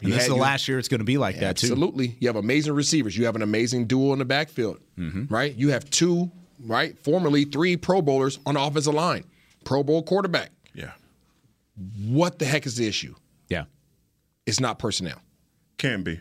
And 0.00 0.08
You 0.08 0.14
this 0.14 0.22
is 0.24 0.28
the 0.28 0.34
you- 0.34 0.40
last 0.40 0.66
year 0.68 0.78
it's 0.78 0.88
going 0.88 1.00
to 1.00 1.04
be 1.04 1.18
like 1.18 1.40
that 1.40 1.56
too. 1.56 1.66
Absolutely. 1.68 2.16
You 2.20 2.28
have 2.28 2.36
amazing 2.36 2.72
receivers. 2.74 3.16
You 3.16 3.26
have 3.26 3.36
an 3.36 3.42
amazing 3.42 3.86
duo 3.86 4.12
in 4.12 4.18
the 4.18 4.24
backfield, 4.24 4.78
Mm-hmm. 4.98 5.32
right? 5.32 5.54
You 5.54 5.70
have 5.70 5.88
two, 5.90 6.30
right? 6.64 6.98
Formerly 7.04 7.44
three 7.44 7.76
Pro 7.76 8.00
Bowlers 8.02 8.38
on 8.46 8.54
the 8.54 8.60
offensive 8.62 8.94
line, 8.94 9.24
Pro 9.64 9.82
Bowl 9.82 10.02
quarterback. 10.02 10.50
Yeah. 10.74 10.92
What 12.06 12.38
the 12.38 12.44
heck 12.46 12.66
is 12.66 12.76
the 12.76 12.86
issue? 12.86 13.14
Yeah. 13.48 13.64
It's 14.46 14.60
not 14.60 14.78
personnel. 14.78 15.20
Can 15.78 16.02
be. 16.02 16.20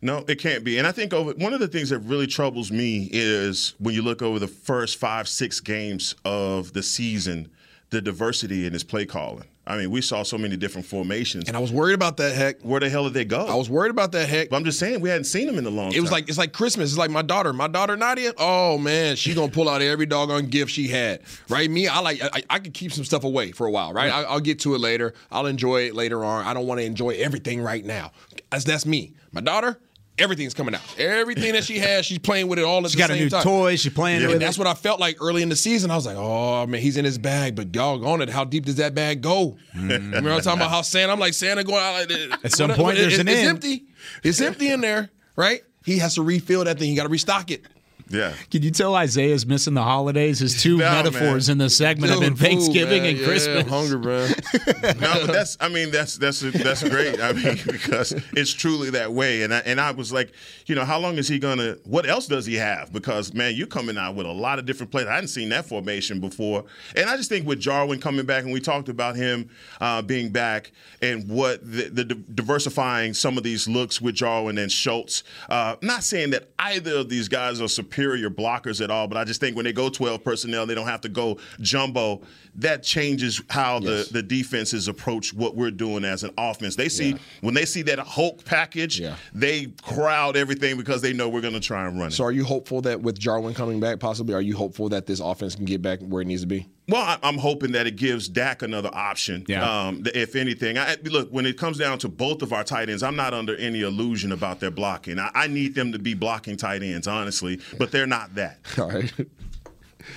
No, 0.00 0.24
it 0.28 0.36
can't 0.38 0.64
be. 0.64 0.78
And 0.78 0.86
I 0.86 0.92
think 0.92 1.12
over 1.12 1.32
one 1.32 1.52
of 1.54 1.60
the 1.60 1.68
things 1.68 1.88
that 1.90 1.98
really 2.00 2.26
troubles 2.26 2.70
me 2.70 3.08
is 3.12 3.74
when 3.78 3.94
you 3.94 4.02
look 4.02 4.22
over 4.22 4.38
the 4.38 4.46
first 4.46 4.98
five, 4.98 5.26
six 5.28 5.60
games 5.60 6.14
of 6.24 6.72
the 6.74 6.82
season, 6.82 7.50
the 7.90 8.00
diversity 8.00 8.66
in 8.66 8.72
his 8.72 8.84
play 8.84 9.06
calling. 9.06 9.44
I 9.66 9.78
mean, 9.78 9.90
we 9.90 10.02
saw 10.02 10.22
so 10.22 10.36
many 10.36 10.56
different 10.56 10.86
formations. 10.86 11.48
And 11.48 11.56
I 11.56 11.60
was 11.60 11.72
worried 11.72 11.94
about 11.94 12.18
that 12.18 12.34
heck. 12.34 12.60
Where 12.60 12.80
the 12.80 12.90
hell 12.90 13.04
did 13.04 13.14
they 13.14 13.24
go? 13.24 13.46
I 13.46 13.54
was 13.54 13.70
worried 13.70 13.90
about 13.90 14.12
that 14.12 14.28
heck. 14.28 14.50
But 14.50 14.56
I'm 14.56 14.64
just 14.64 14.78
saying 14.78 15.00
we 15.00 15.08
hadn't 15.08 15.24
seen 15.24 15.46
them 15.46 15.56
in 15.56 15.64
a 15.64 15.70
long 15.70 15.90
time. 15.90 15.98
It 15.98 16.02
was 16.02 16.12
like 16.12 16.28
it's 16.28 16.36
like 16.36 16.52
Christmas. 16.52 16.90
It's 16.90 16.98
like 16.98 17.10
my 17.10 17.22
daughter. 17.22 17.52
My 17.52 17.68
daughter 17.68 17.96
Nadia. 17.96 18.34
Oh 18.36 18.76
man, 18.76 19.16
she 19.16 19.34
gonna 19.34 19.50
pull 19.50 19.68
out 19.68 19.80
every 19.80 20.06
doggone 20.06 20.46
gift 20.46 20.70
she 20.70 20.88
had. 20.88 21.22
Right? 21.48 21.70
Me, 21.70 21.88
I 21.88 22.00
like 22.00 22.22
I, 22.22 22.42
I 22.50 22.58
could 22.58 22.74
keep 22.74 22.92
some 22.92 23.04
stuff 23.04 23.24
away 23.24 23.52
for 23.52 23.66
a 23.66 23.70
while. 23.70 23.92
Right? 23.92 24.12
I, 24.12 24.24
I'll 24.24 24.40
get 24.40 24.60
to 24.60 24.74
it 24.74 24.80
later. 24.80 25.14
I'll 25.30 25.46
enjoy 25.46 25.82
it 25.82 25.94
later 25.94 26.24
on. 26.24 26.44
I 26.44 26.52
don't 26.52 26.66
want 26.66 26.80
to 26.80 26.84
enjoy 26.84 27.10
everything 27.10 27.62
right 27.62 27.84
now. 27.84 28.12
That's 28.50 28.64
that's 28.64 28.84
me. 28.84 29.14
My 29.32 29.40
daughter. 29.40 29.78
Everything's 30.16 30.54
coming 30.54 30.74
out. 30.76 30.80
Everything 30.96 31.54
that 31.54 31.64
she 31.64 31.78
has, 31.80 32.06
she's 32.06 32.20
playing 32.20 32.46
with 32.46 32.60
it 32.60 32.64
all 32.64 32.84
at 32.84 32.90
She 32.92 32.96
the 32.96 33.02
got 33.02 33.10
a 33.10 33.14
same 33.14 33.22
new 33.24 33.30
time. 33.30 33.42
toy, 33.42 33.74
she's 33.76 33.92
playing 33.92 34.18
and 34.22 34.26
with 34.28 34.34
that's 34.34 34.42
it. 34.42 34.46
That's 34.46 34.58
what 34.58 34.66
I 34.68 34.74
felt 34.74 35.00
like 35.00 35.16
early 35.20 35.42
in 35.42 35.48
the 35.48 35.56
season. 35.56 35.90
I 35.90 35.96
was 35.96 36.06
like, 36.06 36.16
oh 36.16 36.66
man, 36.68 36.80
he's 36.80 36.96
in 36.96 37.04
his 37.04 37.18
bag, 37.18 37.56
but 37.56 37.72
doggone 37.72 38.22
it, 38.22 38.28
how 38.30 38.44
deep 38.44 38.64
does 38.66 38.76
that 38.76 38.94
bag 38.94 39.22
go? 39.22 39.56
Remember 39.74 40.30
I 40.30 40.36
was 40.36 40.44
talking 40.44 40.60
about 40.60 40.70
how 40.70 40.82
Santa? 40.82 41.12
I'm 41.12 41.18
like 41.18 41.34
Santa 41.34 41.64
going 41.64 41.82
out. 41.82 41.94
Like, 41.94 42.08
Mm. 42.08 42.44
At 42.44 42.52
some 42.52 42.68
what- 42.70 42.78
point, 42.78 42.98
it- 42.98 43.00
there's 43.00 43.14
it- 43.14 43.20
an 43.22 43.28
it's 43.28 43.38
end. 43.40 43.48
empty. 43.48 43.84
It's 44.22 44.40
empty 44.40 44.68
in 44.68 44.80
there, 44.82 45.10
right? 45.34 45.62
He 45.84 45.98
has 45.98 46.14
to 46.14 46.22
refill 46.22 46.62
that 46.64 46.78
thing. 46.78 46.90
You 46.90 46.96
got 46.96 47.02
to 47.04 47.08
restock 47.08 47.50
it. 47.50 47.64
Yeah. 48.08 48.34
Can 48.50 48.62
you 48.62 48.70
tell 48.70 48.94
Isaiah's 48.94 49.46
missing 49.46 49.74
the 49.74 49.82
holidays? 49.82 50.38
His 50.38 50.62
two 50.62 50.76
No, 50.84 50.90
metaphors 50.90 51.48
man. 51.48 51.54
in 51.54 51.58
the 51.58 51.70
segment 51.70 52.10
have 52.12 52.20
been 52.20 52.36
Thanksgiving 52.36 53.02
man. 53.02 53.10
and 53.12 53.18
Yeah, 53.18 53.26
Christmas. 53.26 53.64
I'm 53.64 53.68
hungry, 53.70 53.98
bro. 53.98 54.26
no, 55.00 55.26
but 55.26 55.32
that's 55.32 55.56
I 55.58 55.68
mean 55.68 55.90
that's 55.90 56.18
that's 56.18 56.40
that's 56.40 56.86
great. 56.86 57.18
I 57.20 57.32
mean 57.32 57.58
because 57.66 58.12
it's 58.36 58.52
truly 58.52 58.90
that 58.90 59.12
way. 59.12 59.42
And 59.42 59.54
I, 59.54 59.58
and 59.60 59.80
I 59.80 59.90
was 59.92 60.12
like, 60.12 60.32
you 60.66 60.74
know, 60.74 60.84
how 60.84 60.98
long 60.98 61.16
is 61.16 61.28
he 61.28 61.38
gonna? 61.38 61.76
What 61.84 62.06
else 62.06 62.26
does 62.26 62.44
he 62.44 62.56
have? 62.56 62.92
Because 62.92 63.32
man, 63.32 63.54
you're 63.54 63.66
coming 63.66 63.96
out 63.96 64.14
with 64.14 64.26
a 64.26 64.32
lot 64.32 64.58
of 64.58 64.66
different 64.66 64.92
players. 64.92 65.08
I 65.08 65.14
hadn't 65.14 65.28
seen 65.28 65.48
that 65.48 65.64
formation 65.66 66.20
before. 66.20 66.64
And 66.94 67.08
I 67.08 67.16
just 67.16 67.30
think 67.30 67.46
with 67.46 67.58
Jarwin 67.58 68.00
coming 68.00 68.26
back, 68.26 68.44
and 68.44 68.52
we 68.52 68.60
talked 68.60 68.90
about 68.90 69.16
him 69.16 69.48
uh, 69.80 70.02
being 70.02 70.30
back, 70.30 70.72
and 71.00 71.26
what 71.28 71.62
the, 71.64 71.88
the 71.88 72.04
diversifying 72.04 73.14
some 73.14 73.38
of 73.38 73.44
these 73.44 73.66
looks 73.66 74.00
with 74.00 74.14
Jarwin 74.14 74.58
and 74.58 74.70
Schultz. 74.70 75.24
Uh, 75.48 75.76
not 75.80 76.04
saying 76.04 76.30
that 76.30 76.50
either 76.58 76.96
of 76.98 77.08
these 77.08 77.28
guys 77.28 77.60
are 77.62 77.68
superior 77.68 77.93
blockers 77.96 78.82
at 78.82 78.90
all, 78.90 79.06
but 79.08 79.16
I 79.18 79.24
just 79.24 79.40
think 79.40 79.56
when 79.56 79.64
they 79.64 79.72
go 79.72 79.88
12 79.88 80.22
personnel, 80.22 80.66
they 80.66 80.74
don't 80.74 80.86
have 80.86 81.00
to 81.02 81.08
go 81.08 81.38
jumbo. 81.60 82.22
That 82.56 82.82
changes 82.82 83.40
how 83.50 83.80
Yes. 83.80 84.08
the 84.08 84.12
the 84.14 84.22
defenses 84.22 84.88
approach 84.88 85.34
what 85.34 85.56
we're 85.56 85.70
doing 85.70 86.04
as 86.04 86.22
an 86.22 86.30
offense. 86.38 86.76
They 86.76 86.88
see 86.88 87.16
when 87.40 87.54
they 87.54 87.64
see 87.64 87.82
that 87.82 87.98
Hulk 87.98 88.44
package, 88.44 89.02
they 89.34 89.66
crowd 89.82 90.36
everything 90.36 90.76
because 90.76 91.02
they 91.02 91.12
know 91.12 91.28
we're 91.28 91.40
going 91.40 91.54
to 91.54 91.60
try 91.60 91.86
and 91.86 91.98
run 91.98 92.08
it. 92.08 92.12
So, 92.12 92.24
are 92.24 92.32
you 92.32 92.44
hopeful 92.44 92.80
that 92.82 93.00
with 93.00 93.18
Jarwin 93.18 93.54
coming 93.54 93.80
back, 93.80 93.98
possibly, 94.00 94.34
are 94.34 94.40
you 94.42 94.56
hopeful 94.56 94.88
that 94.90 95.06
this 95.06 95.20
offense 95.20 95.54
can 95.56 95.64
get 95.64 95.82
back 95.82 96.00
where 96.00 96.22
it 96.22 96.26
needs 96.26 96.42
to 96.42 96.46
be? 96.46 96.68
Well, 96.86 97.18
I'm 97.22 97.38
hoping 97.38 97.72
that 97.72 97.86
it 97.86 97.96
gives 97.96 98.28
Dak 98.28 98.60
another 98.62 98.90
option. 98.92 99.44
Yeah. 99.48 99.86
Um, 99.86 100.04
if 100.14 100.36
anything, 100.36 100.76
I, 100.76 100.96
look 101.04 101.30
when 101.30 101.46
it 101.46 101.56
comes 101.56 101.78
down 101.78 101.98
to 102.00 102.08
both 102.08 102.42
of 102.42 102.52
our 102.52 102.62
tight 102.62 102.90
ends, 102.90 103.02
I'm 103.02 103.16
not 103.16 103.32
under 103.32 103.56
any 103.56 103.80
illusion 103.80 104.32
about 104.32 104.60
their 104.60 104.70
blocking. 104.70 105.18
I, 105.18 105.30
I 105.34 105.46
need 105.46 105.74
them 105.74 105.92
to 105.92 105.98
be 105.98 106.12
blocking 106.14 106.56
tight 106.56 106.82
ends, 106.82 107.06
honestly, 107.06 107.60
but 107.78 107.90
they're 107.90 108.06
not 108.06 108.34
that. 108.34 108.58
All 108.78 108.90
right. 108.90 109.12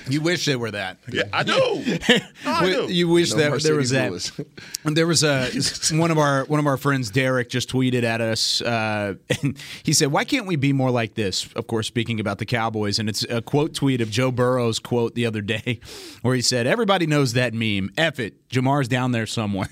You 0.18 0.22
wish 0.22 0.46
they 0.46 0.56
were 0.56 0.72
that. 0.72 0.98
Yeah, 1.12 1.24
I 1.34 1.44
do. 1.44 1.54
I 2.46 2.66
do. 2.66 2.94
You 2.94 3.10
wish 3.10 3.32
No 3.32 3.38
that 3.38 3.64
there 3.64 3.76
was 3.76 3.90
City 3.90 4.10
that. 4.10 4.46
And 4.84 4.96
there 4.96 5.08
was 5.08 5.24
a 5.24 5.50
one 5.98 6.12
of 6.12 6.18
our 6.18 6.46
one 6.46 6.60
of 6.60 6.68
our 6.68 6.78
friends, 6.78 7.10
Derek, 7.10 7.50
just 7.50 7.70
tweeted 7.70 8.04
at 8.04 8.22
us, 8.22 8.62
uh, 8.62 9.16
and 9.42 9.58
he 9.84 9.94
said, 9.94 10.12
"Why 10.12 10.24
can't 10.24 10.48
we 10.48 10.56
be 10.56 10.74
more 10.74 10.92
like 10.92 11.16
this?" 11.16 11.52
Of 11.56 11.68
course, 11.68 11.88
speaking 11.88 12.20
about 12.20 12.38
the 12.38 12.46
Cowboys, 12.46 13.00
and 13.00 13.10
it's 13.10 13.24
a 13.30 13.42
quote 13.42 13.74
tweet 13.74 14.02
of 14.02 14.10
Joe 14.10 14.32
Burrow's 14.32 14.80
quote 14.80 15.16
the 15.16 15.26
other 15.26 15.42
day, 15.42 15.80
where 16.22 16.36
he 16.36 16.42
said, 16.42 16.68
"Everybody 16.68 17.06
knows 17.08 17.34
that 17.34 17.54
meme. 17.54 17.92
F 17.98 18.20
it, 18.20 18.48
Ja'Marr's 18.50 18.88
down 18.88 19.12
there 19.12 19.26
somewhere," 19.26 19.70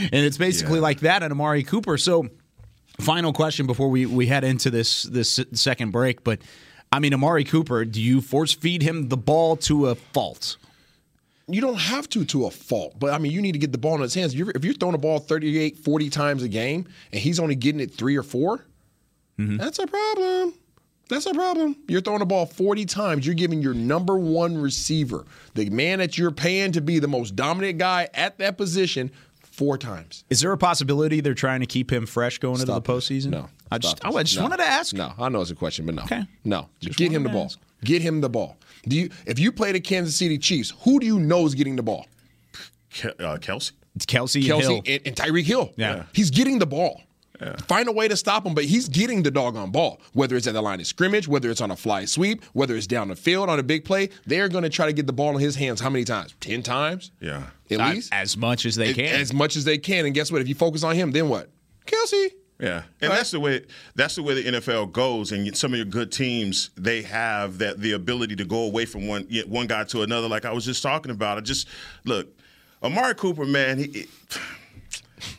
and 0.00 0.14
it's 0.14 0.38
basically 0.38 0.80
like 0.80 1.00
that 1.00 1.22
at 1.22 1.30
Amari 1.30 1.62
Cooper. 1.64 1.98
So, 1.98 2.28
final 2.98 3.32
question 3.32 3.66
before 3.66 3.88
we 3.88 4.06
we 4.06 4.26
head 4.26 4.44
into 4.44 4.70
this 4.70 5.02
this 5.04 5.40
second 5.52 5.90
break, 5.90 6.22
but. 6.24 6.40
I 6.92 6.98
mean, 6.98 7.12
Amari 7.12 7.44
Cooper, 7.44 7.84
do 7.84 8.00
you 8.00 8.20
force 8.20 8.52
feed 8.52 8.82
him 8.82 9.08
the 9.08 9.16
ball 9.16 9.56
to 9.58 9.86
a 9.86 9.94
fault? 9.94 10.56
You 11.48 11.60
don't 11.60 11.78
have 11.78 12.08
to 12.10 12.24
to 12.24 12.46
a 12.46 12.50
fault, 12.50 12.98
but 12.98 13.12
I 13.12 13.18
mean, 13.18 13.32
you 13.32 13.40
need 13.40 13.52
to 13.52 13.58
get 13.58 13.70
the 13.70 13.78
ball 13.78 13.94
in 13.94 14.00
his 14.00 14.14
hands. 14.14 14.32
If 14.32 14.38
you're, 14.38 14.50
if 14.54 14.64
you're 14.64 14.74
throwing 14.74 14.92
the 14.92 14.98
ball 14.98 15.18
38, 15.20 15.78
40 15.78 16.10
times 16.10 16.42
a 16.42 16.48
game 16.48 16.86
and 17.12 17.20
he's 17.20 17.38
only 17.38 17.54
getting 17.54 17.80
it 17.80 17.94
three 17.94 18.16
or 18.16 18.24
4 18.24 18.64
mm-hmm. 19.38 19.56
that's 19.56 19.78
a 19.78 19.86
problem. 19.86 20.54
That's 21.08 21.26
a 21.26 21.34
problem. 21.34 21.76
You're 21.86 22.00
throwing 22.00 22.18
the 22.18 22.26
ball 22.26 22.46
40 22.46 22.84
times. 22.84 23.26
You're 23.26 23.36
giving 23.36 23.62
your 23.62 23.74
number 23.74 24.18
one 24.18 24.58
receiver, 24.58 25.24
the 25.54 25.70
man 25.70 26.00
that 26.00 26.18
you're 26.18 26.32
paying 26.32 26.72
to 26.72 26.80
be 26.80 26.98
the 26.98 27.06
most 27.06 27.36
dominant 27.36 27.78
guy 27.78 28.08
at 28.12 28.38
that 28.38 28.56
position, 28.56 29.12
four 29.56 29.78
times. 29.78 30.24
Is 30.30 30.40
there 30.40 30.52
a 30.52 30.58
possibility 30.58 31.20
they're 31.20 31.34
trying 31.34 31.60
to 31.60 31.66
keep 31.66 31.92
him 31.92 32.06
fresh 32.06 32.38
going 32.38 32.54
into 32.54 32.66
the 32.66 32.72
Stop 32.72 32.84
this. 32.86 33.08
postseason? 33.08 33.30
No. 33.30 33.48
I 33.70 33.78
just, 33.78 33.96
Stop 33.96 34.14
I 34.14 34.22
just 34.22 34.36
No. 34.36 34.42
wanted 34.42 34.58
to 34.58 34.66
ask. 34.68 34.94
No, 34.94 35.12
I 35.18 35.28
know 35.28 35.40
it's 35.40 35.50
a 35.50 35.54
question, 35.54 35.86
but 35.86 35.94
no. 35.94 36.02
Okay. 36.02 36.22
No. 36.44 36.68
Just 36.80 36.98
Get 36.98 37.10
him 37.10 37.22
the 37.22 37.30
to 37.30 37.34
ball. 37.34 37.44
ask. 37.46 37.58
Get 37.84 38.02
him 38.02 38.20
the 38.20 38.28
ball. 38.28 38.56
Do 38.86 38.96
you 38.96 39.10
if 39.26 39.38
you 39.38 39.50
play 39.52 39.72
the 39.72 39.80
Kansas 39.80 40.14
City 40.16 40.38
Chiefs, 40.38 40.72
who 40.82 41.00
do 41.00 41.06
you 41.06 41.18
know 41.18 41.44
is 41.46 41.54
getting 41.54 41.76
the 41.76 41.82
ball? 41.82 42.06
Ke- 42.92 43.06
uh, 43.20 43.36
Kelce. 43.38 43.72
It's 43.96 44.06
Kelce, 44.06 44.36
and 44.36 44.44
Kelce 44.44 44.60
Hill. 44.60 44.82
and, 44.86 45.00
and 45.06 45.16
Tyreek 45.16 45.44
Hill. 45.44 45.72
Yeah. 45.76 46.04
He's 46.12 46.30
getting 46.30 46.58
the 46.58 46.66
ball. 46.66 47.00
Find 47.68 47.88
a 47.88 47.92
way 47.92 48.08
to 48.08 48.16
stop 48.16 48.46
him, 48.46 48.54
but 48.54 48.64
he's 48.64 48.88
getting 48.88 49.22
the 49.22 49.30
doggone 49.30 49.70
ball. 49.70 50.00
Whether 50.12 50.36
it's 50.36 50.46
at 50.46 50.54
the 50.54 50.62
line 50.62 50.80
of 50.80 50.86
scrimmage, 50.86 51.28
whether 51.28 51.50
it's 51.50 51.60
on 51.60 51.70
a 51.70 51.76
fly 51.76 52.04
sweep, 52.04 52.44
whether 52.52 52.74
it's 52.76 52.86
down 52.86 53.08
the 53.08 53.16
field 53.16 53.48
on 53.48 53.58
a 53.58 53.62
big 53.62 53.84
play, 53.84 54.10
they're 54.26 54.48
going 54.48 54.64
to 54.64 54.70
try 54.70 54.86
to 54.86 54.92
get 54.92 55.06
the 55.06 55.12
ball 55.12 55.34
in 55.34 55.40
his 55.40 55.56
hands 55.56 55.80
how 55.80 55.90
many 55.90 56.04
times? 56.04 56.34
10 56.40 56.62
times? 56.62 57.10
Yeah. 57.20 57.44
At 57.70 57.80
Uh, 57.80 57.90
least? 57.92 58.12
as 58.12 58.36
much 58.36 58.64
as 58.64 58.76
they 58.76 58.90
As- 58.90 58.94
can. 58.96 59.20
As 59.20 59.32
much 59.32 59.56
as 59.56 59.64
they 59.64 59.78
can. 59.78 60.06
And 60.06 60.14
guess 60.14 60.30
what? 60.32 60.40
If 60.40 60.48
you 60.48 60.54
focus 60.54 60.82
on 60.84 60.94
him, 60.94 61.10
then 61.12 61.28
what? 61.28 61.50
Kelce. 61.86 62.30
Yeah, 62.58 62.84
and 63.02 63.12
that's 63.12 63.32
the 63.32 63.38
way 63.40 63.64
that's 63.96 64.14
the 64.14 64.22
way 64.22 64.32
the 64.40 64.48
NFL 64.58 64.86
goes. 64.90 65.30
And 65.30 65.54
some 65.54 65.72
of 65.72 65.76
your 65.76 65.84
good 65.84 66.10
teams, 66.10 66.70
they 66.74 67.02
have 67.02 67.58
that 67.58 67.80
the 67.80 67.92
ability 67.92 68.34
to 68.36 68.46
go 68.46 68.60
away 68.62 68.86
from 68.86 69.06
one 69.06 69.24
one 69.46 69.66
guy 69.66 69.84
to 69.84 70.00
another. 70.00 70.26
Like 70.26 70.46
I 70.46 70.52
was 70.52 70.64
just 70.64 70.82
talking 70.82 71.10
about. 71.12 71.36
I 71.36 71.42
just 71.42 71.68
look, 72.06 72.28
Amari 72.82 73.14
Cooper, 73.14 73.44
man, 73.44 73.76
he. 73.78 74.06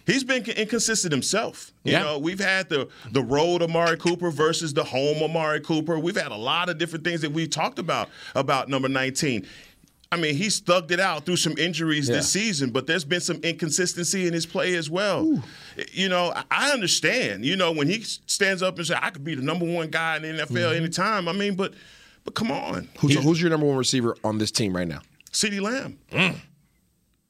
He's 0.05 0.23
been 0.23 0.43
inconsistent 0.45 1.11
himself. 1.11 1.71
You 1.83 1.93
Yeah. 1.93 1.99
know, 2.03 2.19
we've 2.19 2.39
had 2.39 2.69
the 2.69 2.87
the 3.11 3.21
road 3.21 3.61
Amari 3.61 3.97
Cooper 3.97 4.31
versus 4.31 4.73
the 4.73 4.83
home 4.83 5.21
Amari 5.21 5.59
Cooper. 5.61 5.99
We've 5.99 6.15
had 6.17 6.31
a 6.31 6.35
lot 6.37 6.69
of 6.69 6.77
different 6.77 7.03
things 7.05 7.21
that 7.21 7.31
we 7.31 7.47
talked 7.47 7.77
about 7.79 8.09
about 8.35 8.69
number 8.69 8.89
19. 8.89 9.45
I 10.09 10.15
mean, 10.15 10.35
he's 10.35 10.61
thugged 10.61 10.91
it 10.91 11.01
out 11.01 11.25
through 11.25 11.35
some 11.35 11.57
injuries 11.57 12.07
this 12.07 12.31
season, 12.31 12.69
but 12.69 12.87
there's 12.87 13.03
been 13.03 13.19
some 13.19 13.37
inconsistency 13.43 14.25
in 14.25 14.33
his 14.33 14.45
play 14.45 14.73
as 14.75 14.89
well. 14.89 15.43
You 15.91 16.07
know, 16.07 16.31
I- 16.33 16.43
I 16.49 16.71
understand. 16.71 17.43
You 17.45 17.57
know, 17.57 17.73
when 17.73 17.89
he 17.89 18.03
stands 18.25 18.63
up 18.63 18.77
and 18.77 18.87
says, 18.87 18.97
"I 19.01 19.09
could 19.09 19.25
be 19.25 19.35
the 19.35 19.41
number 19.41 19.65
one 19.65 19.89
guy 19.89 20.15
in 20.15 20.21
the 20.21 20.29
NFL 20.29 20.69
Mm-hmm. 20.71 20.77
anytime," 20.83 21.27
I 21.27 21.33
mean, 21.33 21.55
but 21.55 21.73
but 22.23 22.35
come 22.35 22.51
on, 22.51 22.87
Who's, 22.99 23.15
who's 23.15 23.39
your 23.41 23.49
number 23.49 23.65
one 23.65 23.77
receiver 23.77 24.15
on 24.23 24.37
this 24.37 24.49
team 24.49 24.75
right 24.75 24.87
now? 24.87 25.01
CeeDee 25.33 25.61
Lamb. 25.61 25.97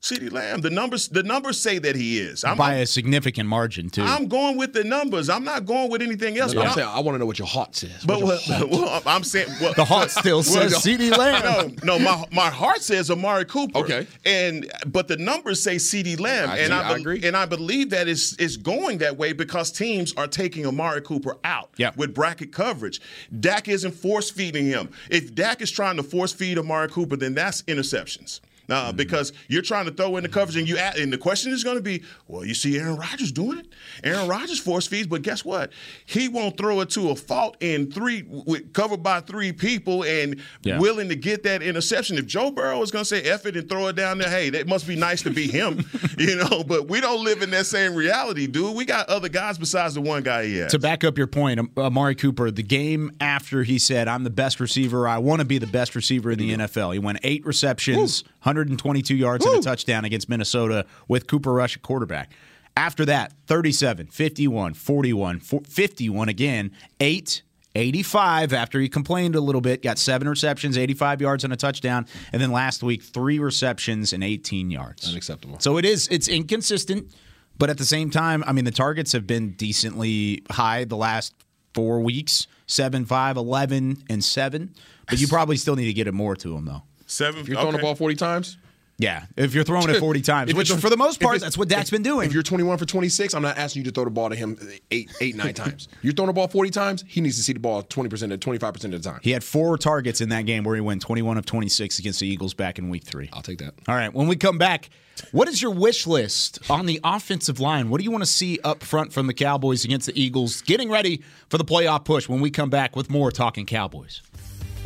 CeeDee 0.08 0.32
Lamb. 0.32 0.62
The 0.62 0.70
numbers 0.70 1.08
the 1.08 1.24
numbers 1.24 1.60
say 1.60 1.80
that 1.80 1.96
he 1.96 2.20
is. 2.20 2.44
I'm, 2.44 2.58
by 2.58 2.76
a 2.76 2.86
significant 2.86 3.50
margin, 3.50 3.90
too. 3.90 4.04
I'm 4.04 4.28
going 4.28 4.58
with 4.58 4.74
the 4.74 4.84
numbers. 4.84 5.30
I'm 5.30 5.44
not 5.44 5.66
going 5.66 5.90
with 5.92 6.02
anything 6.02 6.38
else. 6.38 6.54
No, 6.54 6.62
But 6.62 6.66
I'm 6.68 6.72
I- 6.72 6.76
saying 6.76 6.88
I 6.88 7.00
want 7.02 7.16
to 7.16 7.20
know 7.20 7.26
what 7.26 7.40
your 7.40 7.48
heart 7.48 7.76
says. 7.76 8.04
But 8.06 8.22
What's 8.22 8.48
your 8.48 8.68
well, 8.68 8.88
heart? 8.88 9.04
well, 9.06 9.16
I'm 9.16 9.24
saying 9.24 9.48
well, 9.62 9.74
The 9.76 9.86
heart 9.86 10.12
still 10.12 10.44
says 10.44 10.72
well, 10.72 10.82
CeeDee 10.82 11.16
Lamb. 11.18 11.76
No, 11.84 11.98
no, 11.98 12.00
my 12.04 12.26
my 12.32 12.50
heart 12.50 12.82
says 12.82 13.12
Amari 13.12 13.46
Cooper. 13.46 13.80
Okay. 13.80 14.08
and 14.26 14.72
but 14.86 15.08
the 15.08 15.18
numbers 15.18 15.62
say 15.62 15.76
CeeDee 15.76 16.20
Lamb, 16.20 16.50
I 16.50 16.58
and 16.60 16.68
see, 16.68 16.74
I, 16.74 16.90
I 16.92 16.94
be- 16.96 17.02
agree. 17.02 17.22
and 17.24 17.36
I 17.36 17.46
believe 17.46 17.90
that 17.92 18.08
is 18.08 18.36
is 18.38 18.58
going 18.58 19.00
that 19.00 19.18
way 19.18 19.34
because 19.34 19.72
teams 19.72 20.14
are 20.16 20.28
taking 20.28 20.66
Amari 20.66 21.02
Cooper 21.02 21.38
out 21.44 21.70
Yeah. 21.78 21.92
with 21.96 22.14
bracket 22.14 22.52
coverage. 22.52 23.02
Dak 23.40 23.68
isn't 23.68 23.92
force 23.94 24.30
feeding 24.30 24.66
him. 24.66 24.90
If 25.10 25.34
Dak 25.36 25.62
is 25.62 25.72
trying 25.72 25.98
to 25.98 26.04
force 26.04 26.32
feed 26.34 26.58
Amari 26.58 26.88
Cooper, 26.90 27.16
then 27.18 27.34
that's 27.34 27.62
interceptions. 27.64 28.40
Uh, 28.70 28.92
because 28.92 29.34
you're 29.48 29.62
trying 29.62 29.86
to 29.86 29.92
throw 29.92 30.18
in 30.18 30.24
the 30.24 30.30
coverage, 30.30 30.58
and 30.58 30.68
you 30.68 30.78
add, 30.78 30.98
and 30.98 31.12
the 31.12 31.18
question 31.18 31.52
is 31.52 31.64
going 31.64 31.78
to 31.78 31.82
be, 31.82 32.04
well, 32.28 32.44
you 32.46 32.54
see 32.54 32.78
Aaron 32.78 32.98
Rodgers 32.98 33.32
doing 33.32 33.60
it. 33.60 33.68
Aaron 34.04 34.28
Rodgers 34.28 34.60
force 34.60 34.88
feeds, 34.88 35.08
but 35.08 35.22
guess 35.22 35.44
what? 35.46 35.72
He 36.06 36.28
won't 36.28 36.58
throw 36.58 36.82
it 36.82 36.90
to 36.92 37.10
a 37.10 37.16
fault 37.16 37.58
in 37.60 37.92
three, 37.92 38.24
with, 38.28 38.74
covered 38.74 39.04
by 39.04 39.22
three 39.22 39.52
people, 39.54 40.04
and 40.04 40.40
Yeah. 40.64 40.80
willing 40.80 41.10
to 41.10 41.16
get 41.16 41.44
that 41.44 41.62
interception. 41.62 42.18
If 42.18 42.26
Joe 42.28 42.52
Burrow 42.52 42.82
is 42.82 42.92
going 42.92 43.04
to 43.04 43.10
say 43.10 43.22
F 43.24 43.46
it 43.46 43.56
and 43.56 43.70
throw 43.70 43.88
it 43.88 43.96
down 43.96 44.18
there, 44.18 44.30
hey, 44.30 44.50
that 44.52 44.68
must 44.68 44.88
be 44.88 44.96
nice 44.96 45.22
to 45.24 45.30
be 45.30 45.48
him, 45.48 45.86
you 46.18 46.36
know. 46.36 46.64
But 46.64 46.88
we 46.90 47.00
don't 47.02 47.24
live 47.24 47.42
in 47.42 47.50
that 47.52 47.66
same 47.66 47.96
reality, 47.96 48.48
dude. 48.48 48.76
We 48.76 48.86
got 48.86 49.08
other 49.10 49.30
guys 49.30 49.58
besides 49.58 49.94
the 49.94 50.02
one 50.02 50.24
guy 50.24 50.46
he 50.46 50.58
has. 50.58 50.72
To 50.72 50.80
back 50.80 51.04
up 51.04 51.18
your 51.18 51.28
point, 51.28 51.60
Amari 51.78 52.16
Cooper, 52.16 52.52
the 52.52 52.64
game 52.64 53.12
after 53.22 53.64
he 53.64 53.80
said, 53.80 54.08
I'm 54.08 54.24
the 54.24 54.30
best 54.30 54.60
receiver, 54.60 55.08
I 55.08 55.18
want 55.20 55.40
to 55.40 55.46
be 55.46 55.58
the 55.58 55.68
best 55.68 55.96
receiver 55.96 56.32
in 56.32 56.40
the 56.40 56.54
NFL. 56.54 56.94
He 56.94 57.00
went 57.00 57.20
eight 57.24 57.46
receptions, 57.46 58.24
122 58.44 59.16
yards, 59.16 59.46
and 59.46 59.60
a 59.60 59.62
touchdown 59.62 60.06
against 60.06 60.30
Minnesota 60.30 60.86
with 61.08 61.28
Cooper 61.28 61.54
Rush 61.54 61.76
at 61.76 61.82
quarterback. 61.82 62.32
After 62.76 63.06
that, 63.06 63.34
37, 63.48 64.08
51, 64.08 64.74
41, 64.76 65.40
51 65.40 66.30
again, 66.30 66.72
8, 67.00 67.42
85 67.76 68.54
after 68.54 68.80
he 68.80 68.90
complained 68.90 69.36
a 69.36 69.42
little 69.42 69.62
bit, 69.62 69.82
got 69.82 69.98
seven 69.98 70.30
receptions, 70.30 70.78
85 70.78 71.22
yards, 71.22 71.44
and 71.44 71.52
a 71.54 71.56
touchdown. 71.56 72.06
And 72.32 72.42
then 72.42 72.52
last 72.52 72.84
week, 72.84 73.04
three 73.04 73.40
receptions 73.40 74.14
and 74.14 74.24
18 74.24 74.70
yards. 74.70 75.10
Unacceptable. 75.10 75.60
So 75.60 75.78
it 75.78 75.86
is, 75.86 76.08
it's 76.10 76.28
inconsistent. 76.28 77.14
But 77.58 77.70
at 77.70 77.78
the 77.78 77.86
same 77.86 78.12
time, 78.12 78.44
I 78.46 78.52
mean, 78.52 78.66
the 78.66 78.72
targets 78.72 79.12
have 79.14 79.26
been 79.26 79.52
decently 79.52 80.44
high 80.52 80.84
the 80.84 80.98
last 80.98 81.34
four 81.74 82.02
weeks 82.02 82.48
7, 82.68 83.06
5, 83.06 83.38
11, 83.38 84.04
and 84.10 84.24
7. 84.24 84.74
But 85.10 85.20
you 85.20 85.28
probably 85.30 85.58
still 85.58 85.76
need 85.76 85.86
to 85.86 85.94
get 85.94 86.08
it 86.08 86.14
more 86.14 86.36
to 86.36 86.50
them, 86.54 86.66
though. 86.66 86.84
Seven. 87.08 87.42
If 87.42 87.48
you're 87.48 87.58
throwing 87.60 87.76
the 87.76 87.82
ball 87.82 87.96
40 87.96 88.16
times, 88.16 88.58
Yeah. 89.00 89.26
If 89.36 89.54
you're 89.54 89.64
throwing 89.64 89.90
it 89.90 90.00
40 90.00 90.22
times, 90.22 90.54
which 90.56 90.72
for 90.72 90.90
the 90.90 90.98
most 90.98 91.20
part, 91.22 91.40
that's 91.40 91.56
what 91.58 91.70
Dak's 91.70 91.90
if- 91.90 91.92
been 91.92 92.02
doing. 92.02 92.26
If 92.28 92.34
you're 92.34 92.42
21 92.44 92.78
for 92.80 92.86
26, 92.86 93.34
I'm 93.36 93.44
not 93.44 93.56
asking 93.58 93.82
you 93.82 93.86
to 93.86 93.92
throw 93.92 94.06
the 94.06 94.10
ball 94.10 94.30
to 94.30 94.36
him 94.36 94.58
eight, 94.90 95.12
eight, 95.22 95.36
nine 95.36 95.54
times. 95.64 95.88
You're 96.02 96.14
throwing 96.14 96.28
the 96.28 96.34
ball 96.34 96.48
40 96.48 96.72
times. 96.72 97.04
He 97.08 97.22
needs 97.22 97.38
to 97.38 97.44
see 97.44 97.54
the 97.54 97.60
ball 97.60 97.84
20 97.84 98.10
percent, 98.10 98.32
to 98.32 98.38
25 98.40 98.74
percent 98.74 98.94
of 98.96 99.04
the 99.04 99.10
time. 99.10 99.20
He 99.22 99.32
had 99.32 99.44
four 99.44 99.78
targets 99.78 100.20
in 100.20 100.30
that 100.30 100.48
game 100.48 100.64
where 100.64 100.74
he 100.76 100.82
went 100.82 101.02
21 101.04 101.38
of 101.38 101.46
26 101.46 102.00
against 102.00 102.20
the 102.20 102.28
Eagles 102.28 102.54
back 102.56 102.80
in 102.80 102.90
week 102.90 103.04
three. 103.04 103.30
I'll 103.34 103.42
take 103.44 103.60
that. 103.60 103.76
All 103.88 103.96
right. 103.96 104.12
When 104.12 104.28
we 104.28 104.36
come 104.36 104.58
back, 104.58 104.90
what 105.32 105.48
is 105.48 105.62
your 105.62 105.72
wish 105.72 106.08
list 106.08 106.60
on 106.70 106.88
the 106.88 107.00
offensive 107.04 107.60
line? 107.60 107.90
What 107.90 108.00
do 108.00 108.04
you 108.04 108.12
want 108.12 108.24
to 108.24 108.30
see 108.30 108.60
up 108.64 108.84
front 108.84 109.14
from 109.14 109.28
the 109.28 109.34
Cowboys 109.34 109.86
against 109.86 110.08
the 110.08 110.20
Eagles? 110.20 110.62
Getting 110.62 110.90
ready 110.90 111.22
for 111.50 111.58
the 111.60 111.66
playoff 111.66 112.04
push 112.04 112.28
when 112.28 112.40
we 112.42 112.50
come 112.50 112.70
back 112.72 112.96
with 112.96 113.10
more 113.12 113.32
Talking 113.32 113.66
Cowboys. 113.68 114.22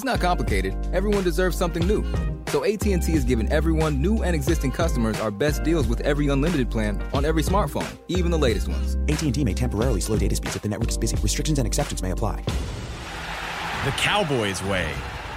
It's 0.00 0.04
not 0.06 0.18
complicated. 0.18 0.74
Everyone 0.94 1.22
deserves 1.22 1.58
something 1.58 1.86
new. 1.86 2.02
So 2.46 2.64
AT&T 2.64 3.12
is 3.12 3.22
giving 3.22 3.52
everyone, 3.52 4.00
new 4.00 4.22
and 4.22 4.34
existing 4.34 4.70
customers, 4.70 5.20
our 5.20 5.30
best 5.30 5.62
deals 5.62 5.86
with 5.86 6.00
every 6.00 6.28
unlimited 6.28 6.70
plan 6.70 7.06
on 7.12 7.26
every 7.26 7.42
smartphone, 7.42 7.98
even 8.08 8.30
the 8.30 8.38
latest 8.38 8.66
ones. 8.66 8.96
AT&T 9.08 9.44
may 9.44 9.52
temporarily 9.52 10.00
slow 10.00 10.16
data 10.16 10.34
speeds 10.34 10.56
if 10.56 10.62
the 10.62 10.70
network 10.70 10.88
is 10.88 10.96
busy. 10.96 11.16
Restrictions 11.16 11.58
and 11.58 11.66
exceptions 11.66 12.00
may 12.02 12.12
apply. 12.12 12.42
The 13.84 13.90
Cowboys 13.98 14.64
way, 14.64 14.90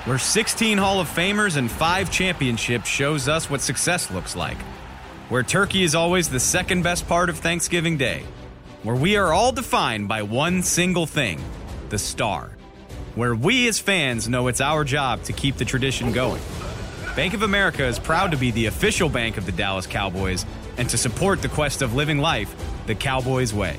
where 0.05 0.17
16 0.17 0.77
Hall 0.77 1.01
of 1.01 1.09
Famers 1.09 1.57
and 1.57 1.69
5 1.69 2.09
championships 2.09 2.87
shows 2.87 3.27
us 3.27 3.49
what 3.49 3.59
success 3.59 4.11
looks 4.11 4.33
like. 4.33 4.61
Where 5.27 5.43
turkey 5.43 5.83
is 5.83 5.93
always 5.93 6.29
the 6.29 6.39
second 6.39 6.83
best 6.83 7.05
part 7.09 7.29
of 7.29 7.37
Thanksgiving 7.37 7.97
Day. 7.97 8.23
Where 8.83 8.95
we 8.95 9.17
are 9.17 9.33
all 9.33 9.51
defined 9.51 10.07
by 10.07 10.21
one 10.21 10.63
single 10.63 11.05
thing 11.05 11.41
the 11.89 11.99
star. 11.99 12.52
Where 13.15 13.35
we 13.35 13.67
as 13.67 13.77
fans 13.77 14.27
know 14.27 14.47
it's 14.47 14.59
our 14.59 14.83
job 14.83 15.21
to 15.23 15.33
keep 15.33 15.57
the 15.57 15.65
tradition 15.65 16.11
going. 16.11 16.41
Bank 17.15 17.35
of 17.35 17.43
America 17.43 17.85
is 17.85 17.99
proud 17.99 18.31
to 18.31 18.37
be 18.37 18.49
the 18.49 18.65
official 18.65 19.07
bank 19.07 19.37
of 19.37 19.45
the 19.45 19.51
Dallas 19.51 19.85
Cowboys 19.85 20.47
and 20.77 20.89
to 20.89 20.97
support 20.97 21.43
the 21.43 21.49
quest 21.49 21.83
of 21.83 21.93
living 21.93 22.17
life 22.17 22.55
the 22.87 22.95
Cowboys 22.95 23.53
way. 23.53 23.77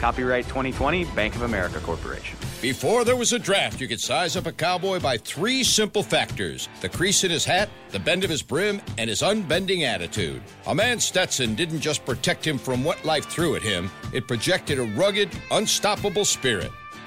Copyright 0.00 0.44
2020 0.44 1.06
Bank 1.16 1.34
of 1.34 1.42
America 1.42 1.80
Corporation. 1.80 2.36
Before 2.60 3.06
there 3.06 3.16
was 3.16 3.32
a 3.32 3.38
draft, 3.38 3.80
you 3.80 3.88
could 3.88 4.00
size 4.00 4.36
up 4.36 4.44
a 4.44 4.52
cowboy 4.52 5.00
by 5.00 5.16
three 5.16 5.64
simple 5.64 6.02
factors 6.02 6.68
the 6.82 6.88
crease 6.90 7.24
in 7.24 7.30
his 7.30 7.46
hat, 7.46 7.70
the 7.88 7.98
bend 7.98 8.22
of 8.22 8.28
his 8.28 8.42
brim, 8.42 8.82
and 8.98 9.08
his 9.08 9.22
unbending 9.22 9.84
attitude. 9.84 10.42
A 10.66 10.74
man 10.74 11.00
Stetson 11.00 11.54
didn't 11.54 11.80
just 11.80 12.04
protect 12.04 12.46
him 12.46 12.58
from 12.58 12.84
what 12.84 13.02
life 13.02 13.30
threw 13.30 13.56
at 13.56 13.62
him, 13.62 13.90
it 14.12 14.28
projected 14.28 14.78
a 14.78 14.82
rugged, 14.82 15.30
unstoppable 15.50 16.26
spirit. 16.26 16.70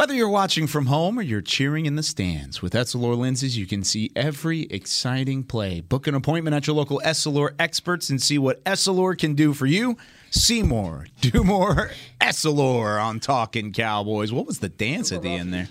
Whether 0.00 0.14
you're 0.14 0.30
watching 0.30 0.66
from 0.66 0.86
home 0.86 1.18
or 1.18 1.22
you're 1.22 1.42
cheering 1.42 1.84
in 1.84 1.94
the 1.94 2.02
stands, 2.02 2.62
with 2.62 2.72
Essilor 2.72 3.18
lenses, 3.18 3.58
you 3.58 3.66
can 3.66 3.84
see 3.84 4.10
every 4.16 4.62
exciting 4.62 5.42
play. 5.42 5.82
Book 5.82 6.06
an 6.06 6.14
appointment 6.14 6.56
at 6.56 6.66
your 6.66 6.74
local 6.74 7.02
Essilor 7.04 7.50
experts 7.58 8.08
and 8.08 8.22
see 8.22 8.38
what 8.38 8.64
Essilor 8.64 9.18
can 9.18 9.34
do 9.34 9.52
for 9.52 9.66
you. 9.66 9.98
See 10.30 10.62
more, 10.62 11.06
do 11.20 11.44
more. 11.44 11.90
Essilor 12.18 12.98
on 12.98 13.20
Talking 13.20 13.74
Cowboys. 13.74 14.32
What 14.32 14.46
was 14.46 14.60
the 14.60 14.70
dance 14.70 15.12
at 15.12 15.20
the 15.20 15.34
end 15.34 15.52
there? 15.52 15.68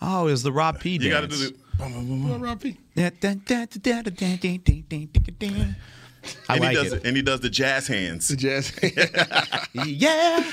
Oh, 0.00 0.28
it 0.28 0.30
was 0.30 0.44
the 0.44 0.52
Rob 0.52 0.78
P 0.78 0.96
dance. 0.98 1.06
You 1.06 1.10
got 1.10 1.22
to 1.22 1.26
do 1.26 1.36
the. 1.36 2.38
Rob 2.38 2.60
P. 2.60 2.78
I 6.48 6.54
and 6.54 6.60
like 6.64 6.76
he 6.76 6.82
does 6.82 6.92
it. 6.94 7.04
And 7.04 7.16
he 7.16 7.22
does 7.22 7.40
the 7.40 7.50
jazz 7.50 7.86
hands. 7.86 8.28
The 8.28 8.36
jazz. 8.36 8.72
yeah. 9.86 10.44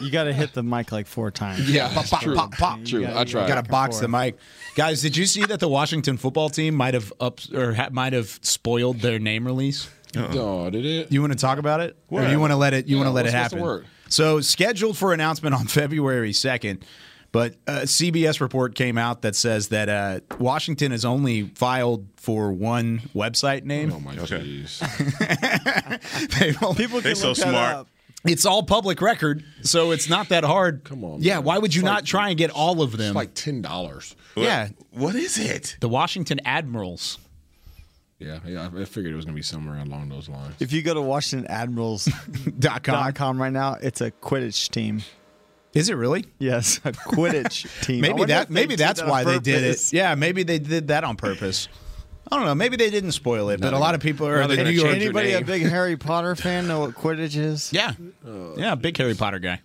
You 0.00 0.10
got 0.10 0.24
to 0.24 0.32
hit 0.32 0.52
the 0.52 0.62
mic 0.62 0.92
like 0.92 1.06
four 1.06 1.30
times. 1.30 1.70
Yeah, 1.70 1.92
Pop, 1.92 2.06
pop, 2.06 2.22
pop, 2.24 2.52
pop. 2.52 2.84
True. 2.84 3.02
Gotta- 3.02 3.16
I 3.16 3.20
you 3.20 3.24
tried. 3.26 3.48
Got 3.48 3.64
to 3.64 3.70
box 3.70 3.98
the 3.98 4.08
mic, 4.08 4.36
guys. 4.74 5.00
Did 5.02 5.16
you 5.16 5.26
see 5.26 5.44
that 5.46 5.60
the 5.60 5.68
Washington 5.68 6.16
football 6.16 6.48
team 6.50 6.74
might 6.74 6.94
have 6.94 7.12
up 7.20 7.40
or 7.54 7.74
ha- 7.74 7.88
might 7.92 8.12
have 8.12 8.38
spoiled 8.42 9.00
their 9.00 9.18
name 9.18 9.46
release? 9.46 9.88
Oh, 10.16 10.70
did 10.70 10.86
it? 10.86 11.12
You 11.12 11.20
want 11.20 11.32
to 11.34 11.38
talk 11.38 11.58
about 11.58 11.80
it, 11.80 11.96
or 12.08 12.24
you 12.24 12.40
want 12.40 12.52
to 12.52 12.56
let 12.56 12.72
it? 12.72 12.86
You 12.86 12.96
Yeah, 12.96 13.02
want 13.02 13.08
to 13.08 13.12
let 13.12 13.26
it 13.26 13.34
what's- 13.34 13.52
what's 13.52 13.62
the 13.62 13.68
happen? 13.80 13.84
So 14.08 14.40
scheduled 14.40 14.96
for 14.96 15.12
announcement 15.12 15.54
on 15.54 15.66
February 15.66 16.32
second, 16.32 16.84
but 17.32 17.54
a 17.66 17.82
CBS 17.82 18.40
report 18.40 18.74
came 18.74 18.96
out 18.98 19.22
that 19.22 19.36
says 19.36 19.68
that 19.68 19.88
uh, 19.88 20.20
Washington 20.38 20.92
has 20.92 21.04
only 21.04 21.42
filed 21.54 22.06
for 22.16 22.52
one 22.52 23.00
website 23.14 23.64
name. 23.64 23.92
Oh 23.92 24.00
my 24.00 24.14
jeez. 24.16 24.80
People 26.76 27.00
They 27.00 27.10
can 27.10 27.16
so 27.16 27.28
look 27.28 27.36
that 27.38 27.48
smart. 27.48 27.74
up. 27.76 27.88
It's 28.24 28.44
all 28.44 28.62
public 28.64 29.00
record, 29.00 29.44
so 29.62 29.92
it's 29.92 30.08
not 30.08 30.30
that 30.30 30.42
hard. 30.42 30.82
Come 30.82 31.04
on, 31.04 31.22
Yeah, 31.22 31.34
man. 31.36 31.44
why 31.44 31.58
would 31.58 31.72
you 31.74 31.80
It's 31.82 31.84
not 31.84 31.94
like- 31.96 32.04
try 32.06 32.28
and 32.30 32.38
get 32.38 32.50
all 32.50 32.82
of 32.82 32.92
them? 32.96 33.08
It's 33.08 33.14
like 33.14 33.34
ten 33.34 33.62
dollars. 33.62 34.16
yeah, 34.34 34.68
What 34.90 35.14
is 35.14 35.38
it? 35.38 35.76
the 35.80 35.88
Washington 35.88 36.40
Admirals. 36.44 37.18
Yeah, 38.18 38.38
yeah. 38.46 38.68
I 38.74 38.84
figured 38.86 39.12
it 39.12 39.16
was 39.16 39.24
gonna 39.26 39.36
be 39.36 39.42
somewhere 39.42 39.78
along 39.78 40.08
those 40.08 40.28
lines. 40.28 40.54
If 40.58 40.72
you 40.72 40.82
go 40.82 40.94
to 40.94 41.00
WashingtonAdmirals.com 41.00 42.54
Dot 42.58 43.14
com. 43.14 43.40
right 43.40 43.52
now, 43.52 43.74
it's 43.80 44.00
a 44.00 44.10
Quidditch 44.10 44.70
team. 44.70 45.02
Is 45.76 45.90
it 45.90 45.94
really? 45.94 46.24
Yes, 46.38 46.78
a 46.84 46.92
Quidditch 46.92 47.66
team. 47.84 48.00
Maybe 48.00 48.24
that. 48.24 48.48
Maybe 48.50 48.76
that's 48.76 49.00
that 49.00 49.04
on 49.04 49.10
why 49.10 49.24
they 49.24 49.38
did 49.38 49.62
it. 49.62 49.92
Yeah, 49.92 50.14
maybe 50.14 50.42
they 50.42 50.58
did 50.58 50.88
that 50.88 51.04
on 51.04 51.16
purpose. 51.16 51.68
I 52.32 52.36
don't 52.36 52.46
know. 52.46 52.54
Maybe 52.54 52.76
they 52.76 52.90
didn't 52.90 53.12
spoil 53.12 53.50
it, 53.50 53.60
but 53.60 53.72
a 53.72 53.78
lot 53.78 53.94
of 53.94 54.00
people 54.00 54.26
are 54.26 54.40
Now 54.40 54.46
the 54.46 54.64
New 54.64 54.70
York. 54.70 54.96
Anybody 54.96 55.34
a 55.34 55.42
big 55.42 55.62
Harry 55.62 55.96
Potter 55.96 56.34
fan 56.34 56.66
know 56.66 56.80
what 56.80 56.94
Quidditch 56.94 57.36
is? 57.36 57.72
Yeah, 57.72 57.92
uh, 58.26 58.54
yeah, 58.56 58.74
big 58.74 58.96
Harry 58.96 59.14
Potter 59.14 59.38
guy, 59.38 59.60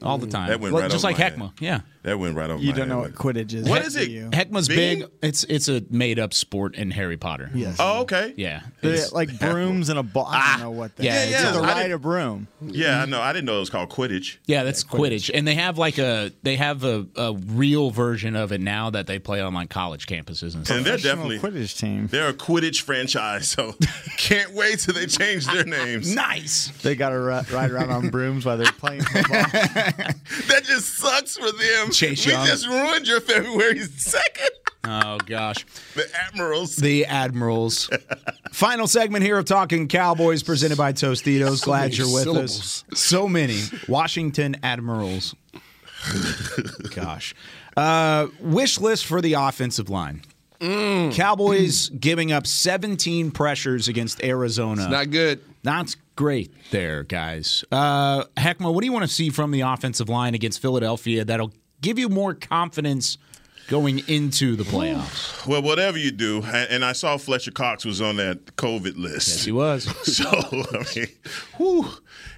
all 0.00 0.16
the 0.18 0.26
hmm. 0.26 0.32
time. 0.32 0.48
That 0.48 0.60
went 0.60 0.72
Well, 0.72 0.82
right 0.82 0.90
just 0.90 1.04
over 1.04 1.12
like 1.12 1.38
my 1.38 1.46
Heckma. 1.46 1.50
head. 1.50 1.60
Yeah, 1.60 1.80
That 2.04 2.18
went 2.18 2.36
right 2.36 2.50
over 2.50 2.62
You 2.62 2.70
my 2.72 2.76
don't 2.78 2.88
know 2.88 2.98
what 3.00 3.14
Quidditch 3.14 3.54
is. 3.54 3.68
What 3.68 3.80
do 3.80 3.86
is 3.88 3.96
it? 3.96 4.10
you? 4.10 4.28
Heckma's 4.32 4.68
Being- 4.68 5.00
big. 5.00 5.08
It's 5.22 5.44
it's 5.44 5.68
a 5.68 5.82
made 5.90 6.18
up 6.18 6.32
sport 6.34 6.74
in 6.76 6.90
Harry 6.90 7.16
Potter. 7.16 7.50
Yes. 7.54 7.76
Oh, 7.80 8.02
okay. 8.02 8.34
Yeah, 8.36 8.60
They're 8.82 8.92
it's- 8.92 9.12
like 9.12 9.38
brooms 9.38 9.88
and 9.88 9.98
a 9.98 10.02
ball. 10.02 10.26
I 10.28 10.32
don't 10.32 10.60
ah. 10.60 10.62
know 10.64 10.70
what 10.70 10.94
they 10.96 11.04
Yeah, 11.06 11.12
are. 11.12 11.30
yeah, 11.30 11.48
It's 11.48 11.56
to 11.56 11.62
I 11.62 11.66
ride 11.66 11.74
didn't- 11.82 11.92
a 11.92 11.98
broom. 11.98 12.48
Yeah, 12.60 13.02
I 13.02 13.06
know. 13.06 13.20
I 13.20 13.32
didn't 13.32 13.46
know 13.46 13.56
it 13.56 13.60
was 13.60 13.70
called 13.70 13.88
Quidditch. 13.90 14.36
Yeah, 14.46 14.64
that's 14.64 14.84
Quidditch. 14.84 15.30
and 15.32 15.46
they 15.48 15.54
have 15.54 15.78
like 15.78 15.98
a 15.98 16.30
they 16.42 16.56
have 16.56 16.84
a, 16.84 17.06
a 17.16 17.32
real 17.34 17.90
version 17.90 18.36
of 18.36 18.52
it 18.52 18.60
now 18.60 18.90
that 18.90 19.06
they 19.06 19.18
play 19.18 19.40
on 19.40 19.54
like 19.54 19.70
college 19.70 20.06
campuses 20.06 20.54
and 20.54 20.64
stuff. 20.66 20.76
And 20.76 20.84
they're 20.86 20.98
definitely 20.98 21.38
Quidditch 21.38 21.78
team. 21.78 22.06
they're 22.08 22.28
a 22.28 22.34
Quidditch 22.34 22.82
franchise, 22.82 23.48
so 23.48 23.74
can't 24.18 24.52
wait 24.52 24.78
till 24.80 24.92
they 24.94 25.06
change 25.06 25.46
their 25.46 25.64
names. 25.64 26.14
nice. 26.14 26.68
They 26.82 26.94
got 26.96 27.10
to 27.10 27.18
ride 27.18 27.70
around 27.70 27.90
on 27.90 28.10
brooms 28.10 28.44
while 28.44 28.58
they're 28.58 28.70
playing 28.72 29.02
football. 29.04 29.44
That 30.48 30.64
just 30.64 30.94
sucks 30.96 31.36
for 31.36 31.50
them. 31.50 31.90
Chase 31.94 32.26
we 32.26 32.32
just 32.32 32.66
ruined 32.66 33.06
your 33.06 33.20
February 33.20 33.80
second. 33.80 34.50
Oh 34.86 35.18
gosh. 35.24 35.64
The 35.94 36.06
Admirals. 36.26 36.76
The 36.76 37.06
Admirals. 37.06 37.88
Final 38.52 38.86
segment 38.86 39.24
here 39.24 39.38
of 39.38 39.46
Talking 39.46 39.88
Cowboys 39.88 40.42
presented 40.42 40.76
by 40.76 40.92
Tostitos. 40.92 41.58
So 41.60 41.64
Glad 41.66 41.96
you're 41.96 42.12
with 42.12 42.24
syllables. 42.24 42.84
us. 42.92 43.00
So 43.00 43.26
many. 43.26 43.60
Washington 43.88 44.56
Admirals. 44.62 45.34
Gosh. 46.94 47.34
Uh, 47.76 48.28
wish 48.40 48.78
list 48.78 49.06
for 49.06 49.20
the 49.20 49.34
offensive 49.34 49.88
line. 49.88 50.22
Mm. 50.60 51.12
Cowboys 51.14 51.88
giving 51.88 52.30
up 52.32 52.46
17 52.46 53.30
pressures 53.30 53.88
against 53.88 54.22
Arizona. 54.22 54.82
It's 54.82 54.90
not 54.90 55.10
good. 55.10 55.40
That's 55.62 55.96
great 56.14 56.52
there, 56.70 57.02
guys. 57.02 57.64
Uh, 57.72 58.24
Heckma, 58.36 58.72
what 58.72 58.80
do 58.80 58.86
you 58.86 58.92
want 58.92 59.04
to 59.04 59.12
see 59.12 59.30
from 59.30 59.50
the 59.50 59.62
offensive 59.62 60.08
line 60.08 60.34
against 60.34 60.60
Philadelphia 60.62 61.24
that'll 61.24 61.52
give 61.84 61.98
you 61.98 62.08
more 62.08 62.32
confidence 62.34 63.18
going 63.68 64.00
into 64.08 64.56
the 64.56 64.64
playoffs? 64.64 65.46
Well, 65.46 65.62
whatever 65.62 65.98
you 65.98 66.10
do, 66.10 66.42
and 66.42 66.84
I 66.84 66.92
saw 66.92 67.16
Fletcher 67.18 67.50
Cox 67.50 67.84
was 67.84 68.00
on 68.00 68.16
that 68.16 68.56
COVID 68.56 68.96
list. 68.96 69.28
Yes, 69.28 69.44
he 69.44 69.52
was. 69.52 69.86
So 70.14 70.24
I 70.28 70.84
mean, 70.96 71.06
whew, 71.56 71.88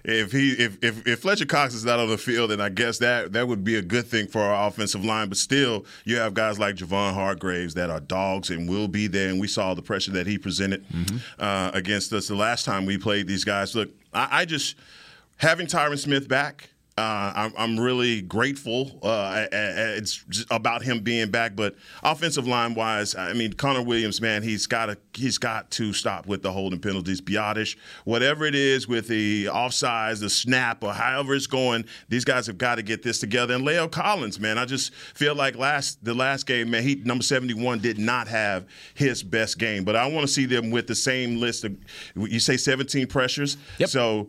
if 0.05 0.33
he 0.33 0.53
if, 0.53 0.83
if 0.83 1.07
if 1.07 1.21
Fletcher 1.21 1.47
Cox 1.47 1.75
is 1.75 1.85
not 1.85 1.99
on 1.99 2.09
the 2.09 2.19
field, 2.19 2.51
then 2.51 2.61
I 2.61 2.69
guess 2.69 2.99
that 2.99 3.33
that 3.33 3.47
would 3.49 3.65
be 3.65 3.77
a 3.77 3.83
good 3.83 4.07
thing 4.07 4.27
for 4.29 4.41
our 4.41 4.69
offensive 4.69 5.05
line. 5.05 5.29
But 5.29 5.39
still, 5.39 5.85
you 6.05 6.17
have 6.17 6.35
guys 6.35 6.59
like 6.59 6.77
Javon 6.77 7.15
Hargraves 7.15 7.75
that 7.75 7.91
are 7.91 8.01
dogs 8.01 8.51
and 8.51 8.69
will 8.69 8.89
be 8.89 9.07
there. 9.09 9.29
And 9.29 9.41
we 9.41 9.49
saw 9.49 9.75
the 9.75 9.83
pressure 9.83 10.13
that 10.13 10.27
he 10.27 10.39
presented 10.39 10.85
uh, 11.39 11.71
against 11.75 12.13
us 12.13 12.29
the 12.29 12.35
last 12.37 12.65
time 12.65 12.87
we 12.87 12.99
played 12.99 13.27
these 13.27 13.45
guys. 13.45 13.75
Look, 13.75 13.91
I, 14.13 14.29
I 14.41 14.45
just 14.45 14.77
having 15.37 15.67
Tyron 15.67 15.99
Smith 15.99 16.29
back. 16.29 16.71
Uh, 16.99 17.31
I'm, 17.37 17.53
I'm 17.59 17.79
really 17.79 18.23
grateful. 18.23 18.99
Uh, 19.03 19.45
it's 19.53 20.25
just 20.31 20.47
about 20.51 20.83
him 20.83 21.01
being 21.01 21.31
back, 21.31 21.55
but 21.55 21.77
offensive 22.03 22.47
line 22.47 22.73
wise, 22.73 23.15
I 23.15 23.35
mean 23.35 23.53
Connor 23.53 23.83
Williams, 23.83 24.23
man, 24.23 24.43
he's 24.43 24.67
got 24.67 24.87
to 24.87 24.97
he's 25.13 25.37
got 25.37 25.71
to 25.73 25.93
stop 25.93 26.27
with 26.27 26.43
the 26.43 26.51
holding 26.51 26.81
penalties. 26.81 27.21
Biadasz, 27.21 27.77
whatever 28.05 28.47
it 28.47 28.55
is 28.55 28.89
with 28.89 29.09
the 29.09 29.45
offsides, 29.45 30.21
the 30.21 30.31
snap, 30.31 30.83
or 30.83 30.95
however 30.95 31.35
it's 31.35 31.47
going, 31.47 31.85
these 32.09 32.25
guys 32.25 32.47
have 32.47 32.57
got 32.57 32.77
to 32.77 32.83
get 32.83 33.03
this 33.03 33.21
together. 33.21 33.53
And 33.53 33.67
La'el 33.67 33.91
Collins, 33.91 34.41
man, 34.41 34.57
I 34.57 34.65
just 34.65 34.95
feel 34.95 35.35
like 35.35 35.55
last 35.55 36.03
the 36.03 36.15
last 36.15 36.47
game, 36.47 36.71
man, 36.71 36.83
he 36.83 36.95
number 36.95 37.23
71 37.23 37.81
did 37.81 37.99
not 37.99 38.27
have 38.27 38.65
his 38.95 39.23
best 39.23 39.59
game, 39.59 39.85
but 39.85 39.97
I 39.97 40.07
want 40.07 40.27
to 40.27 40.33
see 40.33 40.47
them 40.47 40.71
with 40.71 40.87
the 40.87 40.95
same 40.95 41.41
list 41.41 41.65
of 41.65 41.77
you 42.15 42.41
say 42.41 42.57
17 42.57 43.07
pressures. 43.07 43.59
Yep. 43.77 43.91
So. 43.91 44.29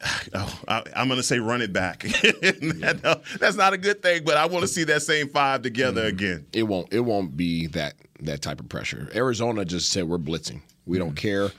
Oh, 0.34 0.60
I, 0.68 0.82
I'm 0.94 1.08
going 1.08 1.18
to 1.18 1.22
say 1.22 1.38
run 1.38 1.62
it 1.62 1.72
back. 1.72 2.02
That- 2.02 3.00
no, 3.02 3.20
that's 3.38 3.56
not 3.56 3.72
a 3.72 3.78
good 3.78 4.02
thing, 4.02 4.24
but 4.24 4.36
I 4.36 4.46
want 4.46 4.62
to 4.62 4.68
see 4.68 4.84
that 4.84 5.02
same 5.02 5.28
five 5.28 5.62
together 5.62 6.02
mm-hmm. 6.02 6.16
again. 6.16 6.46
It 6.52 6.64
won't. 6.64 6.92
It 6.92 7.00
won't 7.00 7.36
be 7.36 7.66
that 7.68 7.94
that 8.20 8.42
type 8.42 8.60
of 8.60 8.68
pressure. 8.68 9.08
Arizona 9.14 9.64
just 9.64 9.90
said 9.90 10.04
we're 10.04 10.18
blitzing. 10.18 10.60
We 10.86 10.98
don't 10.98 11.08
mm-hmm. 11.08 11.16
care 11.16 11.50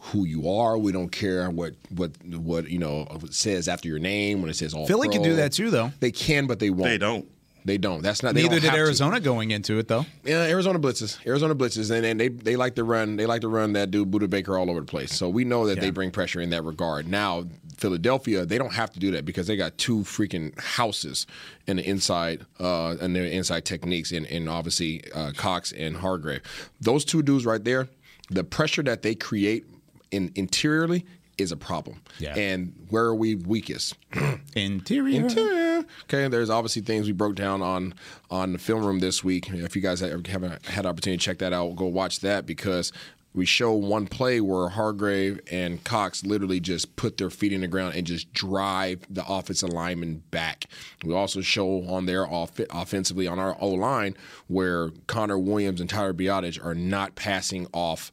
who 0.00 0.24
you 0.24 0.50
are. 0.50 0.78
We 0.78 0.92
don't 0.92 1.10
care 1.10 1.50
what 1.50 1.74
what 1.90 2.12
what 2.24 2.68
you 2.68 2.78
know 2.78 3.06
it 3.22 3.34
says 3.34 3.68
after 3.68 3.88
your 3.88 3.98
name 3.98 4.40
when 4.40 4.50
it 4.50 4.56
says 4.56 4.74
all. 4.74 4.86
Philly 4.86 5.08
can 5.08 5.22
do 5.22 5.36
that 5.36 5.52
too, 5.52 5.70
though. 5.70 5.92
They 6.00 6.10
can, 6.10 6.46
but 6.46 6.58
they 6.58 6.70
won't. 6.70 6.84
They 6.84 6.98
don't. 6.98 7.26
They 7.64 7.78
don't. 7.78 8.02
That's 8.02 8.22
not. 8.22 8.34
Neither 8.34 8.56
did 8.56 8.62
have 8.64 8.74
to. 8.74 8.78
Arizona 8.78 9.20
going 9.20 9.50
into 9.50 9.78
it, 9.78 9.88
though. 9.88 10.06
Yeah, 10.24 10.44
Arizona 10.44 10.78
blitzes. 10.78 11.24
Arizona 11.26 11.54
blitzes, 11.54 11.90
and, 11.90 12.04
and 12.06 12.18
they 12.18 12.28
they 12.28 12.56
like 12.56 12.74
to 12.76 12.84
run. 12.84 13.16
They 13.16 13.26
like 13.26 13.42
to 13.42 13.48
run 13.48 13.74
that 13.74 13.90
dude 13.90 14.10
Budda 14.10 14.30
Baker 14.30 14.58
all 14.58 14.70
over 14.70 14.80
the 14.80 14.86
place. 14.86 15.14
So 15.14 15.28
we 15.28 15.44
know 15.44 15.66
that 15.66 15.80
they 15.80 15.90
bring 15.90 16.10
pressure 16.10 16.40
in 16.40 16.50
that 16.50 16.64
regard. 16.64 17.06
Now 17.06 17.44
Philadelphia, 17.80 18.44
they 18.44 18.58
don't 18.58 18.74
have 18.74 18.92
to 18.92 19.00
do 19.00 19.10
that 19.12 19.24
because 19.24 19.46
they 19.46 19.56
got 19.56 19.78
two 19.78 20.00
freaking 20.00 20.58
houses 20.60 21.26
in 21.66 21.76
the 21.76 21.88
inside 21.88 22.44
uh, 22.60 22.96
and 23.00 23.16
their 23.16 23.24
inside 23.24 23.64
techniques, 23.64 24.12
and, 24.12 24.26
and 24.26 24.48
obviously 24.48 25.02
uh, 25.14 25.32
Cox 25.36 25.72
and 25.72 25.96
Hargrave. 25.96 26.42
Those 26.80 27.04
two 27.04 27.22
dudes 27.22 27.46
right 27.46 27.64
there, 27.64 27.88
the 28.28 28.44
pressure 28.44 28.82
that 28.82 29.02
they 29.02 29.14
create 29.14 29.64
in 30.10 30.30
interiorly 30.34 31.06
is 31.40 31.52
a 31.52 31.56
problem. 31.56 32.00
Yeah. 32.18 32.34
And 32.36 32.72
where 32.90 33.04
are 33.04 33.14
we 33.14 33.34
weakest? 33.34 33.96
Interior. 34.54 35.22
Interior. 35.22 35.84
Okay, 36.04 36.28
there's 36.28 36.50
obviously 36.50 36.82
things 36.82 37.06
we 37.06 37.12
broke 37.12 37.34
down 37.36 37.62
on 37.62 37.94
on 38.30 38.52
the 38.52 38.58
film 38.58 38.84
room 38.84 39.00
this 39.00 39.24
week. 39.24 39.50
If 39.50 39.74
you 39.76 39.82
guys 39.82 40.00
have- 40.00 40.26
haven't 40.26 40.66
had 40.66 40.84
an 40.84 40.90
opportunity 40.90 41.18
to 41.18 41.24
check 41.24 41.38
that 41.38 41.52
out, 41.52 41.76
go 41.76 41.86
watch 41.86 42.20
that 42.20 42.46
because 42.46 42.92
we 43.32 43.46
show 43.46 43.72
one 43.72 44.08
play 44.08 44.40
where 44.40 44.68
Hargrave 44.70 45.38
and 45.52 45.82
Cox 45.84 46.24
literally 46.24 46.58
just 46.58 46.96
put 46.96 47.16
their 47.16 47.30
feet 47.30 47.52
in 47.52 47.60
the 47.60 47.68
ground 47.68 47.94
and 47.94 48.04
just 48.04 48.32
drive 48.32 49.06
the 49.08 49.24
offensive 49.24 49.68
lineman 49.68 50.24
back. 50.32 50.64
We 51.04 51.14
also 51.14 51.40
show 51.40 51.84
on 51.88 52.06
there 52.06 52.26
off- 52.26 52.58
offensively 52.70 53.28
on 53.28 53.38
our 53.38 53.56
O 53.60 53.68
line 53.68 54.16
where 54.48 54.90
Connor 55.06 55.38
Williams 55.38 55.80
and 55.80 55.88
Tyler 55.88 56.12
Biadasz 56.12 56.62
are 56.64 56.74
not 56.74 57.14
passing 57.14 57.68
off 57.72 58.10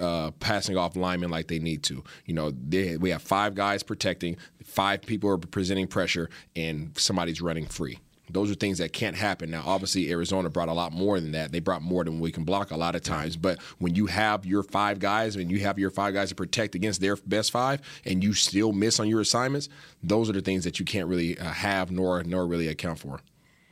uh, 0.00 0.30
passing 0.32 0.76
off 0.76 0.96
linemen 0.96 1.30
like 1.30 1.48
they 1.48 1.58
need 1.58 1.82
to. 1.84 2.02
You 2.26 2.34
know, 2.34 2.50
they, 2.50 2.96
we 2.96 3.10
have 3.10 3.22
five 3.22 3.54
guys 3.54 3.82
protecting, 3.82 4.36
five 4.64 5.02
people 5.02 5.30
are 5.30 5.38
presenting 5.38 5.86
pressure, 5.86 6.30
and 6.56 6.96
somebody's 6.96 7.40
running 7.40 7.66
free. 7.66 7.98
Those 8.30 8.50
are 8.50 8.54
things 8.54 8.78
that 8.78 8.92
can't 8.92 9.16
happen. 9.16 9.50
Now, 9.50 9.62
obviously, 9.64 10.10
Arizona 10.10 10.50
brought 10.50 10.68
a 10.68 10.72
lot 10.72 10.92
more 10.92 11.18
than 11.18 11.32
that. 11.32 11.50
They 11.50 11.60
brought 11.60 11.82
more 11.82 12.04
than 12.04 12.20
we 12.20 12.30
can 12.30 12.44
block 12.44 12.70
a 12.70 12.76
lot 12.76 12.94
of 12.94 13.02
times. 13.02 13.36
But 13.36 13.60
when 13.78 13.94
you 13.94 14.06
have 14.06 14.44
your 14.44 14.62
five 14.62 14.98
guys 14.98 15.36
and 15.36 15.50
you 15.50 15.60
have 15.60 15.78
your 15.78 15.90
five 15.90 16.14
guys 16.14 16.28
to 16.28 16.34
protect 16.34 16.74
against 16.74 17.00
their 17.00 17.16
best 17.16 17.50
five, 17.50 17.80
and 18.04 18.22
you 18.22 18.34
still 18.34 18.72
miss 18.72 19.00
on 19.00 19.08
your 19.08 19.20
assignments, 19.20 19.68
those 20.02 20.28
are 20.28 20.34
the 20.34 20.42
things 20.42 20.64
that 20.64 20.78
you 20.78 20.84
can't 20.84 21.08
really 21.08 21.38
uh, 21.38 21.44
have 21.44 21.90
nor 21.90 22.22
nor 22.22 22.46
really 22.46 22.68
account 22.68 22.98
for. 22.98 23.20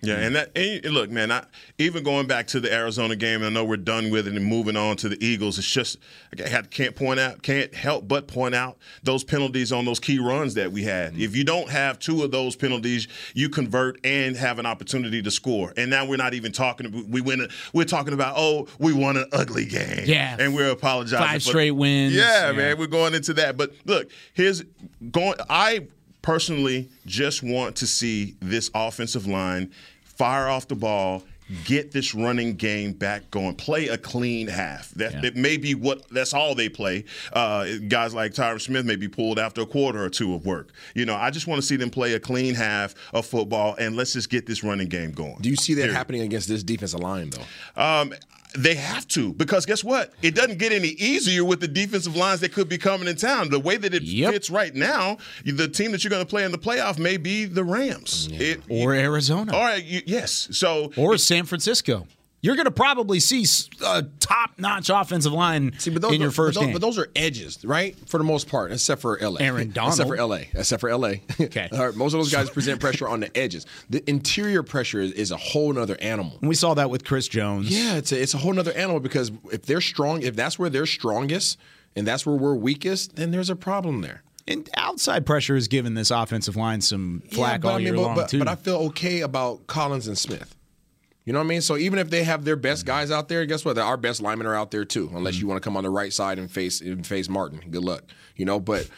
Yeah, 0.07 0.17
and 0.19 0.37
that 0.37 0.57
and 0.57 0.85
look, 0.87 1.11
man. 1.11 1.31
I, 1.33 1.45
even 1.79 2.03
going 2.03 2.27
back 2.27 2.47
to 2.49 2.61
the 2.61 2.73
Arizona 2.73 3.17
game, 3.17 3.43
I 3.43 3.49
know 3.49 3.65
we're 3.65 3.77
done 3.77 4.11
with 4.11 4.27
it 4.29 4.35
and 4.35 4.45
moving 4.45 4.77
on 4.77 4.97
to 4.99 5.09
the 5.09 5.23
Eagles. 5.25 5.59
It's 5.59 5.71
just 5.71 5.99
I 6.33 6.63
can't 6.63 6.95
point 6.95 7.21
out, 7.21 7.43
can't 7.43 7.75
help 7.75 8.07
but 8.09 8.29
point 8.29 8.55
out 8.55 8.79
those 9.03 9.25
penalties 9.25 9.73
on 9.73 9.85
those 9.85 10.01
key 10.01 10.19
runs 10.19 10.55
that 10.55 10.73
we 10.73 10.83
had. 10.85 11.13
Mm-hmm. 11.13 11.23
If 11.23 11.37
you 11.37 11.45
don't 11.45 11.69
have 11.71 11.99
two 11.99 12.23
of 12.23 12.31
those 12.31 12.57
penalties, 12.57 13.09
you 13.35 13.49
convert 13.49 13.99
and 14.05 14.37
have 14.37 14.59
an 14.59 14.67
opportunity 14.67 15.23
to 15.23 15.31
score. 15.31 15.73
And 15.77 15.91
now 15.91 16.07
we're 16.07 16.17
not 16.17 16.35
even 16.35 16.53
talking. 16.53 17.11
We 17.11 17.21
win. 17.21 17.49
We're 17.73 17.85
talking 17.85 18.15
about 18.15 18.35
oh, 18.37 18.69
we 18.79 18.93
won 18.93 19.17
an 19.17 19.27
ugly 19.33 19.67
game. 19.67 20.05
Yeah. 20.07 20.37
and 20.39 20.55
we're 20.55 20.71
apologizing. 20.71 21.27
Five 21.27 21.43
for- 21.43 21.49
straight 21.49 21.73
wins. 21.73 22.15
Yeah, 22.15 22.51
Yeah. 22.51 22.53
man, 22.53 22.79
we're 22.79 22.87
going 22.87 23.15
into 23.15 23.35
that. 23.35 23.57
But 23.57 23.73
look, 23.85 24.11
here's 24.35 24.63
going. 25.11 25.35
I 25.51 25.89
personally 26.23 26.89
just 27.07 27.43
want 27.43 27.77
to 27.77 27.87
see 27.87 28.35
this 28.41 28.71
offensive 28.75 29.27
line 29.27 29.71
fire 30.17 30.49
off 30.49 30.69
the 30.69 30.75
ball. 30.75 31.23
Get 31.65 31.93
this 31.93 32.13
running 32.13 32.57
game 32.57 32.93
back 32.93 33.31
going. 33.31 33.55
Play 33.55 33.87
a 33.87 33.97
clean 33.97 34.49
half. 34.49 34.91
That, 34.95 35.23
that 35.23 35.37
may 35.37 35.57
be 35.57 35.77
what. 35.77 36.09
That's 36.09 36.35
all 36.35 36.57
they 36.57 36.69
play. 36.69 37.05
Uh, 37.33 37.67
guys 37.87 38.13
like 38.13 38.33
Tyron 38.33 38.61
Smith 38.61 38.85
may 38.85 38.97
be 38.97 39.07
pulled 39.07 39.39
after 39.39 39.61
a 39.61 39.67
quarter 39.67 40.03
or 40.03 40.11
two 40.11 40.35
of 40.35 40.45
work. 40.45 40.73
You 40.97 41.07
know, 41.07 41.15
I 41.15 41.31
just 41.31 41.47
want 41.47 41.61
to 41.61 41.67
see 41.67 41.77
them 41.77 41.89
play 41.89 42.15
a 42.15 42.19
clean 42.21 42.57
half 42.57 42.97
of 43.15 43.27
football, 43.27 43.77
and 43.79 43.95
let's 43.95 44.13
just 44.15 44.29
get 44.29 44.47
this 44.47 44.65
running 44.65 44.89
game 44.89 45.13
going. 45.13 45.37
Do 45.41 45.49
you 45.49 45.55
see 45.55 45.75
that 45.75 45.83
Period. 45.83 45.95
happening 45.95 46.23
against 46.23 46.49
this 46.49 46.65
defensive 46.65 46.99
line, 46.99 47.31
though? 47.31 47.81
Um, 47.81 48.13
they 48.55 48.75
have 48.75 49.07
to 49.09 49.33
because 49.35 49.67
guess 49.67 49.83
what? 49.85 50.13
It 50.23 50.35
doesn't 50.35 50.59
get 50.59 50.73
any 50.73 50.89
easier 50.89 51.45
with 51.45 51.61
the 51.61 51.69
defensive 51.69 52.17
lines 52.17 52.41
that 52.41 52.53
could 52.53 52.69
be 52.69 52.79
coming 52.79 53.09
in 53.09 53.17
town. 53.17 53.51
The 53.51 53.59
way 53.61 53.77
that 53.77 53.93
it 53.95 54.03
fits 54.31 54.51
right 54.51 54.75
now, 54.75 55.19
the 55.45 55.69
team 55.69 55.93
that 55.93 56.05
you're 56.05 56.11
going 56.11 56.25
to 56.25 56.29
play 56.29 56.45
in 56.45 56.53
the 56.53 56.59
playoff 56.59 56.99
may 56.99 57.17
be 57.17 57.45
the 57.45 57.65
Rams 57.65 58.29
It- 58.33 58.63
Or 58.69 58.95
Arizona. 58.95 59.55
all 59.55 59.63
right, 59.63 59.85
you, 59.85 60.03
yes. 60.07 60.49
So 60.53 60.93
Or 60.97 61.17
San 61.19 61.45
Francisco. 61.45 62.07
You're 62.47 62.55
going 62.55 62.67
to 62.67 62.71
probably 62.71 63.19
see 63.19 63.45
a 63.85 64.05
top-notch 64.21 64.89
offensive 64.89 65.33
line 65.33 65.73
but 65.85 66.01
those, 66.01 66.13
in 66.15 66.21
your 66.21 66.31
but 66.31 66.37
first 66.37 66.55
those, 66.55 66.65
game. 66.65 66.73
But 66.73 66.81
those 66.81 66.97
are 66.97 67.09
edges, 67.17 67.65
right? 67.65 67.97
For 68.09 68.19
the 68.19 68.25
most 68.25 68.49
part, 68.49 68.71
except 68.71 69.03
for 69.03 69.19
LA. 69.21 69.39
Aaron 69.41 69.73
Donald. 69.73 69.95
Except 69.99 70.09
for 70.09 70.27
LA. 70.27 70.37
Except 70.55 70.81
for 70.81 70.97
LA. 70.97 71.15
Okay. 71.41 71.69
All 71.73 71.87
right, 71.87 71.95
most 71.95 72.15
of 72.15 72.21
those 72.21 72.33
guys 72.33 72.49
present 72.49 72.81
pressure 72.81 73.07
on 73.07 73.21
the 73.21 73.37
edges. 73.37 73.67
The 73.91 74.09
interior 74.09 74.63
pressure 74.63 75.01
is, 75.01 75.13
is 75.13 75.31
a 75.31 75.37
whole 75.37 75.73
nother 75.73 75.97
animal. 76.01 76.39
And 76.41 76.49
we 76.49 76.55
saw 76.55 76.75
that 76.75 76.89
with 76.89 77.05
Chris 77.05 77.29
Jones. 77.29 77.69
Yeah, 77.69 77.97
it's 77.97 78.11
a, 78.11 78.21
it's 78.21 78.35
a 78.35 78.39
whole 78.39 78.53
nother 78.53 78.73
animal 78.73 79.01
because 79.01 79.33
if 79.53 79.63
they're 79.63 79.81
strong, 79.81 80.23
if 80.23 80.35
that's 80.35 80.59
where 80.59 80.71
they're 80.71 80.87
strongest 80.87 81.59
and 81.95 82.07
that's 82.07 82.25
where 82.25 82.37
we're 82.37 82.55
weakest, 82.55 83.17
then 83.17 83.33
there's 83.33 83.51
a 83.51 83.57
problem 83.57 84.01
there. 84.03 84.23
And 84.49 84.69
outside 84.75 85.27
pressure 85.27 85.57
has 85.57 85.67
given 85.67 85.95
this 85.95 86.11
offensive 86.11 86.57
line 86.57 86.81
some 86.81 87.23
flack 87.33 87.63
but 87.63 87.69
all 87.69 87.75
I 87.75 87.79
mean, 87.79 87.87
year 87.87 87.95
but, 87.97 88.03
long 88.03 88.15
but, 88.15 88.29
too. 88.29 88.39
but 88.39 88.49
I 88.49 88.55
feel 88.55 88.77
okay 88.77 89.21
about 89.21 89.67
Collins 89.67 90.07
and 90.07 90.17
Smith. 90.17 90.55
You 91.27 91.33
know 91.33 91.41
what 91.41 91.47
I 91.47 91.49
mean? 91.49 91.61
So 91.61 91.77
even 91.77 91.99
if 91.99 92.09
they 92.09 92.23
have 92.23 92.45
their 92.45 92.57
best 92.57 92.87
guys 92.87 93.11
out 93.11 93.29
there, 93.29 93.45
guess 93.47 93.65
what? 93.65 93.77
Our 93.77 93.97
best 93.97 94.23
linemen 94.23 94.47
are 94.47 94.55
out 94.55 94.71
there 94.71 94.85
too. 94.85 95.11
Unless 95.13 95.39
you 95.41 95.49
want 95.49 95.61
to 95.61 95.65
come 95.65 95.77
on 95.77 95.83
the 95.83 95.91
right 95.91 96.13
side 96.13 96.39
and 96.39 96.49
face 96.51 96.81
and 96.81 97.05
face 97.05 97.29
Martin. 97.29 97.61
Good 97.69 97.85
luck. 97.85 98.05
You 98.37 98.45
know, 98.45 98.61
but 98.61 98.89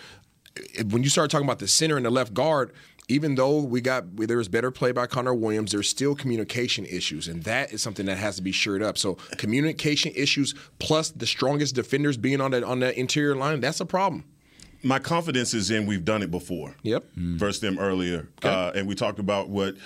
when 0.90 1.02
you 1.02 1.08
start 1.08 1.30
talking 1.30 1.46
about 1.46 1.58
the 1.58 1.66
center 1.68 1.96
and 1.96 2.04
the 2.04 2.10
left 2.10 2.34
guard, 2.34 2.72
even 3.08 3.36
though 3.36 3.62
we 3.62 3.80
got 3.80 4.14
there 4.16 4.36
was 4.36 4.48
better 4.48 4.70
play 4.70 4.92
by 4.92 5.06
Connor 5.06 5.32
Williams, 5.32 5.72
there's 5.72 5.88
still 5.88 6.14
communication 6.14 6.84
issues, 6.84 7.28
and 7.28 7.44
that 7.44 7.72
is 7.72 7.80
something 7.80 8.04
that 8.04 8.18
has 8.18 8.36
to 8.36 8.42
be 8.42 8.52
shored 8.52 8.82
up. 8.82 8.98
So 8.98 9.14
communication 9.38 10.12
issues 10.14 10.54
plus 10.78 11.10
the 11.10 11.26
strongest 11.26 11.74
defenders 11.74 12.18
being 12.18 12.42
on 12.42 12.50
that 12.50 12.62
on 12.62 12.80
that 12.80 12.98
interior 12.98 13.34
line, 13.36 13.60
that's 13.60 13.80
a 13.80 13.86
problem. 13.86 14.24
my 14.82 14.98
confidence 14.98 15.54
is 15.54 15.70
in 15.70 15.86
we've 15.86 16.04
done 16.04 16.22
it 16.22 16.30
before. 16.30 16.76
Yep. 16.82 17.06
Versus 17.16 17.60
them 17.60 17.78
earlier, 17.78 18.28
uh, 18.42 18.72
and 18.74 18.86
we 18.86 18.94
talked 18.94 19.18
about 19.18 19.48
what 19.48 19.76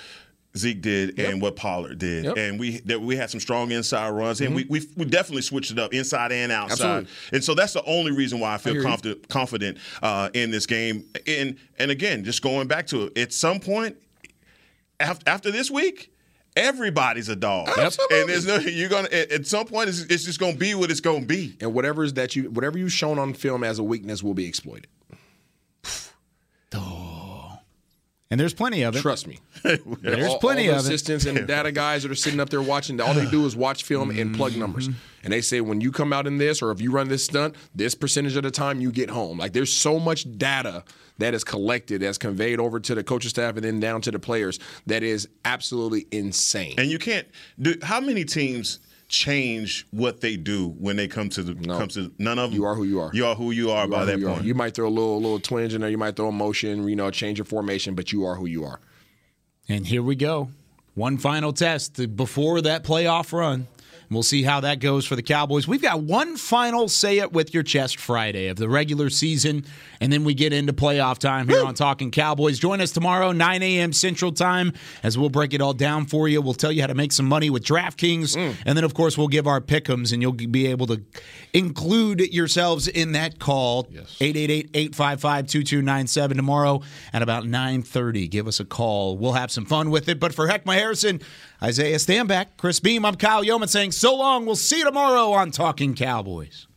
Zeke 0.55 0.81
did 0.81 1.19
and 1.19 1.41
what 1.41 1.55
Pollard 1.55 1.97
did, 1.97 2.25
Yep. 2.25 2.37
and 2.37 2.59
we 2.59 2.79
that 2.81 3.01
we 3.01 3.15
had 3.15 3.29
some 3.31 3.39
strong 3.39 3.71
inside 3.71 4.09
runs, 4.11 4.39
and 4.39 4.53
we, 4.53 4.65
we 4.69 4.81
we 4.95 5.05
definitely 5.05 5.41
switched 5.41 5.71
it 5.71 5.79
up 5.79 5.93
inside 5.93 6.31
and 6.31 6.51
outside, 6.51 6.73
Absolutely. 7.05 7.09
and 7.33 7.43
so 7.43 7.55
that's 7.55 7.73
the 7.73 7.83
only 7.85 8.11
reason 8.11 8.39
why 8.39 8.51
I 8.51 8.53
I 8.55 8.57
feel 8.59 8.75
you. 8.75 8.83
confident 8.83 9.27
confident 9.29 9.77
uh, 10.03 10.29
in 10.33 10.51
this 10.51 10.65
game. 10.67 11.05
And 11.25 11.57
and 11.79 11.89
again, 11.89 12.23
just 12.23 12.41
going 12.43 12.67
back 12.67 12.85
to 12.87 13.07
it, 13.07 13.17
at 13.17 13.33
some 13.33 13.59
point 13.59 13.97
after 14.99 15.29
after 15.29 15.51
this 15.51 15.71
week. 15.71 16.09
Everybody's 16.55 17.29
a 17.29 17.35
dog, 17.35 17.67
and 17.75 18.29
there's 18.29 18.45
no. 18.45 18.57
You're 18.57 18.87
gonna 18.87 19.07
at, 19.11 19.31
at 19.31 19.47
some 19.47 19.65
point. 19.65 19.89
It's, 19.89 20.01
it's 20.01 20.23
just 20.23 20.39
gonna 20.39 20.55
be 20.55 20.75
what 20.75 20.91
it's 20.91 20.99
gonna 20.99 21.25
be. 21.25 21.57
And 21.59 21.73
whatever 21.73 22.03
is 22.03 22.13
that 22.13 22.35
you 22.35 22.51
whatever 22.51 22.77
you've 22.77 22.93
shown 22.93 23.17
on 23.17 23.33
film 23.33 23.63
as 23.63 23.79
a 23.79 23.83
weakness 23.83 24.21
will 24.21 24.35
be 24.35 24.45
exploited. 24.45 24.85
And 28.33 28.39
there's 28.39 28.55
plenty 28.55 28.81
of 28.81 28.95
it. 28.95 29.01
Trust 29.01 29.27
me. 29.27 29.37
There's 29.63 30.27
all, 30.27 30.39
plenty 30.39 30.67
all 30.67 30.73
the 30.73 30.79
of 30.79 30.85
it. 30.87 30.87
assistants 30.87 31.27
and 31.27 31.47
data 31.47 31.71
guys 31.71 32.01
that 32.01 32.11
are 32.11 32.15
sitting 32.15 32.39
up 32.39 32.49
there 32.49 32.63
watching. 32.63 32.99
All 32.99 33.13
they 33.13 33.29
do 33.29 33.45
is 33.45 33.55
watch 33.55 33.83
film 33.83 34.09
and 34.09 34.35
plug 34.35 34.55
numbers. 34.55 34.87
Mm-hmm. 34.87 34.97
And 35.23 35.31
they 35.31 35.41
say 35.41 35.61
when 35.61 35.81
you 35.81 35.91
come 35.91 36.11
out 36.11 36.25
in 36.25 36.39
this, 36.39 36.59
or 36.63 36.71
if 36.71 36.81
you 36.81 36.89
run 36.89 37.09
this 37.09 37.23
stunt, 37.23 37.55
this 37.75 37.93
percentage 37.93 38.35
of 38.35 38.41
the 38.41 38.49
time 38.49 38.81
you 38.81 38.91
get 38.91 39.11
home. 39.11 39.37
Like 39.37 39.53
there's 39.53 39.71
so 39.71 39.99
much 39.99 40.25
data 40.39 40.83
that 41.19 41.35
is 41.35 41.43
collected, 41.43 42.01
that's 42.01 42.17
conveyed 42.17 42.59
over 42.59 42.79
to 42.79 42.95
the 42.95 43.03
coaching 43.03 43.29
staff 43.29 43.53
and 43.55 43.63
then 43.63 43.79
down 43.79 44.01
to 44.01 44.09
the 44.09 44.17
players. 44.17 44.57
That 44.87 45.03
is 45.03 45.29
absolutely 45.45 46.07
insane. 46.11 46.73
And 46.79 46.89
you 46.89 46.97
can't 46.97 47.27
do. 47.61 47.75
How 47.83 48.01
many 48.01 48.25
teams 48.25 48.79
change 49.13 49.85
what 49.91 50.21
they 50.21 50.35
do 50.35 50.69
when 50.79 50.95
they 50.95 51.07
come 51.07 51.29
to 51.29 51.43
the 51.43 51.53
comes 51.67 51.93
to 51.93 52.11
none 52.17 52.39
of 52.39 52.49
them? 52.49 52.59
You 52.59 52.65
are 52.65 52.73
who 52.73 52.83
you 52.83 52.99
are. 52.99 53.11
You 53.13 53.27
are 53.27 53.35
who 53.35 53.51
you 53.51 53.69
are 53.69 53.85
You 53.85 53.91
by 53.91 54.01
are 54.01 54.05
that 54.07 54.17
you 54.19 54.27
are. 54.27 54.33
point. 54.33 54.45
You 54.45 54.55
might 54.55 54.73
throw 54.73 54.87
a 54.87 54.89
little 54.89 55.21
little 55.21 55.39
twinge 55.39 55.75
in 55.75 55.81
there. 55.81 55.89
You 55.91 55.99
might 55.99 56.15
throw 56.15 56.29
a 56.29 56.31
motion. 56.31 56.87
You 56.87 56.95
know, 56.95 57.11
change 57.11 57.37
your 57.37 57.45
formation, 57.45 57.93
but 57.93 58.11
you 58.11 58.25
are 58.25 58.35
who 58.35 58.47
you 58.47 58.65
are. 58.65 58.79
And 59.69 59.85
here 59.85 60.01
we 60.01 60.15
go. 60.15 60.49
One 60.95 61.17
final 61.19 61.53
test 61.53 62.15
before 62.15 62.61
that 62.61 62.83
playoff 62.83 63.31
run. 63.31 63.67
We'll 64.13 64.23
see 64.23 64.43
how 64.43 64.61
that 64.61 64.79
goes 64.79 65.05
for 65.05 65.15
the 65.15 65.23
Cowboys. 65.23 65.67
We've 65.67 65.81
got 65.81 66.01
one 66.01 66.37
final 66.37 66.87
say 66.87 67.19
it 67.19 67.33
with 67.33 67.53
your 67.53 67.63
chest 67.63 67.99
Friday 67.99 68.47
of 68.47 68.57
the 68.57 68.69
regular 68.69 69.09
season, 69.09 69.65
and 69.99 70.13
then 70.13 70.23
we 70.23 70.33
get 70.33 70.53
into 70.53 70.73
playoff 70.73 71.17
time 71.17 71.47
here 71.47 71.65
on 71.65 71.73
Talking 71.73 72.11
Cowboys. 72.11 72.59
Join 72.59 72.81
us 72.81 72.91
tomorrow, 72.91 73.31
9 73.31 73.63
a.m. 73.63 73.93
Central 73.93 74.31
Time, 74.31 74.73
as 75.01 75.17
we'll 75.17 75.29
break 75.29 75.53
it 75.53 75.61
all 75.61 75.73
down 75.73 76.05
for 76.05 76.27
you. 76.27 76.41
We'll 76.41 76.53
tell 76.53 76.71
you 76.71 76.81
how 76.81 76.87
to 76.87 76.95
make 76.95 77.11
some 77.11 77.25
money 77.25 77.49
with 77.49 77.63
DraftKings, 77.63 78.35
mm. 78.35 78.55
and 78.65 78.77
then, 78.77 78.83
of 78.83 78.93
course, 78.93 79.17
we'll 79.17 79.27
give 79.27 79.47
our 79.47 79.61
pickums, 79.61 80.13
and 80.13 80.21
you'll 80.21 80.33
be 80.33 80.67
able 80.67 80.87
to 80.87 81.01
include 81.53 82.19
yourselves 82.33 82.87
in 82.87 83.13
that 83.13 83.39
call. 83.39 83.83
888-855-2297 83.83 86.35
tomorrow 86.35 86.81
at 87.11 87.21
about 87.21 87.43
9.30. 87.43 88.29
Give 88.29 88.47
us 88.47 88.59
a 88.59 88.65
call. 88.65 89.17
We'll 89.17 89.33
have 89.33 89.51
some 89.51 89.65
fun 89.65 89.89
with 89.89 90.09
it. 90.09 90.19
But 90.19 90.33
for 90.33 90.47
Heckma 90.47 90.73
Harrison, 90.73 91.21
Isaiah 91.63 91.95
Stanback, 91.95 92.47
Chris 92.57 92.81
Beam, 92.81 93.05
I'm 93.05 93.15
Kyle 93.15 93.43
Youman 93.43 93.69
saying 93.69 93.93
so 93.93 94.15
long. 94.15 94.45
We'll 94.45 94.57
see 94.57 94.79
you 94.79 94.83
tomorrow 94.83 95.31
on 95.31 95.51
Talking 95.51 95.95
Cowboys. 95.95 96.67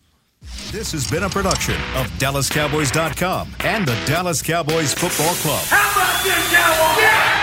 This 0.71 0.93
has 0.93 1.11
been 1.11 1.25
a 1.25 1.29
production 1.29 1.75
of 1.97 2.07
DallasCowboys.com 2.19 3.57
and 3.61 3.85
the 3.87 3.99
Dallas 4.07 4.43
Cowboys 4.43 4.95
Football 4.95 5.35
Club. 5.37 5.65
How 5.67 5.91
about 5.91 6.23
this, 6.23 6.53
Cowboys? 6.55 7.36